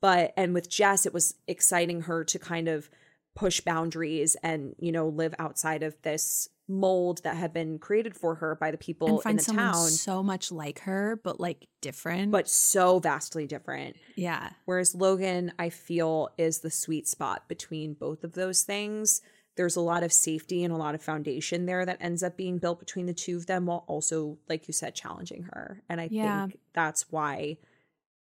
[0.00, 2.88] But and with Jess it was exciting her to kind of
[3.34, 8.36] push boundaries and you know live outside of this mold that had been created for
[8.36, 11.66] her by the people and in the someone town so much like her but like
[11.82, 12.30] different.
[12.30, 13.96] but so vastly different.
[14.16, 14.50] yeah.
[14.64, 19.20] Whereas Logan, I feel, is the sweet spot between both of those things.
[19.56, 22.58] There's a lot of safety and a lot of foundation there that ends up being
[22.58, 25.82] built between the two of them while also, like you said, challenging her.
[25.88, 26.46] And I Yeah.
[26.46, 27.58] think that's why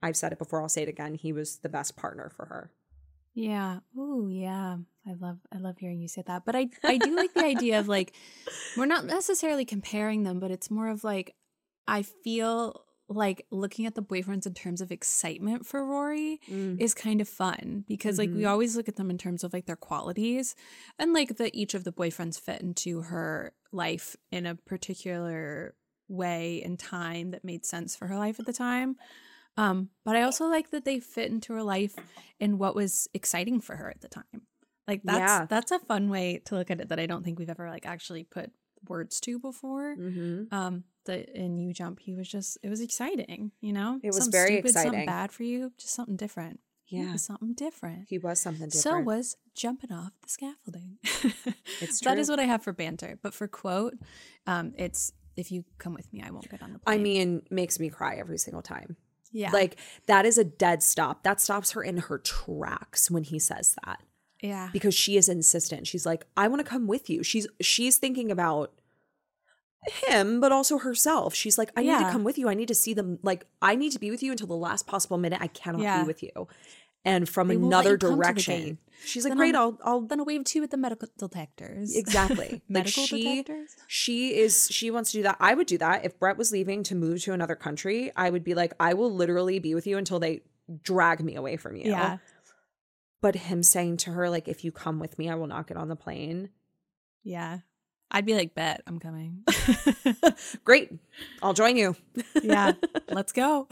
[0.02, 1.16] I've said it before, I'll say it again.
[1.16, 2.72] He was the best partner for her.
[3.38, 3.80] Yeah.
[3.98, 4.78] Ooh, yeah.
[5.08, 6.44] I love I love hearing you say that.
[6.44, 8.14] But I I do like the idea of like
[8.76, 11.36] we're not necessarily comparing them, but it's more of like
[11.88, 16.82] I feel like looking at the boyfriends in terms of excitement for Rory Mm.
[16.82, 18.50] is kind of fun because like we Mhm.
[18.50, 20.56] always look at them in terms of like their qualities
[21.00, 25.76] and like that each of the boyfriends fit into her life in a particular
[26.10, 28.98] way and time that made sense for her life at the time.
[29.58, 31.96] Um, but I also like that they fit into her life
[32.40, 34.44] and what was exciting for her at the time.
[34.88, 35.46] Like that's Yeah.
[35.50, 37.86] that's a fun way to look at it that I don't think we've ever like
[37.86, 38.52] actually put
[38.88, 40.54] words to before Mhm.
[40.54, 44.18] um the in you jump he was just it was exciting you know It was
[44.18, 45.06] Something very stupid, something exciting.
[45.08, 47.14] bad for you just something different Yeah.
[47.14, 48.84] was something different He was something different.
[48.84, 51.00] so was jumping off the scaffolding
[51.82, 53.96] It's that is what i have for banter but for quote
[54.46, 57.80] um it's if you come with me i won't get on the I mean, makes
[57.80, 58.96] me cry every single time.
[59.32, 61.24] Yeah Like that is a dead stop.
[61.24, 64.02] That stops her in her tracks when he says that.
[64.42, 65.88] yeah because she is insistent.
[65.88, 67.24] She's like, I want to come with you.
[67.24, 68.74] She's she's thinking about
[70.08, 71.34] him, but also herself.
[71.34, 72.50] She's like, I need to come with you.
[72.50, 73.20] I need to see them.
[73.24, 75.40] Like, I need to be with you until the last possible minute.
[75.42, 76.02] I cannot Yeah.
[76.02, 76.48] be with you.
[77.08, 79.92] And from They another you come to the direction, she's like, Then Great, I'll- I'll,
[79.94, 80.02] I'll.
[80.02, 82.50] then i'll wave to you at the medical detectors Exactly.
[82.52, 84.68] Like, medical she- detectors She is.
[84.70, 85.38] She wants to do that.
[85.40, 88.12] I would do that if Brett was leaving to move to another country.
[88.16, 90.42] I would be like, I will literally be with you until they
[90.84, 91.90] drag me away from you.
[91.92, 92.18] yeah
[93.22, 95.78] But him saying to her, like, if you come with me, I will not get
[95.78, 96.50] on the plane.
[97.24, 97.60] yeah
[98.12, 99.44] i'd be like bet i'm coming
[100.64, 100.92] Great.
[101.42, 101.96] I'll join you.
[102.42, 102.74] yeah
[103.12, 103.68] let's go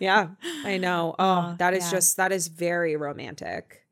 [0.00, 0.28] Yeah,
[0.64, 1.14] I know.
[1.18, 1.90] Oh, that is yeah.
[1.90, 3.82] just that is very romantic.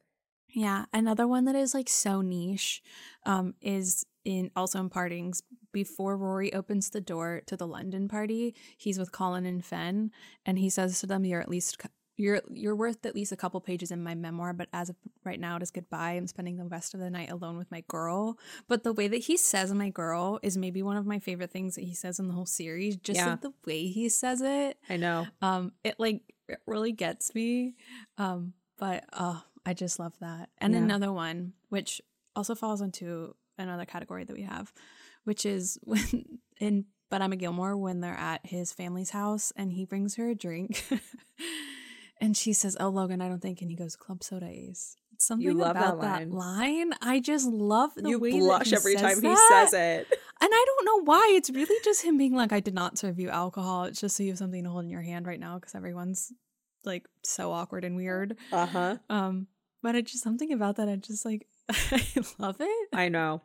[0.49, 2.83] Yeah, another one that is like so niche
[3.27, 5.43] um is in also in partings
[5.73, 10.11] before Rory opens the door to the London party, he's with Colin and Finn
[10.47, 11.79] and he says to them you're at least
[12.17, 15.39] you're you're worth at least a couple pages in my memoir, but as of right
[15.41, 16.13] now it is goodbye.
[16.13, 18.39] I'm spending the rest of the night alone with my girl.
[18.69, 21.75] But the way that he says my girl is maybe one of my favorite things
[21.75, 22.97] that he says in the whole series.
[22.97, 23.31] Just Yeah.
[23.31, 25.27] like the way he says it I know.
[25.43, 27.75] um it like it really gets me
[28.19, 30.81] um but oh i just love that and Yeah.
[30.83, 32.03] another one which
[32.37, 34.73] also falls into another category that we have
[35.25, 39.73] which is when in but i'm a gilmore when they're at his family's house and
[39.73, 40.85] he brings her a drink
[42.21, 45.57] and she says oh logan i don't think and he goes club soda ace something
[45.57, 46.91] love about that line.
[46.91, 46.93] line.
[47.01, 50.09] i just love the you way that blush every time he says it.
[50.41, 51.33] And I don't know why.
[51.37, 53.85] It's really just him being like, I did not serve you alcohol.
[53.85, 56.33] It's just so you have something to hold in your hand right now because everyone's
[56.85, 58.37] like so awkward and weird.
[58.53, 58.97] Uh huh.
[59.09, 59.47] Um,
[59.83, 60.89] but it's just something about that.
[60.89, 62.05] I just like, I
[62.39, 62.89] love it.
[62.93, 63.43] I know.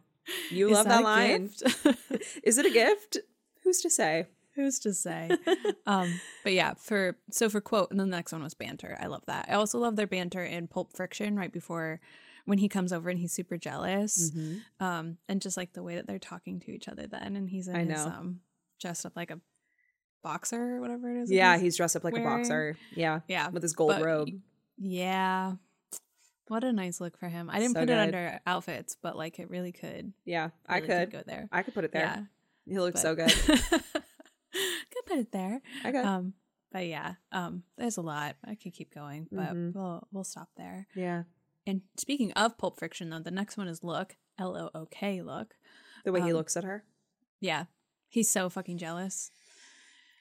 [0.49, 1.51] You Is love that, a line.
[2.43, 3.19] Is it a gift?
[3.63, 4.27] Who's to say?
[4.59, 5.29] Who's to say?
[5.87, 8.97] um, but yeah, for so for quote, and then the next one was banter.
[8.99, 9.47] I love that.
[9.49, 12.01] I also love their banter in Pulp Friction right before
[12.45, 14.31] when he comes over and he's super jealous.
[14.31, 14.83] Mm-hmm.
[14.85, 17.67] Um, and just like the way that they're talking to each other then, and he's
[17.69, 18.11] in I his know.
[18.11, 18.39] um
[18.81, 19.39] dressed up like a
[20.23, 21.31] boxer or whatever it is.
[21.31, 22.77] Yeah, he's- he's dressed up like wearing- a boxer.
[22.95, 24.29] Yeah, yeah with his gold but robe.
[24.77, 25.53] Yeah.
[26.47, 27.47] What a nice look for him.
[27.49, 30.13] I didn't So put it under outfits, but like it really could.
[30.25, 31.11] Yeah, I really could.
[31.11, 31.47] go there.
[31.51, 32.01] I could put it there.
[32.01, 32.23] Yeah.
[32.73, 33.31] He looks so good.
[35.09, 35.61] put it there.
[35.83, 36.05] I could.
[36.05, 36.33] Um,
[36.71, 38.35] but yeah, um, there's a lot.
[38.45, 39.73] I could keep going, but Mhm.
[39.73, 40.87] we'll we'll stop there.
[40.95, 41.23] yeah,
[41.67, 45.21] And speaking of Pulp Fiction, though, the next one is Look, L O O K,
[45.21, 45.55] Look.
[46.05, 46.83] the way he Um, looks at her.
[47.41, 47.65] Yeah,
[48.07, 49.31] he's so fucking jealous.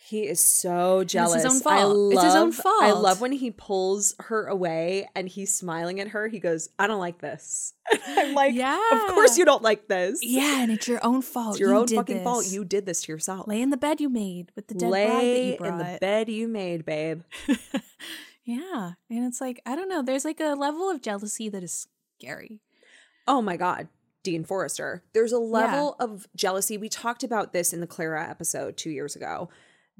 [0.00, 1.34] He is so jealous.
[1.36, 1.94] It's his own fault.
[1.96, 2.82] love, It's his own fault.
[2.82, 6.28] I love when he pulls her away and he's smiling at her.
[6.28, 7.74] He goes, "I don't like this."
[8.06, 10.20] I'm like, yeah, "Of course you don't like this.
[10.22, 11.54] Yeah, and it's your own fault.
[11.54, 12.44] it's your You own did fucking fault.
[12.44, 12.52] this.
[12.54, 13.46] You did this to yourself.
[13.48, 15.78] lay in the bed you made with the dead bride that Lay you in brought.
[15.78, 17.22] the bed you made, babe."
[18.44, 20.02] yeah, and it's like I don't know.
[20.02, 21.86] There's like a level of jealousy that is
[22.18, 22.60] scary.
[23.26, 23.88] Oh my God.
[24.24, 25.04] Dean Forrester.
[25.14, 26.76] There's a level of jealousy.
[26.76, 29.48] We talked about this in the Clara episode two years ago.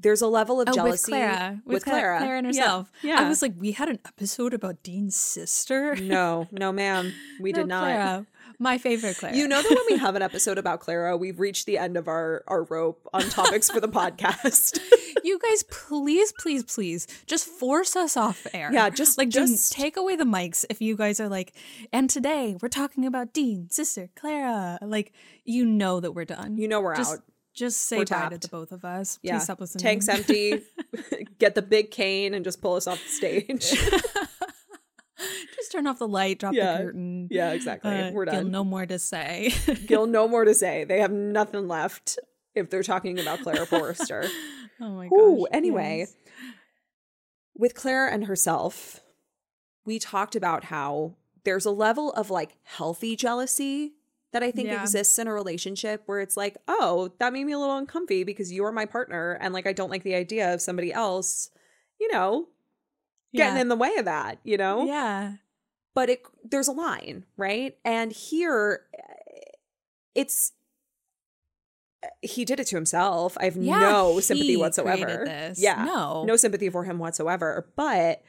[0.01, 2.17] There's a level of Oh, jealousy with Clara, with Cla- Clara.
[2.19, 2.91] Clara and herself.
[3.03, 3.19] Yeah.
[3.19, 5.95] I was like, we had an episode about Dean's sister.
[5.97, 7.13] No, no, ma'am.
[7.41, 7.83] We No, did not.
[7.83, 8.25] Clara.
[8.61, 9.35] My favorite Clara.
[9.35, 12.07] You know that when we have an episode about Clara, we've reached the end of
[12.09, 14.79] our, our rope on topics for the podcast.
[15.23, 18.69] you guys, please, please, please, just force us off air.
[18.73, 21.53] Yeah, just- like just- just take away the mics if you guys are like.
[21.93, 24.77] And today we're talking about Dean, sister Clara.
[24.81, 25.13] Like
[25.45, 26.57] you know that we're done.
[26.57, 27.19] You know we're just, out.
[27.59, 29.19] Just say bye to the both of us.
[29.21, 29.33] Yeah.
[29.33, 29.81] Please stop listening.
[29.81, 30.61] Tank's empty.
[31.39, 33.69] Get the big cane and just pull us off the stage.
[35.55, 36.77] just turn off the light, drop Yeah.
[36.77, 37.27] the curtain.
[37.29, 37.91] yeah, exactly.
[37.91, 38.35] Uh, we're done.
[38.35, 39.53] Gil, no more to say.
[39.87, 40.85] Gil, no more to say.
[40.85, 42.17] They have nothing left
[42.55, 44.25] if they're talking about Clara Forrester.
[44.79, 45.49] oh my Ooh, gosh.
[45.51, 46.15] anyway, yes.
[47.57, 49.01] with Clara and herself,
[49.85, 53.95] we talked about how there's a level of like healthy jealousy
[54.31, 54.81] that I think Yeah.
[54.81, 58.51] exists in a relationship where it's like, oh, that made me a little uncomfy because
[58.53, 61.49] you're my partner and like I don't like the idea of somebody else,
[61.99, 62.47] you know,
[63.33, 63.61] getting Yeah.
[63.61, 64.85] in the way of that, you know?
[64.85, 65.33] Yeah.
[65.95, 67.75] But it there's a line, right?
[67.83, 68.85] And here
[70.15, 70.53] it's
[72.21, 73.37] he did it to himself.
[73.39, 75.53] I have Yeah, no sympathy whatsoever.
[75.57, 75.83] Yeah.
[75.83, 76.23] No.
[76.23, 77.67] No sympathy for him whatsoever.
[77.75, 78.21] But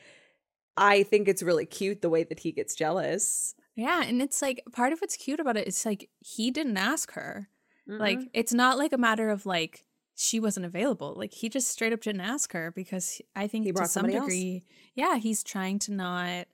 [0.76, 3.55] I think it's really cute the way that he gets jealous.
[3.81, 7.12] Yeah, and it's like part of what's cute about it is like he didn't ask
[7.12, 7.49] her.
[7.87, 8.31] Like Mhm.
[8.35, 11.14] it's not like a matter of like she wasn't available.
[11.16, 14.16] Like he just straight up didn't ask her because I think He to some somebody
[14.16, 14.26] else.
[14.26, 14.64] degree,
[14.95, 16.47] yeah, he's trying to not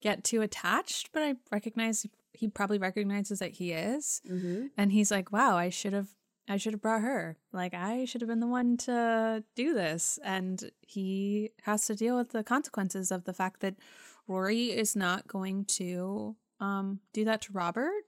[0.00, 4.20] get too attached, but I recognize he probably recognizes that he is.
[4.28, 4.70] Mhm.
[4.76, 6.10] And he's like, "Wow, I should have
[6.46, 7.38] I should have brought her.
[7.52, 12.16] Like I should have been the one to do this." And he has to deal
[12.18, 13.76] with the consequences of the fact that
[14.26, 18.02] Rory is not going to um do that to Robert.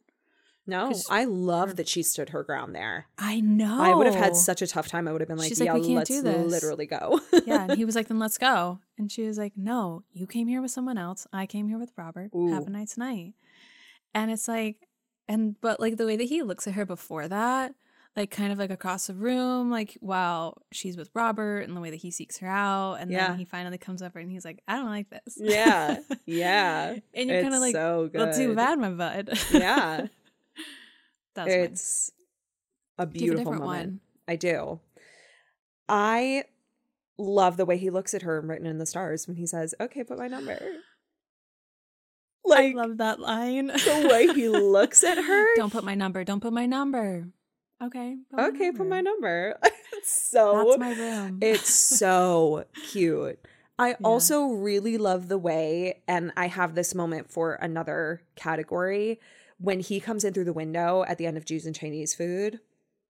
[0.68, 3.06] No, I love that she stood her ground there.
[3.18, 3.80] I know.
[3.80, 5.06] I would have had such a tough time.
[5.06, 7.20] I would have been like, She's like, yeah, "We can't let's do this." literally go.
[7.46, 10.48] yeah, and he was like, "Then let's go." And she was like, "No, you came
[10.48, 11.24] here with someone else.
[11.32, 12.30] I came here with Robert.
[12.50, 13.34] Have a nice night."
[14.12, 14.88] And it's like,
[15.28, 17.74] and but like the way that he looks at her before that,
[18.16, 21.90] like kind of like across the room, like wow, she's with Robert, and the way
[21.90, 23.28] that he seeks her out, and Yeah.
[23.28, 25.98] then he finally comes over and he's like, "I don't like this." yeah.
[26.26, 26.96] Yeah.
[27.14, 28.18] and you're kind of like, so good.
[28.20, 30.06] "Well, too bad, my bud." Yeah.
[31.34, 32.12] that's it's
[32.98, 33.88] a Do you have a beautiful different moment.
[33.90, 34.00] one?
[34.28, 34.80] I do.
[35.88, 36.44] I
[37.18, 40.02] love the way he looks at her written in the stars when he says, "Okay,
[40.04, 40.58] put my number."
[42.44, 43.66] Like, I love that line.
[43.68, 45.56] the way he looks at her.
[45.56, 46.22] Don't put my number.
[46.24, 47.26] Don't put my number.
[47.82, 48.16] Okay.
[48.30, 49.58] put my okay, put my number.
[50.04, 51.38] so That's my room.
[51.42, 51.68] It's
[51.98, 53.38] so cute.
[53.78, 53.96] I Yeah.
[54.04, 59.20] also really love the way, and I have this moment for another category
[59.58, 62.60] when he comes in through the window at the end of Jews and Chinese food,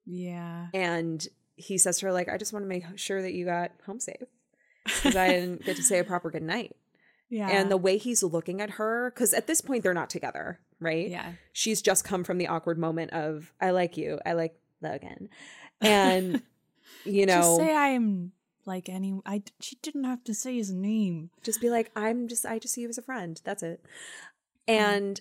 [0.04, 0.66] yeah.
[0.74, 3.70] and he says to her, like, I just want to make sure that you got
[3.86, 4.16] home safe.
[4.84, 6.76] Because I didn't get to say a proper good night.
[7.30, 7.48] Yeah.
[7.48, 11.08] And the way he's looking at her, because at this point they're not together, right?
[11.08, 11.32] yeah.
[11.52, 15.28] She's just come from the awkward moment of, I like you, I like Logan.
[15.80, 16.42] And,
[17.04, 18.32] you know, Just say I'm
[18.66, 19.18] like any.
[19.24, 19.42] I.
[19.60, 21.30] She didn't have to say his name.
[21.44, 23.84] just be like i'm just i just see you as a friend that's it
[24.66, 25.20] and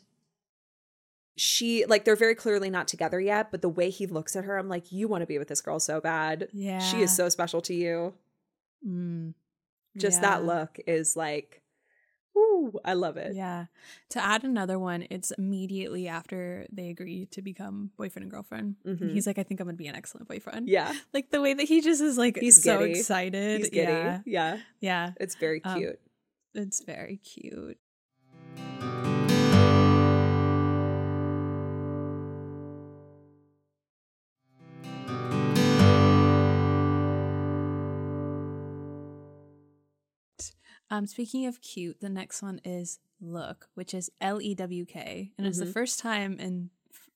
[1.37, 4.57] she like they're very clearly not together yet but the way he looks at her
[4.57, 6.79] i'm like you want to be with this girl so bad Yeah.
[6.79, 8.13] she is so special to you
[8.87, 9.33] Mm.
[9.97, 11.61] just that look is like
[12.37, 13.65] Ooh, i love it Yeah.
[14.09, 18.75] To add another one, it's immediately after they agree to become boyfriend and girlfriend.
[18.85, 19.11] Mhm.
[19.13, 20.67] He's like, I think I'm gonna be an excellent boyfriend.
[20.67, 22.91] yeah Like the way that he just is like He's so giddy.
[22.99, 23.59] excited.
[23.59, 24.21] he's giddy Yeah.
[24.25, 25.11] yeah Yeah.
[25.19, 25.99] it's very Um, cute
[26.53, 27.77] It's very cute.
[40.89, 45.31] Um, speaking of cute, the next one is Look, which is L E W K,
[45.37, 45.73] and it's the Mhm.
[45.73, 46.69] first time in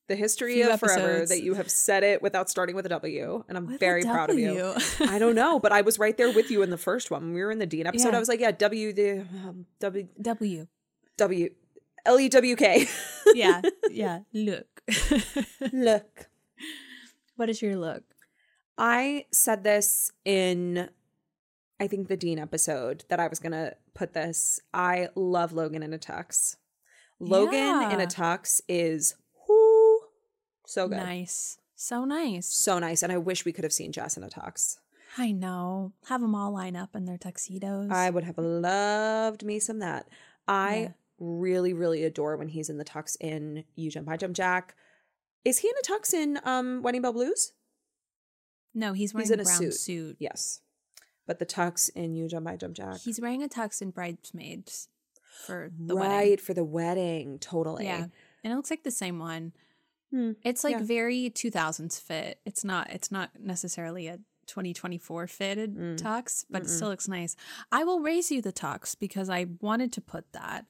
[0.07, 3.55] the history of forever that you have said it without starting with a w and
[3.55, 6.49] i'm with very proud of you I don't know, but I was right there with
[6.49, 7.21] you in the first one.
[7.25, 8.15] When we were in the Dean episode, Yeah.
[8.15, 10.67] I was like, yeah, W the um, W W.
[11.17, 11.49] W
[12.05, 12.87] L E W K.
[13.35, 13.61] Yeah,
[13.91, 14.21] yeah.
[14.33, 14.81] Look.
[15.71, 16.29] Look.
[17.35, 18.03] what is your look?
[18.77, 20.89] I said this in
[21.79, 24.59] I think the Dean episode that I was gonna put this.
[24.73, 26.55] I love Logan in a tux.
[27.19, 29.15] Logan in a tux is
[29.47, 29.99] whoo,
[30.65, 30.97] so good.
[30.97, 31.57] Nice.
[31.75, 32.47] So nice.
[32.47, 33.03] So nice.
[33.03, 34.77] And I wish we could have seen Jess in a tux.
[35.17, 35.93] I know.
[36.07, 37.89] Have them all line up in their tuxedos.
[37.91, 40.07] I would have loved me some that.
[40.47, 40.91] I Yeah.
[41.19, 44.75] really, really adore when he's in the tux in You Jump, I Jump Jack.
[45.45, 47.53] Is he in a tux in um Wedding Bell Blues?
[48.73, 49.73] no, he's wearing He's in a a brown suit.
[49.73, 50.15] suit.
[50.19, 50.61] Yes.
[51.29, 52.97] But the tux in You Jump, I Jump Jack.
[53.01, 54.87] He's wearing a tux in bridesmaids
[55.45, 56.37] for the right wedding.
[56.37, 57.37] for the wedding.
[57.37, 57.85] Totally.
[57.85, 58.07] Yeah.
[58.43, 59.53] And it looks like the same one.
[60.11, 60.81] Hmm, It's like yeah.
[60.83, 62.39] very 2000s fit.
[62.47, 64.17] It's not it's not necessarily a
[64.47, 65.97] 2024 fitted Mm.
[65.99, 66.69] tux, but it Mm-mm.
[66.71, 67.35] still looks nice.
[67.71, 70.65] I will raise you the tux because I wanted to put that.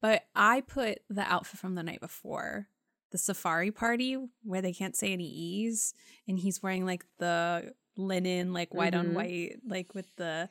[0.00, 2.68] But I put the outfit from the night before.
[3.10, 5.94] The safari party where they can't say any E's
[6.28, 8.98] and he's wearing like the linen like white Mhm.
[8.98, 10.48] on white like with the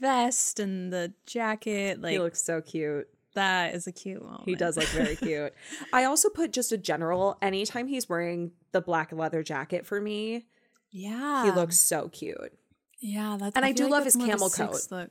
[0.00, 3.08] vest and the jacket like he looks so cute.
[3.34, 4.42] that is a cute moment.
[4.44, 5.52] He does look very cute.
[5.92, 10.46] I also put just a general, anytime he's wearing the black leather jacket for me,
[10.90, 11.44] yeah.
[11.44, 12.52] he looks so cute.
[13.00, 14.80] Yeah, that's And I do feel love his more of a camel coat.
[14.90, 15.10] Look.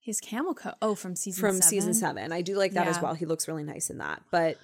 [0.00, 0.74] His camel coat.
[0.80, 1.68] Oh, from season From seven?
[1.68, 2.32] season seven.
[2.32, 3.12] I do like that as well.
[3.14, 4.22] He looks really nice in that.
[4.30, 4.56] But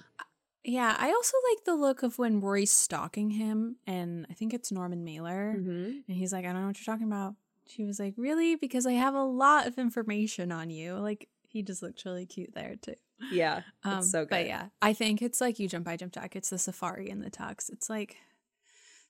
[0.63, 4.71] Yeah, I also like the look of when Rory's stalking him, and I think it's
[4.71, 5.99] Norman Mailer, Mm-hmm.
[6.07, 7.35] and he's like, "I don't know what you're talking about."
[7.65, 8.55] She was like, "Really?
[8.55, 12.53] Because I have a lot of information on you." Like he just looked really cute
[12.53, 12.95] there too.
[13.31, 14.29] Yeah, Um, it's so good.
[14.29, 16.35] But yeah, I think it's like you jump by jump jack.
[16.35, 17.69] It's the safari and the tux.
[17.71, 18.17] It's like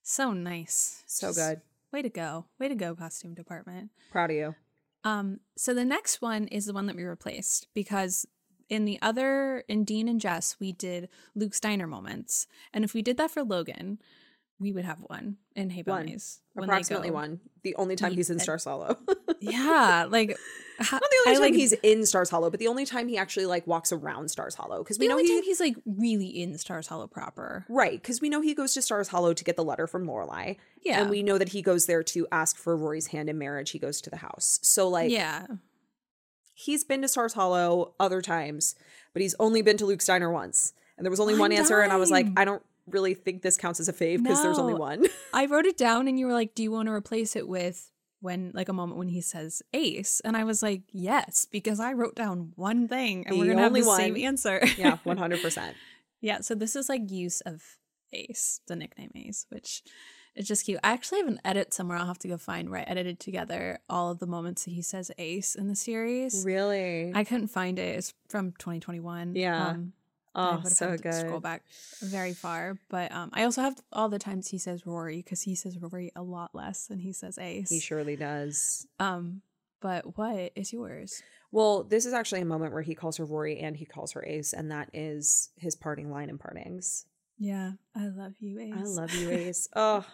[0.04, 1.04] so nice.
[1.08, 1.62] so Just good.
[1.92, 2.46] Way to go.
[2.60, 3.90] Way to go, costume department.
[4.12, 4.56] Proud of you.
[5.04, 8.26] Um, so the next one is the one that we replaced because
[8.70, 12.48] in the other in Dean and Jess, we did Luke's Diner moments.
[12.74, 14.00] And if we did that for Logan,
[14.60, 16.02] we would have one in Hey One.
[16.06, 16.42] Bunnies.
[16.58, 17.40] Approximately one.
[17.64, 18.98] The only time he's in Stars Hollow.
[19.42, 20.38] Yeah, like
[20.80, 23.18] Not the only I, time like, he's in Stars Hollow, but the only time he
[23.18, 26.88] actually like walks around Stars Hollow because we know he he's like really in Stars
[26.88, 27.66] Hollow proper.
[27.70, 30.58] right because we know he goes to Stars Hollow to get the letter from Lorelai.
[30.84, 31.00] Yeah.
[31.00, 33.72] and we know that he goes there to ask for Rory's hand in marriage.
[33.72, 35.46] He goes to the house, so like yeah.
[36.66, 38.76] He's been to Stars Hollow other times,
[39.14, 41.80] but he's only been to Luke's Diner once, and there was only one, One answer,
[41.80, 42.28] and I was like.
[42.36, 45.06] I don't really think this counts as a fave because there's only one.
[45.34, 47.92] I wrote it down and you were like, Do you want to replace it with
[48.20, 50.22] when like a moment when he says ace?
[50.26, 53.62] And I was like, Yes, because I wrote down one thing and The we're gonna
[53.62, 54.60] have the same answer.
[54.76, 55.76] yeah, one hundred percent.
[56.20, 57.62] yeah, so this is like use of
[58.12, 59.84] ace, the nickname ace, which
[60.40, 60.80] is just cute.
[60.84, 63.80] I actually have an edit somewhere I'll have to go find where I edited together
[63.90, 66.44] all of the moments that he says ace in the series.
[66.46, 67.12] Really?
[67.14, 67.98] I couldn't find it.
[67.98, 69.36] It's from 2021.
[69.36, 69.68] Yeah.
[69.68, 69.94] Um,
[70.34, 71.64] oh, so to Scroll back
[72.02, 75.56] very far, but um, I also have all the times he says Rory because he
[75.56, 77.70] says Rory a lot less than he says Ace.
[77.70, 78.88] He surely does.
[79.00, 79.42] Um,
[79.82, 81.22] but what is yours?
[81.52, 84.24] Well, this is actually a moment where he calls her Rory and he calls her
[84.24, 87.06] Ace, and that is his parting line in Partings.
[87.40, 88.74] Yeah, I love you, Ace.
[88.76, 89.68] I love you, Ace.
[89.76, 90.06] oh,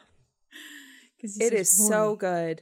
[1.20, 2.62] it says so good.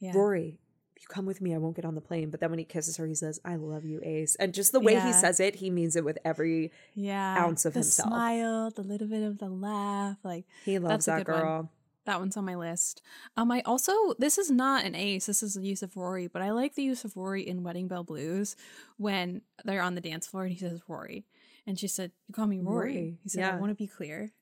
[0.00, 0.12] Yeah.
[0.14, 0.58] Rory,
[0.98, 2.30] you come with me, I won't get on the plane.
[2.30, 4.34] But then when he kisses her, he says, I love you, Ace.
[4.36, 5.06] And just the way Yeah.
[5.06, 8.08] he says it, he means it with every yeah, ounce of the himself.
[8.08, 11.42] smile, the little bit of the laugh, like he loves that good one.
[11.42, 11.70] girl.
[12.06, 13.00] That one's on my list.
[13.34, 15.24] Um, I also this is not an ace.
[15.24, 17.88] This is the use of Rory, but I like the use of Rory in Wedding
[17.88, 18.56] Bell Blues
[18.98, 21.24] when they're on the dance floor and he says Rory,
[21.66, 23.56] and she said, "You call me Rory." Rory, He said, yeah.
[23.56, 24.32] "I want to be clear,"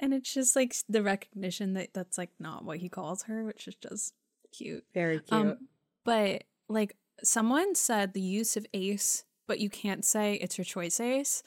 [0.00, 3.68] and it's just like the recognition that that's like not what he calls her, which
[3.68, 4.14] is just
[4.52, 4.84] cute.
[4.94, 5.32] Very cute.
[5.32, 5.58] Um,
[6.04, 10.98] but like someone said the use of ace, but you can't say it's your choice
[10.98, 11.42] ace.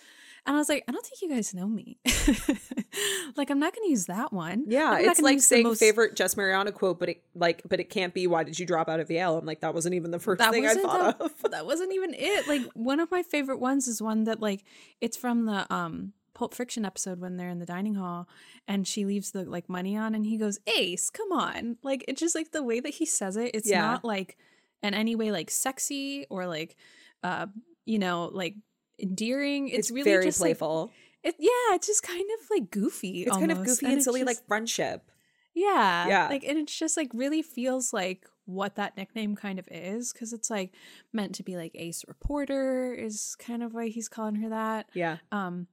[0.46, 2.00] And I was like, I don't think you guys know me.
[3.38, 4.66] like, I'm not going to use that one.
[4.68, 8.14] yeah, it's like saying most- favorite Jess Mariano quote, but it like, but it can't
[8.14, 8.28] be.
[8.28, 9.38] Why did you drop out of Yale?
[9.38, 11.52] I'm like, that wasn't even the first that thing I thought the- of.
[11.52, 12.48] that wasn't even it.
[12.48, 14.66] Like one of my favorite ones is one that like
[15.00, 18.28] it's from the um Pulp Friction episode when they're in the dining hall
[18.68, 21.78] and she leaves the like money on and he goes, Ace, come on.
[21.84, 23.82] Like it's just like the way that he says it, it's Yeah.
[23.82, 24.38] not like
[24.82, 26.76] in any way like sexy or like
[27.24, 27.48] uh
[27.86, 28.56] you know, like
[29.00, 29.68] endearing.
[29.68, 30.92] It's, It's, really very just like- playful.
[31.24, 33.24] it, yeah, it's just kind of like goofy.
[33.24, 35.10] it's kind of goofy and, it silly, just- like friendship.
[35.54, 36.08] yeah.
[36.08, 36.28] Yeah.
[36.30, 40.34] Like, and it's just like really feels like what that nickname kind of is because
[40.34, 40.74] it's like
[41.14, 44.90] meant to be like ace reporter is kind of why he's calling her that.
[44.94, 45.68] Yeah, Um,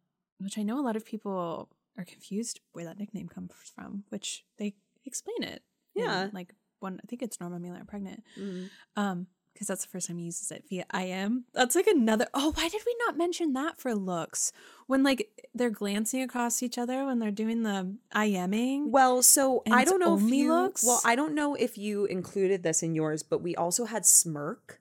[0.44, 1.68] which I know a lot of people
[1.98, 4.74] are confused where that nickname comes from, which they
[5.04, 5.62] explain it.
[5.96, 6.30] in, Yeah.
[6.32, 8.22] like one, I think it's Norman Mailer pregnant.
[8.38, 8.70] Mhm.
[8.96, 11.44] Um, because that's the first time he uses it via I am.
[11.52, 12.28] That's like another.
[12.32, 14.52] Oh, why did we not mention that for looks?
[14.86, 18.92] When like they're glancing across each other when they're doing the I aming.
[18.92, 20.48] Well, so And I don't know if you.
[20.54, 20.84] looks?
[20.84, 24.80] Well, I don't know if you included this in yours, but we also had smirk.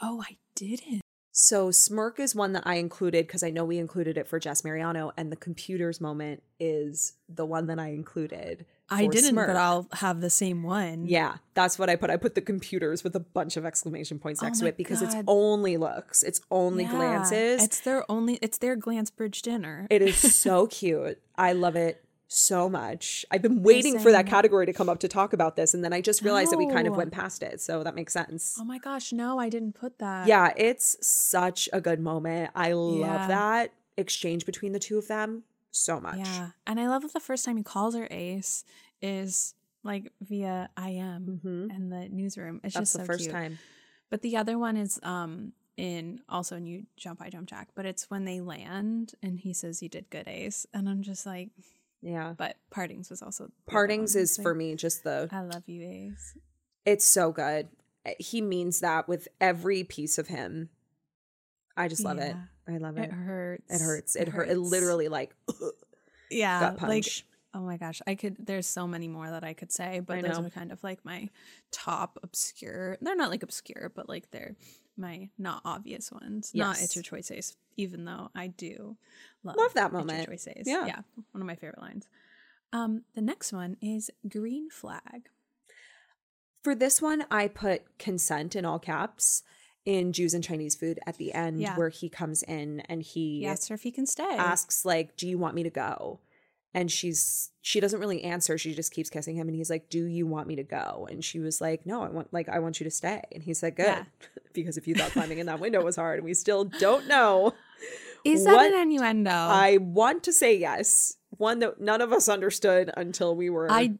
[0.00, 1.02] Oh, I didn't.
[1.34, 4.62] So smirk is one that I included because I know we included it for Jess
[4.64, 8.66] Mariano, and the computers moment is the one that I included.
[8.90, 9.46] I didn't, smirk.
[9.48, 11.06] but I'll have the same one.
[11.06, 12.10] Yeah, that's what I put.
[12.10, 15.00] I put the computers with a bunch of exclamation points Oh next to it because
[15.00, 17.62] it's only looks, it's only Yeah, glances.
[17.62, 18.34] It's their only.
[18.42, 19.86] It's their glance bridge dinner.
[19.88, 21.18] It is so cute.
[21.38, 22.01] I love it
[22.34, 23.24] so much.
[23.30, 25.92] I've been waiting for that category to come up to talk about this, and then
[25.92, 28.56] I just realized that we kind of went past it, so that makes sense.
[28.60, 30.26] oh my gosh, no, I didn't put that.
[30.26, 32.50] Yeah, it's such a good moment.
[32.54, 33.26] I love Yeah.
[33.28, 36.18] that exchange between the two of them so much.
[36.18, 38.64] Yeah, and I love that the first time he calls her Ace
[39.00, 39.54] is
[39.84, 41.74] like via I am Mhm.
[41.74, 42.60] and the newsroom.
[42.62, 43.32] It's That's just the so first cute.
[43.32, 43.58] time.
[44.10, 47.84] But the other one is um in also in you jump I jump jack, but
[47.86, 51.48] it's when they land and he says you did good Ace, and I'm just like,
[52.02, 52.34] Yeah.
[52.36, 56.36] but partings was also Partings is for me just the I love you Ace.
[56.84, 57.68] it's so good.
[58.18, 60.68] He means that with every piece of him.
[61.76, 62.36] I just love it.
[62.68, 63.04] I love it.
[63.04, 63.74] It hurts.
[63.74, 64.16] It hurts.
[64.16, 64.48] It hurt.
[64.48, 65.34] It literally like
[66.30, 67.06] yeah, gut like
[67.54, 68.36] oh my gosh, I could.
[68.38, 71.28] There's so many more that I could say, but those are kind of like my
[71.70, 72.96] top obscure.
[73.00, 74.56] They're not like obscure, but like they're
[74.96, 76.52] my not obvious ones.
[76.54, 78.96] Not it's your choice ace, even though I do
[79.42, 80.26] love, Love that moment.
[80.28, 80.64] choice ace.
[80.66, 80.86] Yeah.
[80.86, 81.00] yeah,
[81.32, 82.06] one of my favorite lines.
[82.72, 85.28] Um, the next one is green flag.
[86.62, 89.42] For this one, I put consent in all caps
[89.84, 91.76] in Jews and Chinese food at the end Yeah.
[91.76, 94.22] where he comes in and he He asks her if he can stay.
[94.22, 96.20] asks like, "Do you want me to go?"
[96.74, 98.56] And she's she doesn't really answer.
[98.58, 101.24] She just keeps kissing him and he's like, "Do you want me to go?" And
[101.24, 103.76] she was like, "No, I want like I want you to stay." And he's like,
[103.76, 104.04] "Good." Yeah.
[104.52, 107.54] because if you thought climbing in that window was hard and we still don't know.
[108.24, 109.30] is that an innuendo?
[109.30, 111.16] I want to say yes.
[111.30, 113.94] One that none of us understood until we were I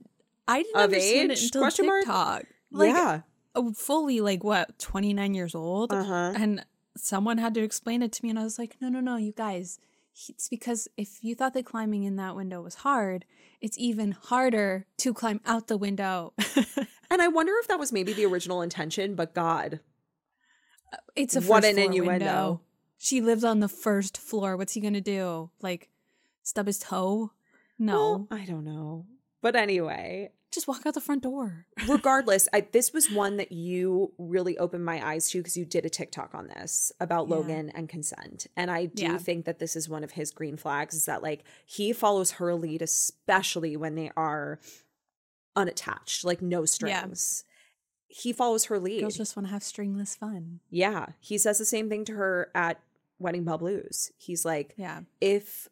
[0.49, 1.39] I didn't Of understand age?
[1.39, 2.05] it until Question mark?
[2.05, 2.43] TikTok.
[2.70, 3.20] Like yeah.
[3.55, 5.93] oh, fully like what, 29 years old?
[5.93, 6.33] Uh-huh.
[6.35, 6.64] And
[6.97, 9.33] someone had to explain it to me and I was like, "No, no, no, you
[9.33, 9.79] guys.
[10.29, 13.25] It's because if you thought that climbing in that window was hard,
[13.61, 16.33] it's even harder to climb out the window.
[17.11, 19.81] And I wonder if that was maybe the original intention, but God,
[21.15, 22.09] it's a What an innuendo.
[22.11, 22.61] window.
[22.97, 24.57] She lives on the first floor.
[24.57, 25.51] What's he gonna do?
[25.61, 25.91] Like
[26.43, 27.33] stub his toe?
[27.79, 28.27] No.
[28.31, 29.05] well, I don't know.
[29.43, 31.66] But anyway, Just walk out the front door.
[31.88, 35.86] regardless, I, this was one that you really opened my eyes to because you did
[35.86, 37.34] a TikTok on this about Yeah.
[37.36, 38.46] Logan and consent.
[38.57, 39.18] And I do Yeah.
[39.18, 42.55] think that this is one of his green flags is that like he follows her
[42.55, 44.61] lead, especially when they are
[45.57, 47.44] unattached, like no strings.
[48.09, 49.00] He follows her lead.
[49.00, 50.61] Girls just want to have stringless fun.
[50.70, 51.07] yeah.
[51.20, 52.80] He says the same thing to her at
[53.18, 54.12] Wedding Bell Blues.
[54.18, 55.00] He's like, Yeah.
[55.20, 55.68] if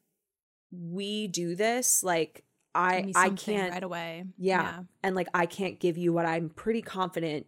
[0.72, 2.44] we do this, like
[2.74, 4.24] I I can't right away.
[4.38, 4.84] yeah.
[5.02, 7.46] And like I can't give you what I'm pretty confident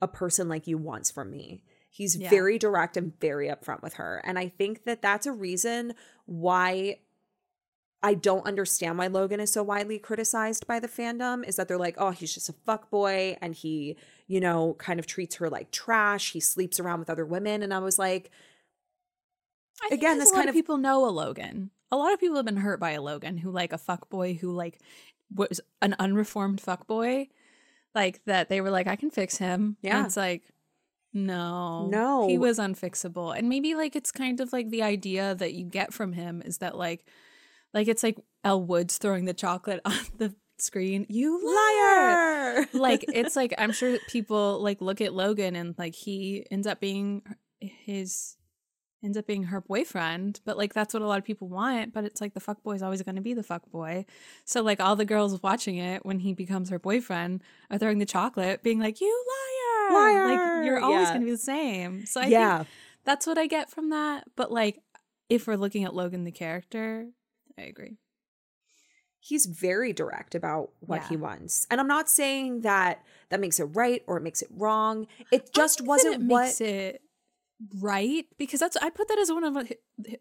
[0.00, 1.62] a person like you wants from me.
[1.90, 2.30] He's Yeah.
[2.30, 4.20] very direct and very upfront with her.
[4.24, 5.94] And I think that that's a reason
[6.26, 7.00] why
[8.04, 11.78] I don't understand why Logan is so widely criticized by the fandom is that they're
[11.78, 13.96] like, oh, he's just a fuck boy and he,
[14.26, 16.32] you know, kind of treats her like trash.
[16.32, 17.62] He sleeps around with other women.
[17.62, 18.30] And I was like,
[19.82, 21.70] I Again, this kind of- people know a Logan.
[21.92, 24.34] A lot of people have been hurt by a Logan who like a fuck boy
[24.34, 24.80] who like
[25.34, 27.28] was an unreformed fuck boy,
[27.94, 29.76] Like that they were like, I can fix him.
[29.82, 29.98] Yeah.
[29.98, 30.42] And it's like,
[31.12, 31.86] no.
[31.86, 32.26] No.
[32.28, 33.36] He was unfixable.
[33.36, 36.58] And maybe like it's kind of like the idea that you get from him is
[36.58, 37.06] that like
[37.74, 41.06] like it's like Elle Woods throwing the chocolate on the screen.
[41.08, 42.54] You liar.
[42.54, 42.68] liar.
[42.72, 46.80] like it's like I'm sure people like look at Logan and like he ends up
[46.80, 47.22] being
[47.60, 48.36] his
[49.02, 51.92] ends up being her boyfriend, but like that's what a lot of people want.
[51.92, 54.04] But it's like the fuck boy is always going to be the fuck boy.
[54.44, 58.06] So like all the girls watching it when he becomes her boyfriend are throwing the
[58.06, 60.28] chocolate, being like, "You liar!" Liar!
[60.28, 61.14] Like you're always Yeah.
[61.14, 62.06] going to be the same.
[62.06, 62.56] So I yeah.
[62.58, 62.68] think
[63.04, 64.24] that's what I get from that.
[64.36, 64.80] But like
[65.28, 67.08] if we're looking at Logan the character,
[67.58, 67.96] I agree.
[69.24, 71.08] he's very direct about what Yeah.
[71.10, 71.66] he wants.
[71.70, 75.06] And I'm not saying that that makes it right or it makes it wrong.
[75.30, 77.02] It just wasn't it what makes it
[77.80, 79.56] right because that's I put that as one of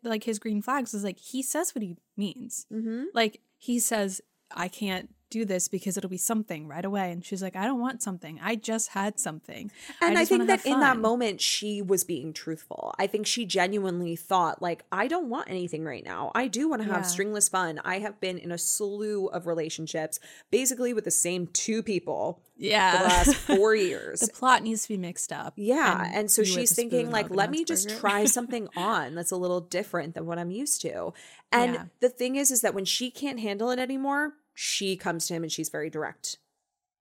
[0.04, 2.66] like his green flags is like he says what he means.
[2.72, 3.06] Mhm.
[3.14, 4.22] Like he says
[4.52, 7.80] I can't do this because it'll be something right away and she's like I don't
[7.80, 8.40] want something.
[8.44, 9.72] I just had something.
[10.02, 12.94] And I, just think that in that moment she was being truthful.
[13.00, 16.32] I think she genuinely thought like I don't want anything right now.
[16.36, 17.08] I do want to have Yeah.
[17.08, 17.80] stringless fun.
[17.84, 20.20] I have been in a slew of relationships
[20.52, 24.20] basically with the same two people for the last 4 years.
[24.20, 25.54] the plot needs to be mixed up.
[25.56, 26.12] Yeah.
[26.14, 30.14] And, so she's thinking, like, let me just try something on that's a little different
[30.14, 31.12] than what I'm used to.
[31.52, 31.84] And Yeah.
[32.02, 35.44] the thing is, is that when she can't handle it anymore, she comes to him
[35.44, 36.38] and she's very direct.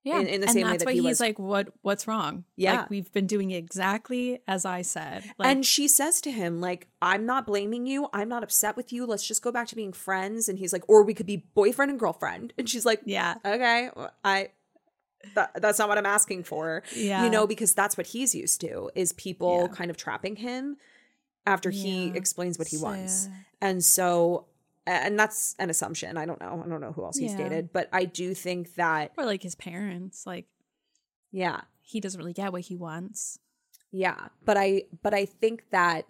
[0.03, 1.73] Yeah, in- in the and same way that's that why he he's was- like, "What?
[1.83, 2.45] What's wrong?
[2.55, 2.77] Yeah.
[2.81, 6.87] like, we've been doing exactly as I said." Like, and she says to him, like,
[7.03, 8.07] I'm not blaming you.
[8.11, 9.05] I'm not upset with you.
[9.05, 10.49] Let's just go back to being friends.
[10.49, 12.51] And he's like, or we could be boyfriend and girlfriend.
[12.57, 13.89] And she's like, yeah, okay,
[14.23, 14.49] I.
[15.35, 16.81] That, that's not what I'm asking for.
[16.95, 17.23] Yeah.
[17.23, 19.75] You know, because that's what he's used to is people Yeah.
[19.75, 20.77] kind of trapping him
[21.45, 23.25] after he explains what he wants.
[23.25, 23.31] Sad.
[23.61, 24.47] And so
[24.87, 26.17] and that's an assumption.
[26.17, 26.61] I don't know.
[26.65, 27.37] I don't know who else he's Yeah.
[27.49, 30.45] dated, but I do think that or like his parents, like
[31.31, 31.61] yeah.
[31.81, 33.39] he doesn't really get what he wants.
[33.91, 36.05] Yeah, but I but I think that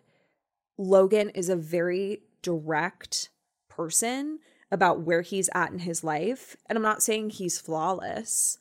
[0.77, 3.29] Logan is a very direct
[3.69, 4.39] person
[4.71, 8.57] about where he's at in his life, and I'm not saying he's flawless,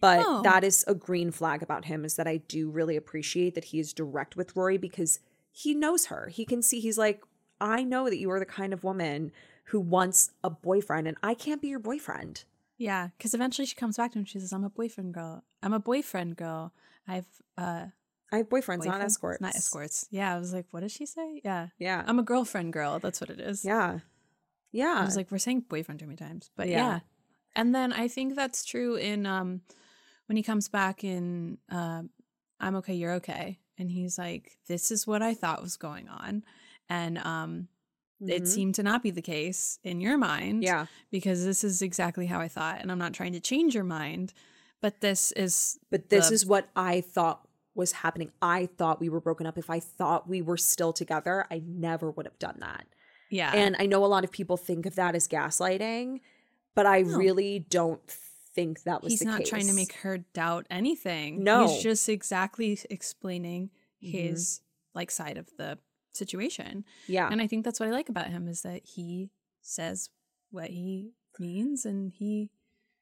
[0.00, 0.42] but No.
[0.42, 3.78] that is a green flag about him is that I do really appreciate that he
[3.78, 5.20] is direct with Rory because
[5.50, 6.28] he knows her.
[6.28, 7.22] He can see he's like
[7.60, 9.30] I know that you are the kind of woman
[9.64, 12.44] who wants a boyfriend and I can't be your boyfriend.
[12.76, 14.20] Yeah, because eventually she comes back to him.
[14.20, 15.44] and She says, "I'm a boyfriend girl.
[15.62, 16.72] I'm a boyfriend girl.
[17.06, 17.26] I've
[17.56, 17.86] uh,
[18.32, 19.40] I have boyfriends, not escorts.
[19.40, 20.06] Not escorts.
[20.10, 21.40] Yeah, I was like, what does she say?
[21.44, 22.02] Yeah, Yeah.
[22.06, 22.98] I'm a girlfriend girl.
[22.98, 23.64] That's what it is.
[23.64, 24.00] yeah.
[24.72, 24.96] Yeah.
[24.98, 26.78] I was like, we're saying boyfriend too many times, but Yeah.
[26.78, 27.00] yeah.
[27.54, 29.60] And then I think that's true in um
[30.26, 32.10] when he comes back in um
[32.58, 33.60] I'm okay, you're okay.
[33.78, 36.44] and he's like, "This is what I thought was going on,"
[36.88, 37.68] and um,
[38.20, 38.46] it Mhm.
[38.46, 40.86] seemed to not be the case in your mind, Yeah.
[41.10, 44.32] because this is exactly how I thought, and I'm not trying to change your mind,
[44.80, 48.30] but this is But this the- is what I thought was happening.
[48.40, 49.58] I thought we were broken up.
[49.58, 52.86] If I thought we were still together, I never would have done that.
[53.30, 56.20] yeah, And I know a lot of people think of that as gaslighting,
[56.76, 57.16] but I No.
[57.18, 59.48] really don't think that was he's not case.
[59.48, 61.42] trying to make her doubt anything.
[61.42, 61.66] No.
[61.66, 63.70] he's just exactly explaining
[64.00, 64.10] Mhm.
[64.12, 64.60] his
[64.94, 65.76] like side of the
[66.16, 66.84] situation.
[67.06, 67.28] Yeah.
[67.30, 69.30] And I think that's what I like about him is that he
[69.62, 70.10] says
[70.50, 72.50] what he means and he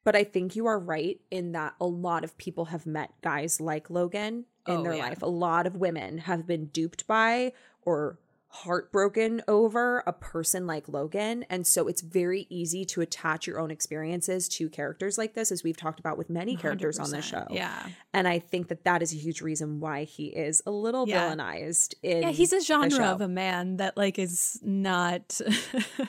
[0.05, 3.61] But I think you are right in that a lot of people have met guys
[3.61, 5.09] like Logan in Oh, their yeah.
[5.09, 5.23] life.
[5.23, 7.53] A lot of women have been duped by
[7.83, 8.19] or
[8.55, 11.43] heartbroken over a person like Logan.
[11.49, 15.65] And so it's very easy to attach your own experiences to characters like this, as
[15.65, 17.31] we've talked about with many characters on this 100%.
[17.31, 17.47] show.
[17.51, 17.87] Yeah.
[18.13, 21.35] And I think that that is a huge reason why he is a little Yeah.
[21.35, 25.41] villainized in Yeah, he's a genre of a man that like is not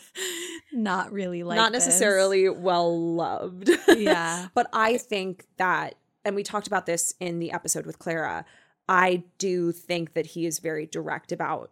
[0.73, 1.85] not really like not this.
[1.85, 3.69] necessarily well loved.
[3.95, 4.47] Yeah.
[4.53, 5.95] but I think that,
[6.25, 8.45] and we talked about this in the episode with Clara,
[8.89, 11.71] I do think that he is very direct about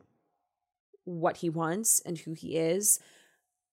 [1.06, 2.99] what he wants and who he is,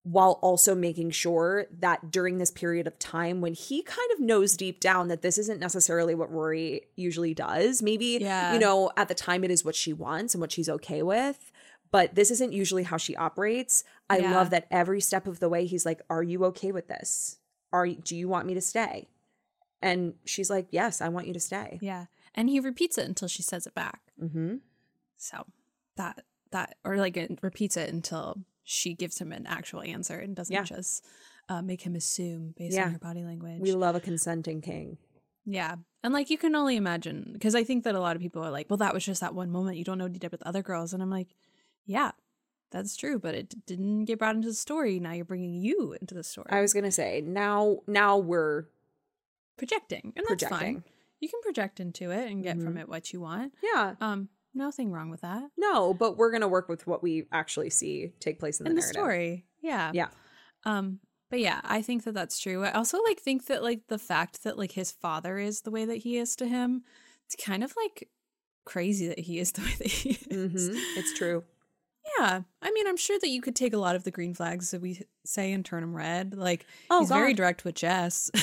[0.05, 4.57] while also making sure that during this period of time when he kind of knows
[4.57, 8.55] deep down that this isn't necessarily what Rory usually does, maybe, Yeah.
[8.55, 11.53] you know, at the time it is what she wants and what she's okay with.
[11.91, 13.83] But this isn't usually how she operates.
[14.09, 14.35] I Yeah.
[14.35, 17.39] love that every step of the way he's like, "Are you okay with this?
[17.73, 19.09] Are you, do you want me to stay?"
[19.83, 22.07] And she's like, "Yes, I want you to stay." Yeah.
[22.35, 24.01] And he repeats it until she says it back.
[24.23, 24.57] Mm-hmm.
[25.17, 25.47] So
[25.97, 30.37] that that or like it repeats it until she gives him an actual answer and
[30.37, 30.63] doesn't Yeah.
[30.65, 31.05] just
[31.49, 32.87] uh, make him assume based Yeah.
[32.87, 33.61] on her body language.
[33.61, 34.99] We love a consenting king.
[35.47, 35.77] yeah.
[36.05, 38.51] And like you can only imagine because I think that a lot of people are
[38.51, 39.79] like, well, that was just that one moment.
[39.79, 40.93] You don't know what he did with other girls.
[40.93, 41.35] And I'm like,
[41.87, 42.13] yeah,
[42.71, 43.19] that's true.
[43.19, 45.01] But it didn't get brought into the story.
[45.01, 46.47] Now you're bringing you into the story.
[46.51, 47.79] I was gonna say now.
[47.87, 48.67] Now we're
[49.57, 50.13] projecting.
[50.17, 50.59] And that's projecting.
[50.59, 50.85] fine.
[51.21, 52.81] You can project into it and get from Mhm.
[52.81, 53.55] it what you want.
[53.63, 53.97] Yeah.
[54.01, 55.43] Um, nothing wrong with that.
[55.57, 58.77] No, but we're gonna work with what we actually see take place in the, in
[58.77, 59.45] the story.
[59.63, 59.91] Yeah.
[59.95, 60.09] Yeah.
[60.65, 61.01] Um,
[61.31, 62.65] but yeah, I think that that's true.
[62.65, 65.85] I also like think that like the fact that like his father is the way
[65.85, 66.85] that he is to him,
[67.27, 68.09] it's kind of like
[68.65, 70.69] crazy that he is the way that he is.
[70.69, 71.45] hmm It's true.
[72.19, 74.71] Yeah, I mean, I'm sure that you could take a lot of the green flags
[74.71, 76.35] that we say and turn them red.
[76.35, 78.31] Like Oh, he's very direct with Jess.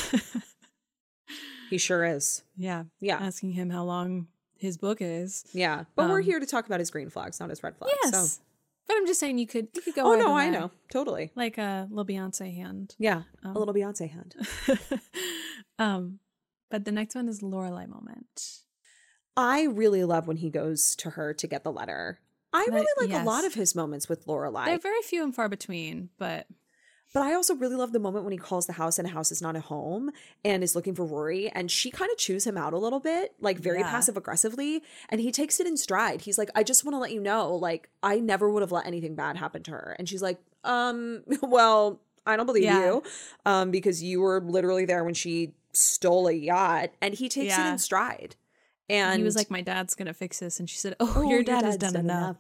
[1.69, 2.43] He sure is.
[2.55, 3.17] yeah, Yeah.
[3.17, 4.27] asking him how long
[4.57, 5.45] his book is.
[5.53, 5.85] Yeah.
[5.95, 7.93] But we're Um, here to talk about his green flags, not his red flags.
[8.03, 8.41] Yes, So.
[8.87, 10.13] but I'm just saying you could you could go.
[10.13, 10.71] Oh no, I know.
[10.91, 11.31] Totally.
[11.35, 12.95] like a little Beyonce hand.
[12.97, 13.23] Yeah.
[13.43, 14.35] Um, a little Beyonce hand.
[15.79, 16.19] um,
[16.69, 18.59] but the next one is Lorelai moment.
[19.37, 22.19] I really love when he goes to her to get the letter.
[22.53, 24.65] I really like a lot of his moments with Lorelai.
[24.65, 26.47] They're very few and far between, but
[27.15, 29.31] But I also really love the moment when he calls the house and a house
[29.31, 30.11] is not a home
[30.43, 33.33] and is looking for Rory and she kind of chews him out a little bit,
[33.39, 33.89] like very Yeah.
[33.89, 34.83] passive aggressively.
[35.07, 36.19] And he takes it in stride.
[36.23, 38.85] He's like, I just want to let you know, like, I never would have let
[38.85, 39.95] anything bad happen to her.
[39.97, 42.83] And she's like, um, well, I don't believe Yeah.
[42.83, 43.03] you.
[43.45, 46.89] Um, because you were literally there when she stole a yacht.
[47.01, 48.35] And he takes it in stride.
[48.89, 51.63] And he was like, "My dad's gonna fix this," and she said, "Oh, your dad
[51.65, 52.37] has dad's done, enough."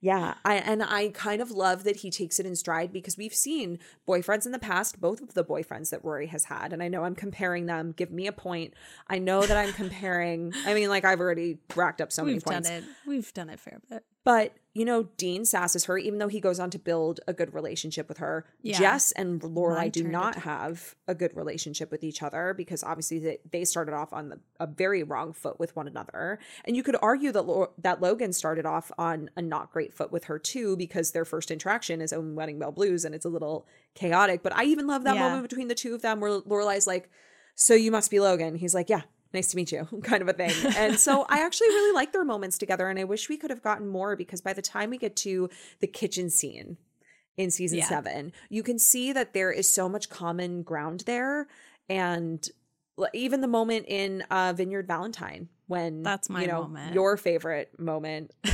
[0.00, 3.34] Yeah, I and I kind of love that he takes it in stride because we've
[3.34, 6.88] seen boyfriends in the past, both of the boyfriends that Rory has had, and I
[6.88, 7.92] know I'm comparing them.
[7.96, 8.74] Give me a point.
[9.08, 10.52] I know that I'm comparing.
[10.66, 12.68] I mean, like I've already racked up so many We've done points.
[12.68, 12.84] it.
[13.06, 14.04] We've done it fair bit.
[14.26, 17.54] But you know, Dean sasses her, even though he goes on to build a good
[17.54, 18.44] relationship with her.
[18.60, 18.76] Yeah.
[18.78, 23.38] Jess and Lorelai do not have a good relationship with each other because obviously they,
[23.50, 26.38] they started off on the, a very wrong foot with one another.
[26.66, 30.12] And you could argue that Lo- that Logan started off on a not great foot
[30.12, 33.30] with her too because their first interaction is on Wedding Bell Blues and it's a
[33.30, 34.42] little chaotic.
[34.42, 35.22] But I even love that Yeah.
[35.22, 37.08] moment between the two of them where Lorelai's like,
[37.54, 39.02] "So you must be Logan." He's like, "Yeah."
[39.34, 40.52] Nice to meet you, kind of a thing.
[40.76, 42.88] And so I actually really like their moments together.
[42.88, 45.50] And I wish we could have gotten more because by the time we get to
[45.80, 46.76] the kitchen scene
[47.36, 47.88] in season Yeah.
[47.88, 51.48] seven, you can see that there is so much common ground there.
[51.88, 52.48] And
[53.12, 56.94] even the moment in uh, Vineyard Valentine when That's my you know, moment.
[56.94, 58.32] your favorite moment,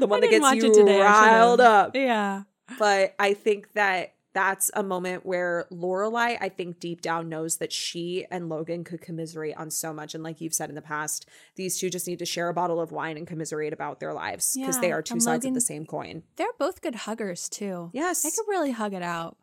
[0.00, 1.00] the one that gets you today.
[1.00, 2.42] Riled up Yeah.
[2.78, 7.72] but I think that that's a moment where Lorelai, I think deep down knows that
[7.72, 10.14] she and Logan could commiserate on so much.
[10.14, 12.80] And like you've said in the past, these two just need to share a bottle
[12.80, 15.86] of wine and commiserate about their lives because they are two sides of the same
[15.86, 16.22] coin.
[16.36, 17.90] They're both good huggers too.
[17.92, 18.22] Yes.
[18.22, 19.36] They could really hug it out.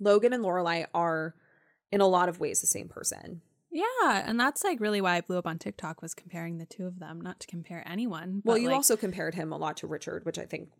[0.00, 1.34] Logan and Lorelai are
[1.92, 3.42] in a lot of ways the same person.
[3.70, 6.86] Yeah, and that's like really why I blew up on TikTok was comparing the two
[6.86, 8.40] of them, not to compare anyone.
[8.46, 10.70] Well, you like, also compared him a lot to Richard, which I think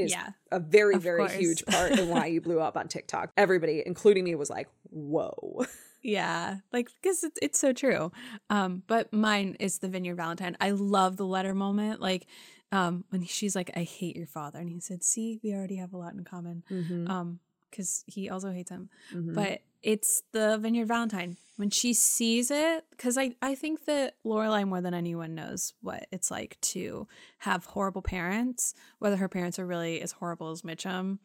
[0.00, 1.32] is Yeah, a very, very course.
[1.34, 3.32] huge part in why you blew up on TikTok.
[3.36, 5.64] Everybody, including me, was like, whoa.
[6.02, 8.10] Yeah, like because it's it's so true.
[8.48, 10.56] Um, but mine is the Vineyard Valentine.
[10.60, 12.26] I love the letter moment, like
[12.72, 15.92] um when she's like, "I hate your father," and he said, "See, we already have
[15.92, 17.10] a lot in common." Mm-hmm.
[17.10, 17.40] Um,
[17.70, 18.90] because he also hates him.
[19.12, 19.34] Mhm.
[19.34, 24.66] But it's the Vineyard Valentine when she sees it, because I I think that Lorelai
[24.66, 27.06] more than anyone knows what it's like to
[27.38, 31.18] have horrible parents, whether her parents are really as horrible as Mitchum.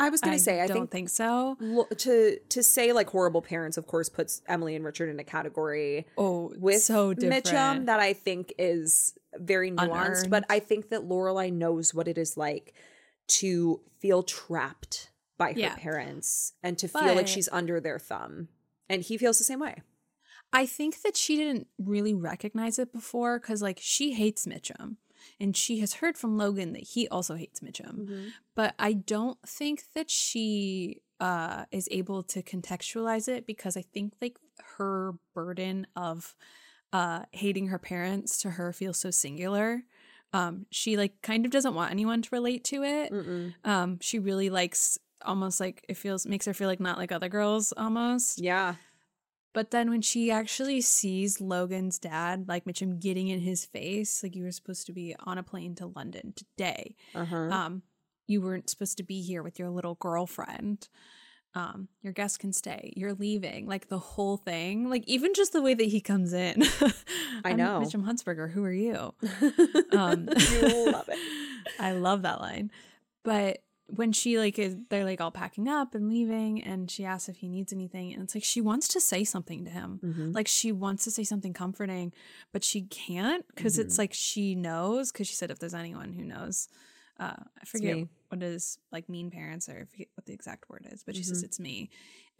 [0.00, 1.56] I was going to say, I don't think, think so.
[1.60, 5.24] lo- to to say like horrible parents, of course, puts Emily and Richard in a
[5.24, 7.44] category Oh, with so different.
[7.46, 10.28] Mitchum that I think is very nuanced.
[10.30, 12.74] But I think that Lorelai knows what it is like
[13.38, 15.74] to feel trapped by her Yeah.
[15.76, 18.48] parents and to feel like she's under their thumb.
[18.88, 19.82] And he feels the same way.
[20.52, 24.96] I think that she didn't really recognize it before because, like, she hates Mitchum
[25.40, 28.32] and she has heard from Logan that he also hates Mitchum.
[28.54, 34.14] But I don't think that she uh, is able to contextualize it because I think,
[34.20, 34.38] like,
[34.76, 36.36] her burden of
[36.92, 39.82] uh, hating her parents to her feels so singular.
[40.32, 43.12] Um, she, like, kind of doesn't want anyone to relate to it.
[43.64, 47.28] Um, she really likes almost like it feels makes her feel like not like other
[47.28, 48.40] girls almost.
[48.40, 48.76] Yeah.
[49.52, 54.34] But then when she actually sees Logan's dad, like Mitchum getting in his face, like
[54.34, 56.96] you were supposed to be on a plane to London today.
[57.14, 57.36] Uh-huh.
[57.36, 57.82] Um,
[58.26, 60.88] you weren't supposed to be here with your little girlfriend.
[61.54, 62.92] Um, your guest can stay.
[62.96, 63.68] You're leaving.
[63.68, 64.90] Like the whole thing.
[64.90, 66.64] Like even just the way that he comes in.
[67.44, 67.80] I know.
[67.80, 68.50] Mitchum Huntzberger.
[68.50, 69.14] Who are you?
[69.92, 71.18] Um, you love it.
[71.78, 72.72] I love that line.
[73.22, 77.28] But when she like is they're like all packing up and leaving and she asks
[77.28, 80.00] if he needs anything and it's like she wants to say something to him.
[80.02, 80.34] Mhm.
[80.34, 82.12] Like she wants to say something comforting,
[82.52, 83.98] but she can't because it's Mhm.
[83.98, 86.68] like she knows because she said if there's anyone who knows
[87.20, 87.96] uh I forget
[88.30, 91.42] what is like mean parents or forget what the exact word is, but she says
[91.42, 91.44] Mhm.
[91.46, 91.90] it's me.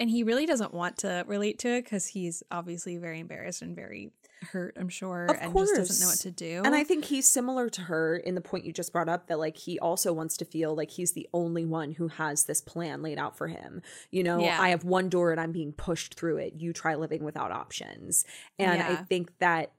[0.00, 3.76] And he really doesn't want to relate to it because he's obviously very embarrassed and
[3.76, 4.12] very
[4.44, 6.62] hurt, I'm sure, Of and just doesn't know what to do.
[6.64, 9.38] And I think he's similar to her in the point you just brought up that
[9.38, 13.02] like he also wants to feel like he's the only one who has this plan
[13.02, 13.82] laid out for him.
[14.10, 14.60] You know, Yeah.
[14.60, 16.54] I have one door and I'm being pushed through it.
[16.56, 18.24] You try living without options.
[18.58, 19.72] And I think that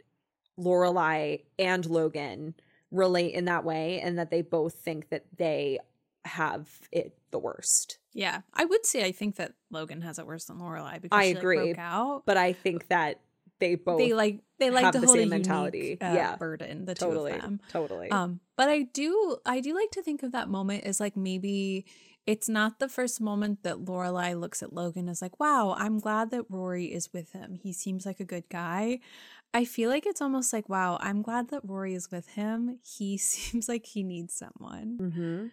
[0.60, 2.56] Lorelai and Logan
[2.92, 5.80] relate in that way and that they both think that they
[6.24, 7.98] have it the worst.
[8.14, 11.28] Yeah, I would say I think that Logan has it worse than Lorelai because I
[11.28, 12.24] she, like, agree, broke out.
[12.26, 13.20] But I think that
[13.60, 15.90] they both they like they like to the hold same a mentality.
[16.00, 16.02] mentality.
[16.02, 16.36] Uh, Yeah.
[16.36, 16.86] burden.
[16.86, 17.60] The totally two of them.
[17.72, 18.12] totally.
[18.12, 21.86] Um, but I do I do like to think of that moment as like maybe
[22.26, 26.32] it's not the first moment that Lorelai looks at Logan as like, wow, I'm glad
[26.32, 27.54] that Rory is with him.
[27.54, 29.00] He seems like a good guy.
[29.54, 32.80] I feel like it's almost like, wow, I'm glad that Rory is with him.
[32.82, 34.98] He seems like he needs someone.
[35.00, 35.52] mhm.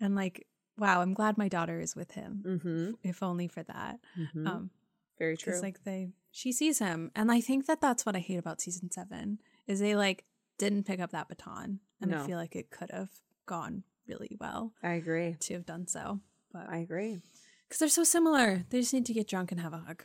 [0.00, 0.46] And like,
[0.78, 2.42] wow, I'm glad my daughter is with him.
[2.46, 2.94] Mhm.
[3.02, 4.00] If only for that.
[4.18, 4.46] Mhm.
[4.46, 4.70] Um,
[5.18, 5.52] Very true.
[5.52, 6.08] because like they
[6.38, 9.80] she sees him and i think that that's what i hate about season seven is
[9.80, 10.24] they like
[10.58, 12.22] didn't pick up that baton and No.
[12.22, 13.10] i feel like it could have
[13.46, 15.36] gone really well I agree.
[15.40, 16.20] to have done so
[16.52, 17.20] but I agree.
[17.66, 20.04] because they're so similar they just need to get drunk and have a hug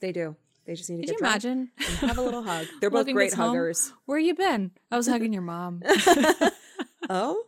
[0.00, 0.36] They do.
[0.66, 1.70] They just need to did get you drunk imagine
[2.08, 2.66] have a little hug.
[2.80, 3.92] They're both great gets home, huggers.
[4.06, 5.82] where you been i was hugging your mom
[7.10, 7.44] oh,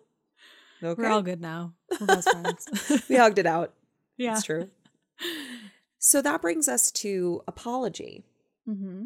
[0.82, 1.02] okay.
[1.02, 3.72] we're all good now we're best friends we hugged it out.
[4.16, 4.68] yeah It's true.
[6.06, 8.24] So that brings us to apology,
[8.68, 9.04] mm-hmm.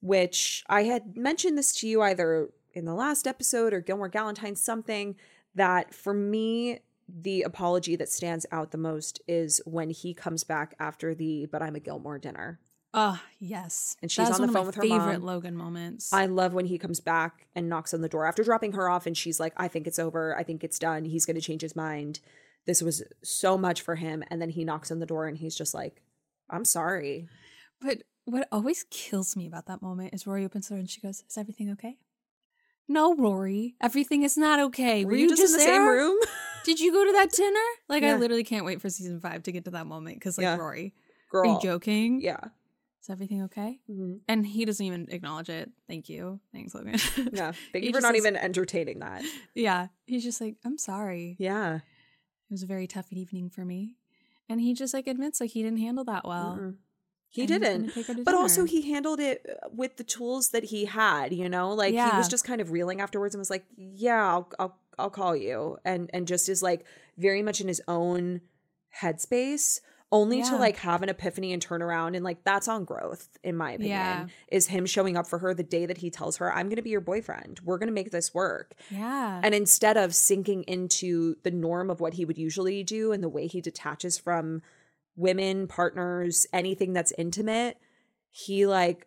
[0.00, 4.58] which I had mentioned this to you either in the last episode or Gilmore Galentine
[4.58, 5.14] something
[5.54, 10.74] that for me the apology that stands out the most is when he comes back
[10.80, 12.58] after the but I'm a Gilmore dinner.
[12.94, 15.26] oh yes And she's on the one phone of with my her favorite mom.
[15.26, 18.72] logan moments I love when he comes back and knocks on the door after dropping
[18.72, 20.36] her off and she's like, I think it's over.
[20.36, 21.04] I think it's done.
[21.04, 22.18] He's going to change his mind.
[22.66, 24.22] This was so much for him.
[24.30, 26.02] And then he knocks on the door and he's just like,
[26.50, 27.28] I'm sorry.
[27.80, 31.00] But what always kills me about that moment is Rory opens the door and she
[31.00, 31.98] goes, "Is everything okay?"
[32.88, 35.04] No, Rory, everything is not okay.
[35.04, 35.66] Were, you just, in the there?
[35.76, 36.18] same room?
[36.64, 37.60] Did you go to that dinner?
[37.88, 38.14] Like, Yeah.
[38.14, 40.56] I literally can't wait for season five to get to that moment because, like, Yeah.
[40.56, 40.94] Rory,
[41.30, 41.42] Girl.
[41.42, 42.20] are you joking?
[42.22, 42.40] Yeah.
[43.02, 43.80] Is everything okay?
[43.90, 44.20] Mhm.
[44.26, 45.70] And he doesn't even acknowledge it.
[45.86, 46.40] Thank you.
[46.52, 46.94] Thanks, Logan.
[47.32, 47.52] Yeah.
[47.72, 49.22] Thank you for not says- even entertaining that.
[49.54, 49.88] yeah.
[50.06, 51.36] He's just like, I'm sorry.
[51.38, 51.76] Yeah.
[51.76, 53.97] It was a very tough evening for me.
[54.48, 56.58] And he just like admits like he didn't handle that well.
[56.60, 56.74] Mm-mm.
[57.30, 58.24] He and didn't.
[58.24, 61.72] But also, he handled it uh, with the tools that he had, you know?
[61.74, 65.10] Like, he was just kind of reeling afterwards and was like, yeah, I'll, I'll, I'll
[65.10, 65.76] call you.
[65.84, 66.86] And, and just is like
[67.18, 68.40] very much in his own
[69.02, 69.80] headspace.
[70.10, 73.54] Only to like have an epiphany and turn around and like that's on growth in
[73.56, 74.26] my opinion Yeah.
[74.50, 76.82] is him showing up for her the day that he tells her i'm going to
[76.82, 79.40] be your boyfriend we're going to make this work Yeah.
[79.44, 83.28] and instead of sinking into the norm of what he would usually do and the
[83.28, 84.62] way he detaches from
[85.14, 87.76] women partners anything that's intimate
[88.30, 89.06] he like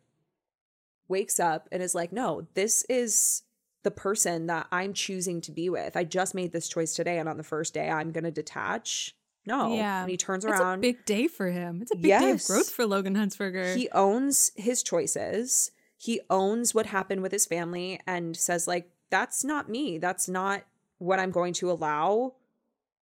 [1.07, 3.43] wakes up and is like no this is
[3.83, 7.27] the person that i'm choosing to be with i just made this choice today and
[7.27, 9.15] on the first day i'm going to detach
[9.45, 9.75] no.
[9.75, 10.01] Yeah.
[10.01, 11.81] and he turns it's around a big day for him.
[11.81, 13.75] It's a big day of growth for Logan Huntzberger.
[13.75, 15.71] he owns his choices.
[15.97, 19.97] He owns what happened with his family and says like that's not me.
[19.97, 20.63] That's not
[20.97, 22.33] what i'm going to allow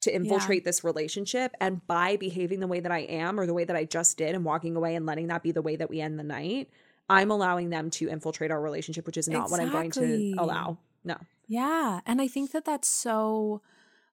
[0.01, 1.53] to infiltrate this relationship.
[1.61, 4.33] And by behaving the way that i am or the way that i just did
[4.33, 6.69] and walking away and letting that be the way that we end the night
[7.07, 10.77] i'm allowing them to infiltrate our relationship which is not what i'm going to allow.
[11.03, 11.17] No.
[11.47, 11.99] Yeah.
[12.05, 13.61] And I think that that's so,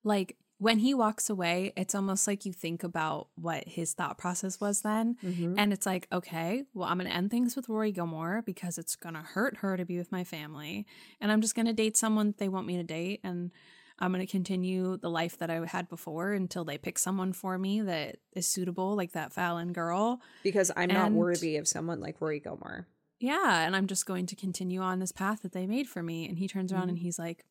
[0.04, 4.60] like, when he walks away, it's almost like you think about what his thought process
[4.60, 5.16] was then.
[5.24, 5.54] Mm-hmm.
[5.58, 8.94] And it's like, okay, well, I'm going to end things with Rory Gilmore because it's
[8.94, 10.86] going to hurt her to be with my family.
[11.18, 13.20] And I'm just going to date someone they want me to date.
[13.24, 13.52] And
[13.98, 17.56] I'm going to continue the life that I had before until they pick someone for
[17.56, 20.20] me that is suitable, like that Fallon girl.
[20.42, 22.86] because i'm not worthy of someone like rory gilmore
[23.20, 23.66] Yeah.
[23.66, 26.26] And I'm just going to continue on this path that they made for me.
[26.26, 27.44] And he turns around and he's like,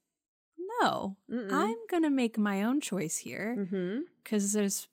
[0.81, 1.51] no, Mm-mm.
[1.51, 3.99] I'm going to make my own choice here mm-hmm.
[4.23, 4.87] because there's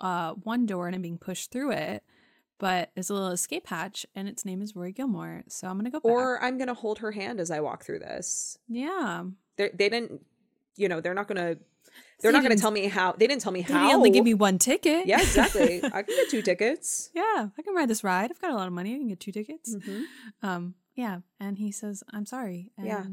[0.00, 2.02] uh, one door and I'm being pushed through it,
[2.58, 5.42] but there's a little escape hatch and its name is Rory Gilmore.
[5.48, 6.10] So I'm going to go back.
[6.12, 9.24] or i'm going to hold her hand as i walk through this yeah.
[9.56, 10.24] They're, they didn't
[10.76, 11.56] you know they're not gonna
[12.20, 14.24] they're you not gonna tell me how they didn't tell me They how only give
[14.24, 15.06] me one ticket.
[15.06, 17.48] yeah exactly i can get two tickets yeah.
[17.58, 18.30] I can ride this ride.
[18.30, 18.94] I've got a lot of money.
[18.94, 19.74] I can get two tickets.
[19.74, 20.04] Mhm.
[20.42, 21.18] Um, yeah.
[21.40, 22.70] And he says, I'm sorry.
[22.78, 23.04] And Yeah.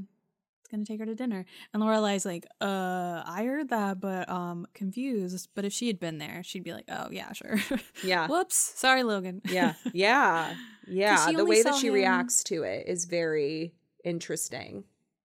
[0.72, 1.46] Gonna take her to dinner.
[1.74, 5.50] And Lorelai's like, uh, I heard that, but um confused.
[5.56, 7.58] But if she had been there, she'd be like, Oh yeah, sure.
[8.04, 8.56] yeah Whoops.
[8.76, 9.42] Sorry, Logan.
[9.46, 10.54] yeah yeah
[10.88, 13.74] yeah the way that she him- reacts to it is very
[14.04, 14.84] interesting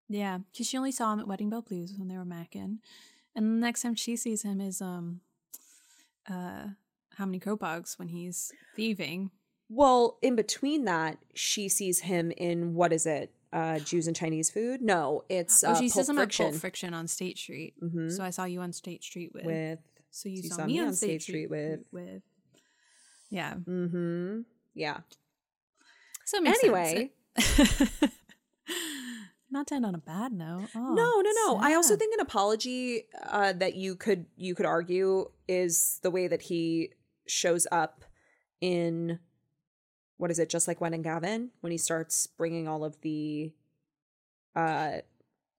[0.09, 2.79] Yeah, because she only saw him at Wedding Bell Blues when they were macking,
[3.35, 5.21] and the next time she sees him is um,
[6.29, 6.69] uh,
[7.16, 9.31] how many Kropogs when he's thieving.
[9.69, 14.51] well in between that she sees him in what is it uh jews and chinese
[14.51, 17.39] food no it's uh, oh, she Pulp sees him friction at Pulp Friction on State
[17.39, 17.74] Street.
[17.82, 18.10] Mhm.
[18.14, 19.44] So I saw you on State Street with.
[19.47, 19.78] with
[20.10, 21.81] so you, saw, me on State Street with.
[21.93, 22.22] with
[23.31, 23.55] yeah.
[23.55, 24.40] mm-hmm
[24.74, 24.98] yeah
[26.26, 27.12] So makes Anyway.
[29.51, 30.68] Not to end on a bad note.
[30.74, 34.66] Oh, no no no i also think an apology uh that you could you could
[34.66, 36.90] argue is the way that he
[37.26, 38.05] shows up
[38.60, 39.18] in
[40.16, 43.53] what is it just like Gwen and Gavin when he starts bringing all of the
[44.57, 44.99] uh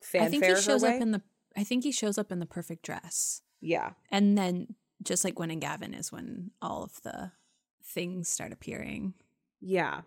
[0.02, 0.95] fanfare I think he shows way?
[0.95, 1.22] up in the.
[1.57, 3.41] I think he shows up in the perfect dress.
[3.61, 7.32] yeah And then just like Gwen and Gavin is when all of the
[7.84, 9.14] things start appearing.
[9.61, 10.02] yeah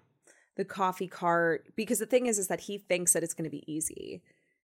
[0.57, 3.51] the coffee cart because the thing is is that he thinks that it's going to
[3.51, 4.21] be easy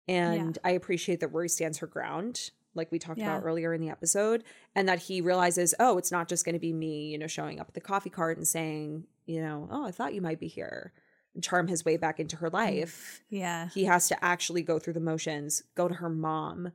[0.09, 3.37] and i appreciate that rory stands her ground like we talked Yeah.
[3.37, 4.43] about earlier in the episode
[4.75, 7.61] and that he realizes oh it's not just going to be me you know showing
[7.61, 10.47] up at the coffee cart and saying you know oh i thought you might be
[10.47, 10.91] here
[11.35, 13.69] and charm his way back into her life Yeah.
[13.69, 16.71] he has to actually go through the motions go to her mom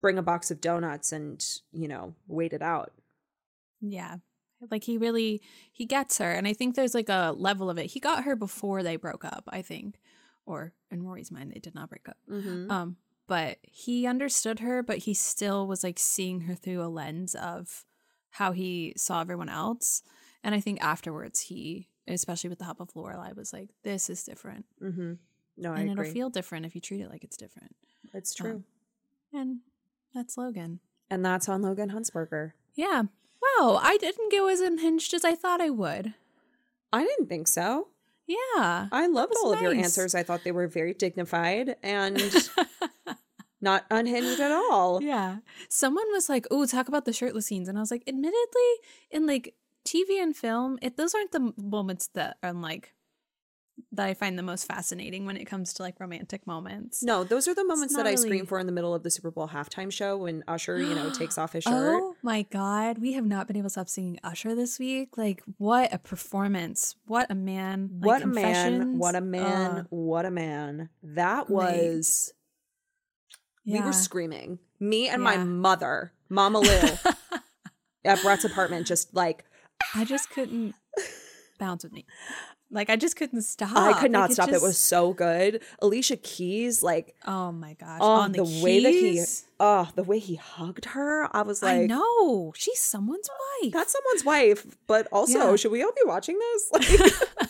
[0.00, 2.92] bring a box of donuts and you know wait it out
[3.80, 4.16] Yeah.
[4.70, 5.40] Like he really
[5.72, 7.86] he gets her and I think there's like a level of it.
[7.86, 9.98] He got her before they broke up, I think.
[10.44, 12.18] Or in Rory's mind they did not break up.
[12.30, 12.70] mm-hmm.
[12.70, 12.96] Um
[13.26, 17.84] but he understood her but he still was like seeing her through a lens of
[18.32, 20.02] how he saw everyone else.
[20.42, 24.24] And I think afterwards he especially with the help of Lorelai was like this is
[24.24, 24.64] different.
[24.82, 25.12] Mm-hmm.
[25.56, 27.76] no i and agree it'll feel different if you treat it like it's different.
[28.14, 28.64] it's true
[29.32, 29.58] Um, And
[30.14, 30.80] that's Logan.
[31.10, 33.02] and that's on logan huntzberger Yeah.
[33.58, 36.12] Wow, I didn't go as unhinged as I thought I would.
[36.92, 37.88] I didn't think so.
[38.26, 38.88] Yeah.
[38.92, 40.14] I loved all of your answers.
[40.14, 42.20] I thought they were very dignified and
[43.60, 45.02] not unhinged at all.
[45.02, 45.38] yeah.
[45.68, 48.70] Someone was like, "Oh, talk about the shirtless scenes," and I was like, "Admittedly,
[49.10, 49.54] in like
[49.84, 52.94] TV and film, it those aren't the moments that are like
[53.92, 57.48] that I find the most fascinating when it comes to like romantic moments." No, those
[57.48, 59.48] are the moments that not I scream for in the middle of the Super Bowl
[59.48, 62.02] halftime show when Usher, you know, takes off his shirt.
[62.10, 65.16] Oh my god, we have not been able to stop singing Usher this week.
[65.16, 66.96] Like, what a performance!
[67.06, 67.88] What a man!
[68.00, 68.98] Like, what a man!
[68.98, 69.70] What a man!
[69.70, 70.90] Uh, what a man!
[71.02, 71.56] That great.
[71.56, 72.34] was.
[73.64, 73.86] We yeah.
[73.86, 74.58] were screaming.
[74.78, 76.88] Me and my mother, Mama Lou,
[78.04, 79.44] at Brett's apartment, just like
[79.94, 80.74] I just couldn't
[81.58, 82.06] bounce with me.
[82.72, 83.76] Like I just couldn't stop.
[83.76, 84.48] I could not Like, stop.
[84.48, 85.60] It just- was so good.
[85.82, 87.98] Alicia Keys, like, Oh my gosh.
[88.00, 89.20] oh, On the, the, way that he,
[89.58, 91.28] oh, the way he hugged her.
[91.36, 92.52] I was like, know.
[92.56, 93.28] She's someone's
[93.62, 93.72] wife.
[93.72, 94.64] that's someone's wife.
[94.86, 95.56] But also, Yeah.
[95.56, 96.70] should we all be watching this?
[96.72, 97.12] Like,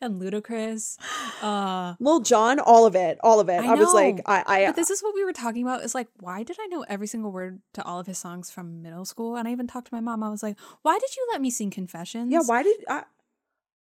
[0.00, 0.96] and Ludacris.
[1.42, 3.60] Uh Lil Jon, all of it, all of it.
[3.60, 4.20] I, I was like.
[4.26, 5.82] I, I, but this is what we were talking about.
[5.84, 8.82] Is like, why did I know every single word to all of his songs from
[8.82, 9.36] middle school?
[9.36, 10.22] And I even talked to my mom.
[10.22, 12.32] I was like, why did you let me sing Confessions?
[12.32, 12.40] yeah.
[12.44, 13.04] Why did I?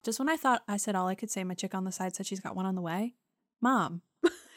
[0.05, 2.15] Just when I thought I said all I could say, my chick on the side
[2.16, 3.15] said she's got one on the way.
[3.61, 4.03] Mom.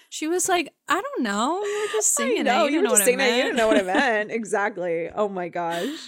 [0.09, 1.63] She was like, I don't know.
[1.63, 2.71] You were just singing I know it.
[2.71, 3.35] you, didn't were just know what saying I that.
[3.37, 3.97] You didn't know what it meant."
[4.27, 4.31] meant.
[4.39, 5.09] exactly.
[5.09, 6.07] Oh my gosh.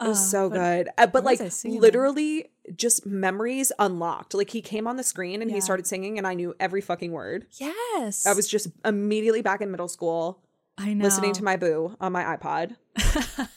[0.00, 0.88] It was Uh, so but good.
[0.96, 4.32] Uh, but like literally just memories unlocked.
[4.34, 7.12] Like he came on the screen and he started singing and I knew every fucking
[7.12, 7.46] word.
[7.52, 8.26] Yes.
[8.26, 10.42] I was just immediately back in middle school
[10.78, 11.04] I know.
[11.04, 12.76] listening to my boo on my iPod.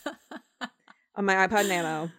[1.16, 2.12] on my iPod Nano.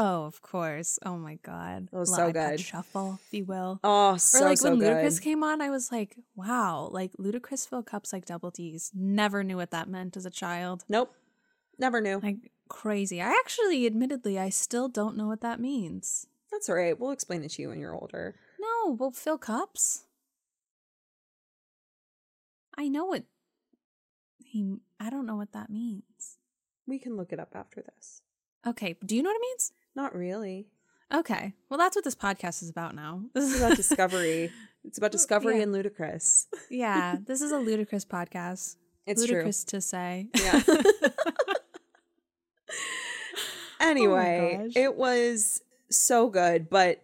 [0.00, 0.98] Oh, of course.
[1.04, 1.88] Oh my god.
[1.92, 2.60] It was so iPod good.
[2.60, 3.80] Shuffle, if you will.
[3.82, 4.96] Oh, so or like so when good.
[4.96, 8.92] Ludacris came on, I was like, wow, like Ludacris fill cups like double D's.
[8.94, 10.84] Never knew what that meant as a child.
[10.88, 11.12] Nope.
[11.80, 12.20] Never knew.
[12.22, 13.20] Like crazy.
[13.20, 16.26] I actually, admittedly, I still don't know what that means.
[16.50, 16.98] That's all right.
[16.98, 18.34] We'll explain it to you when you're older.
[18.60, 20.04] No, we'll fill cups.
[22.76, 23.24] I know what
[24.44, 24.76] he.
[25.00, 26.38] I don't know what that means.
[26.86, 28.22] We can look it up after this.
[28.66, 29.72] Okay, do you know what it means?
[29.94, 30.68] Not really.
[31.12, 33.22] Okay, well, that's what this podcast is about now.
[33.34, 34.50] This is about discovery.
[34.84, 35.62] It's about discovery Yeah.
[35.62, 36.46] and ludicrous.
[36.70, 38.76] yeah, this is a ludicrous podcast.
[39.06, 39.36] It's true.
[39.36, 40.28] ludicrous to say.
[40.34, 40.62] Yeah.
[43.80, 47.02] anyway, Oh it was so good, but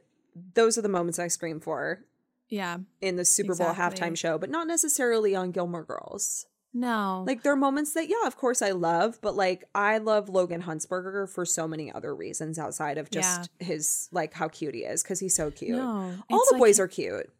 [0.55, 2.01] those are the moments I scream for
[2.49, 2.79] yeah.
[3.01, 4.01] in the Super Bowl Exactly.
[4.09, 6.47] halftime show, but not necessarily on Gilmore Girls.
[6.77, 7.23] No.
[7.25, 10.63] Like there are moments that, yeah, of course I love, but like I love Logan
[10.63, 15.03] Huntzberger for so many other reasons outside of just his like how cute he is
[15.05, 15.79] because he's so cute.
[15.79, 17.31] No, All the like- boys are cute.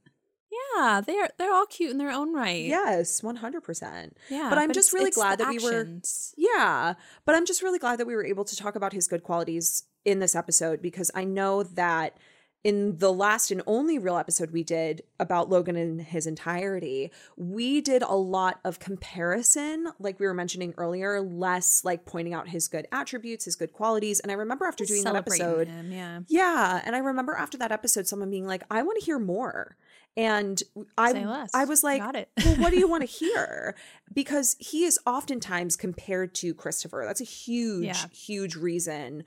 [0.77, 2.65] Yeah, they're they're all cute in their own right.
[2.65, 4.17] Yes, one hundred percent.
[4.31, 4.49] Yeah.
[4.49, 5.87] but I'm just really it's glad that we were.
[6.37, 6.95] Yeah,
[7.25, 9.85] but I'm just really glad that we were able to talk about his good qualities
[10.05, 12.19] in this episode because I know that
[12.65, 17.83] in the last and only real episode we did about Logan in his entirety, we
[17.83, 22.67] did a lot of comparison, like we were mentioning earlier, less like pointing out his
[22.67, 24.19] good attributes, his good qualities.
[24.19, 26.21] And I remember after doing that episode, him, yeah.
[26.27, 29.77] yeah, and I remember after that episode, someone being like, "I want to hear more,"
[30.17, 30.63] and
[30.97, 32.01] I, I was like.
[32.03, 33.75] "Well, what do you want to hear?"
[34.13, 37.03] Because he is oftentimes compared to Christopher.
[37.07, 38.07] That's a huge, Yeah.
[38.13, 39.25] huge reason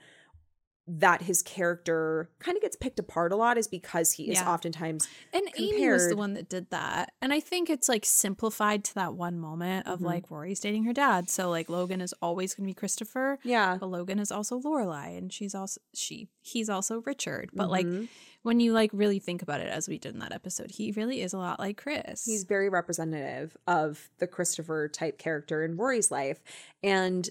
[0.90, 4.50] that his character kind of gets picked apart a lot is because he is Yeah.
[4.50, 7.12] oftentimes And Amy was the one that did that.
[7.20, 10.04] And I think it's like simplified to that one moment of Mhm.
[10.06, 11.28] like Rory's dating her dad.
[11.28, 13.38] So like Logan is always going to be Christopher.
[13.44, 13.76] yeah.
[13.78, 17.50] But Logan is also Lorelai and she's also she he's also Richard.
[17.52, 18.08] But like Mhm.
[18.42, 21.20] When you like really think about it as we did in that episode, he really
[21.22, 22.24] is a lot like Chris.
[22.24, 26.40] He's very representative of the Christopher type character in Rory's life.
[26.82, 27.28] And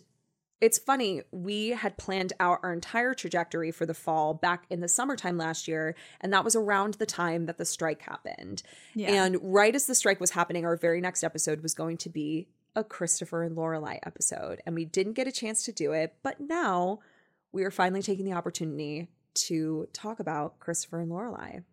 [0.59, 4.88] it's funny, we had planned out our entire trajectory for the fall back in the
[4.88, 5.95] summertime last year.
[6.19, 8.63] And that was around the time that the strike happened.
[8.95, 9.25] Yeah.
[9.25, 12.47] And right as the strike was happening, our very next episode was going to be
[12.75, 14.61] a Christopher and Lorelai episode.
[14.65, 16.15] And we didn't get a chance to do it.
[16.23, 16.99] But now
[17.51, 19.07] we are finally taking the opportunity
[19.47, 21.64] to talk about Christopher and Lorelai.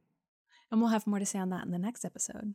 [0.71, 2.55] and we'll have more to say on that in the next episode.